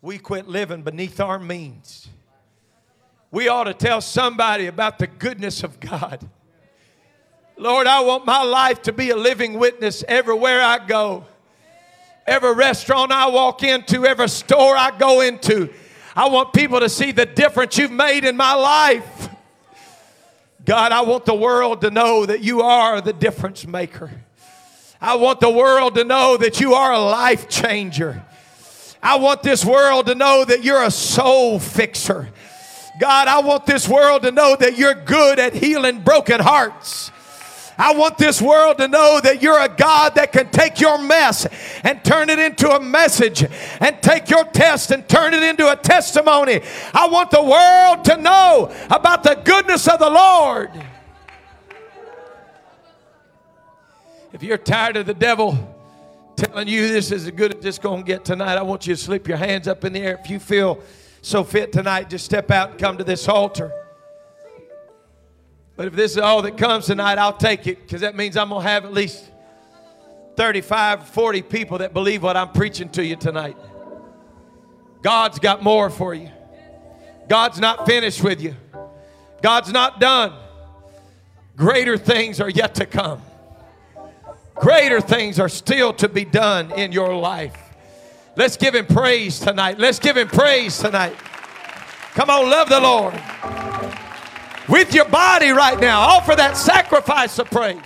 we 0.00 0.16
quit 0.16 0.46
living 0.46 0.82
beneath 0.82 1.18
our 1.18 1.40
means. 1.40 2.08
We 3.34 3.48
ought 3.48 3.64
to 3.64 3.74
tell 3.74 4.00
somebody 4.00 4.66
about 4.66 5.00
the 5.00 5.08
goodness 5.08 5.64
of 5.64 5.80
God. 5.80 6.24
Lord, 7.56 7.88
I 7.88 8.00
want 8.02 8.24
my 8.24 8.44
life 8.44 8.82
to 8.82 8.92
be 8.92 9.10
a 9.10 9.16
living 9.16 9.58
witness 9.58 10.04
everywhere 10.06 10.62
I 10.62 10.78
go. 10.86 11.24
Every 12.28 12.54
restaurant 12.54 13.10
I 13.10 13.26
walk 13.26 13.64
into, 13.64 14.06
every 14.06 14.28
store 14.28 14.76
I 14.76 14.96
go 14.96 15.20
into, 15.20 15.68
I 16.14 16.28
want 16.28 16.52
people 16.52 16.78
to 16.78 16.88
see 16.88 17.10
the 17.10 17.26
difference 17.26 17.76
you've 17.76 17.90
made 17.90 18.24
in 18.24 18.36
my 18.36 18.54
life. 18.54 19.28
God, 20.64 20.92
I 20.92 21.00
want 21.00 21.24
the 21.24 21.34
world 21.34 21.80
to 21.80 21.90
know 21.90 22.24
that 22.26 22.40
you 22.40 22.62
are 22.62 23.00
the 23.00 23.12
difference 23.12 23.66
maker. 23.66 24.12
I 25.00 25.16
want 25.16 25.40
the 25.40 25.50
world 25.50 25.96
to 25.96 26.04
know 26.04 26.36
that 26.36 26.60
you 26.60 26.74
are 26.74 26.92
a 26.92 27.00
life 27.00 27.48
changer. 27.48 28.24
I 29.02 29.16
want 29.16 29.42
this 29.42 29.64
world 29.64 30.06
to 30.06 30.14
know 30.14 30.44
that 30.44 30.62
you're 30.62 30.84
a 30.84 30.92
soul 30.92 31.58
fixer. 31.58 32.28
God, 32.98 33.28
I 33.28 33.40
want 33.40 33.66
this 33.66 33.88
world 33.88 34.22
to 34.22 34.30
know 34.30 34.56
that 34.56 34.78
you're 34.78 34.94
good 34.94 35.38
at 35.38 35.54
healing 35.54 36.00
broken 36.00 36.40
hearts. 36.40 37.10
I 37.76 37.94
want 37.94 38.18
this 38.18 38.40
world 38.40 38.78
to 38.78 38.86
know 38.86 39.20
that 39.20 39.42
you're 39.42 39.60
a 39.60 39.68
God 39.68 40.14
that 40.14 40.32
can 40.32 40.48
take 40.50 40.80
your 40.80 40.98
mess 40.98 41.46
and 41.82 42.04
turn 42.04 42.30
it 42.30 42.38
into 42.38 42.70
a 42.70 42.80
message 42.80 43.44
and 43.80 44.00
take 44.00 44.30
your 44.30 44.44
test 44.44 44.92
and 44.92 45.08
turn 45.08 45.34
it 45.34 45.42
into 45.42 45.70
a 45.70 45.74
testimony. 45.74 46.60
I 46.92 47.08
want 47.08 47.32
the 47.32 47.42
world 47.42 48.04
to 48.04 48.16
know 48.16 48.72
about 48.90 49.24
the 49.24 49.34
goodness 49.44 49.88
of 49.88 49.98
the 49.98 50.10
Lord. 50.10 50.70
If 54.32 54.42
you're 54.42 54.58
tired 54.58 54.96
of 54.96 55.06
the 55.06 55.14
devil 55.14 55.74
telling 56.36 56.68
you 56.68 56.88
this 56.88 57.12
is 57.12 57.26
as 57.26 57.30
good 57.32 57.56
as 57.56 57.64
it's 57.64 57.78
going 57.78 58.02
to 58.02 58.06
get 58.06 58.24
tonight, 58.24 58.56
I 58.56 58.62
want 58.62 58.86
you 58.86 58.94
to 58.94 59.00
slip 59.00 59.26
your 59.26 59.36
hands 59.36 59.68
up 59.68 59.84
in 59.84 59.92
the 59.92 60.00
air. 60.00 60.20
If 60.22 60.30
you 60.30 60.38
feel 60.38 60.80
so 61.24 61.42
fit 61.42 61.72
tonight, 61.72 62.10
just 62.10 62.24
step 62.24 62.50
out 62.50 62.72
and 62.72 62.78
come 62.78 62.98
to 62.98 63.04
this 63.04 63.28
altar. 63.28 63.72
But 65.74 65.86
if 65.86 65.94
this 65.94 66.12
is 66.12 66.18
all 66.18 66.42
that 66.42 66.58
comes 66.58 66.84
tonight, 66.84 67.16
I'll 67.16 67.36
take 67.36 67.66
it 67.66 67.80
because 67.80 68.02
that 68.02 68.14
means 68.14 68.36
I'm 68.36 68.50
going 68.50 68.62
to 68.62 68.68
have 68.68 68.84
at 68.84 68.92
least 68.92 69.30
35, 70.36 71.08
40 71.08 71.42
people 71.42 71.78
that 71.78 71.94
believe 71.94 72.22
what 72.22 72.36
I'm 72.36 72.50
preaching 72.52 72.90
to 72.90 73.04
you 73.04 73.16
tonight. 73.16 73.56
God's 75.00 75.38
got 75.38 75.62
more 75.62 75.88
for 75.88 76.12
you. 76.12 76.30
God's 77.26 77.58
not 77.58 77.86
finished 77.86 78.22
with 78.22 78.42
you. 78.42 78.54
God's 79.40 79.72
not 79.72 80.00
done. 80.00 80.34
Greater 81.56 81.96
things 81.96 82.38
are 82.38 82.50
yet 82.50 82.74
to 82.76 82.86
come. 82.86 83.22
Greater 84.54 85.00
things 85.00 85.40
are 85.40 85.48
still 85.48 85.94
to 85.94 86.08
be 86.08 86.26
done 86.26 86.70
in 86.72 86.92
your 86.92 87.16
life. 87.16 87.63
Let's 88.36 88.56
give 88.56 88.74
him 88.74 88.86
praise 88.86 89.38
tonight. 89.38 89.78
Let's 89.78 89.98
give 89.98 90.16
him 90.16 90.28
praise 90.28 90.78
tonight. 90.78 91.14
Come 92.14 92.30
on, 92.30 92.50
love 92.50 92.68
the 92.68 92.80
Lord. 92.80 93.14
With 94.68 94.94
your 94.94 95.04
body 95.04 95.50
right 95.50 95.78
now, 95.78 96.00
offer 96.00 96.34
that 96.34 96.56
sacrifice 96.56 97.38
of 97.38 97.50
praise. 97.50 97.80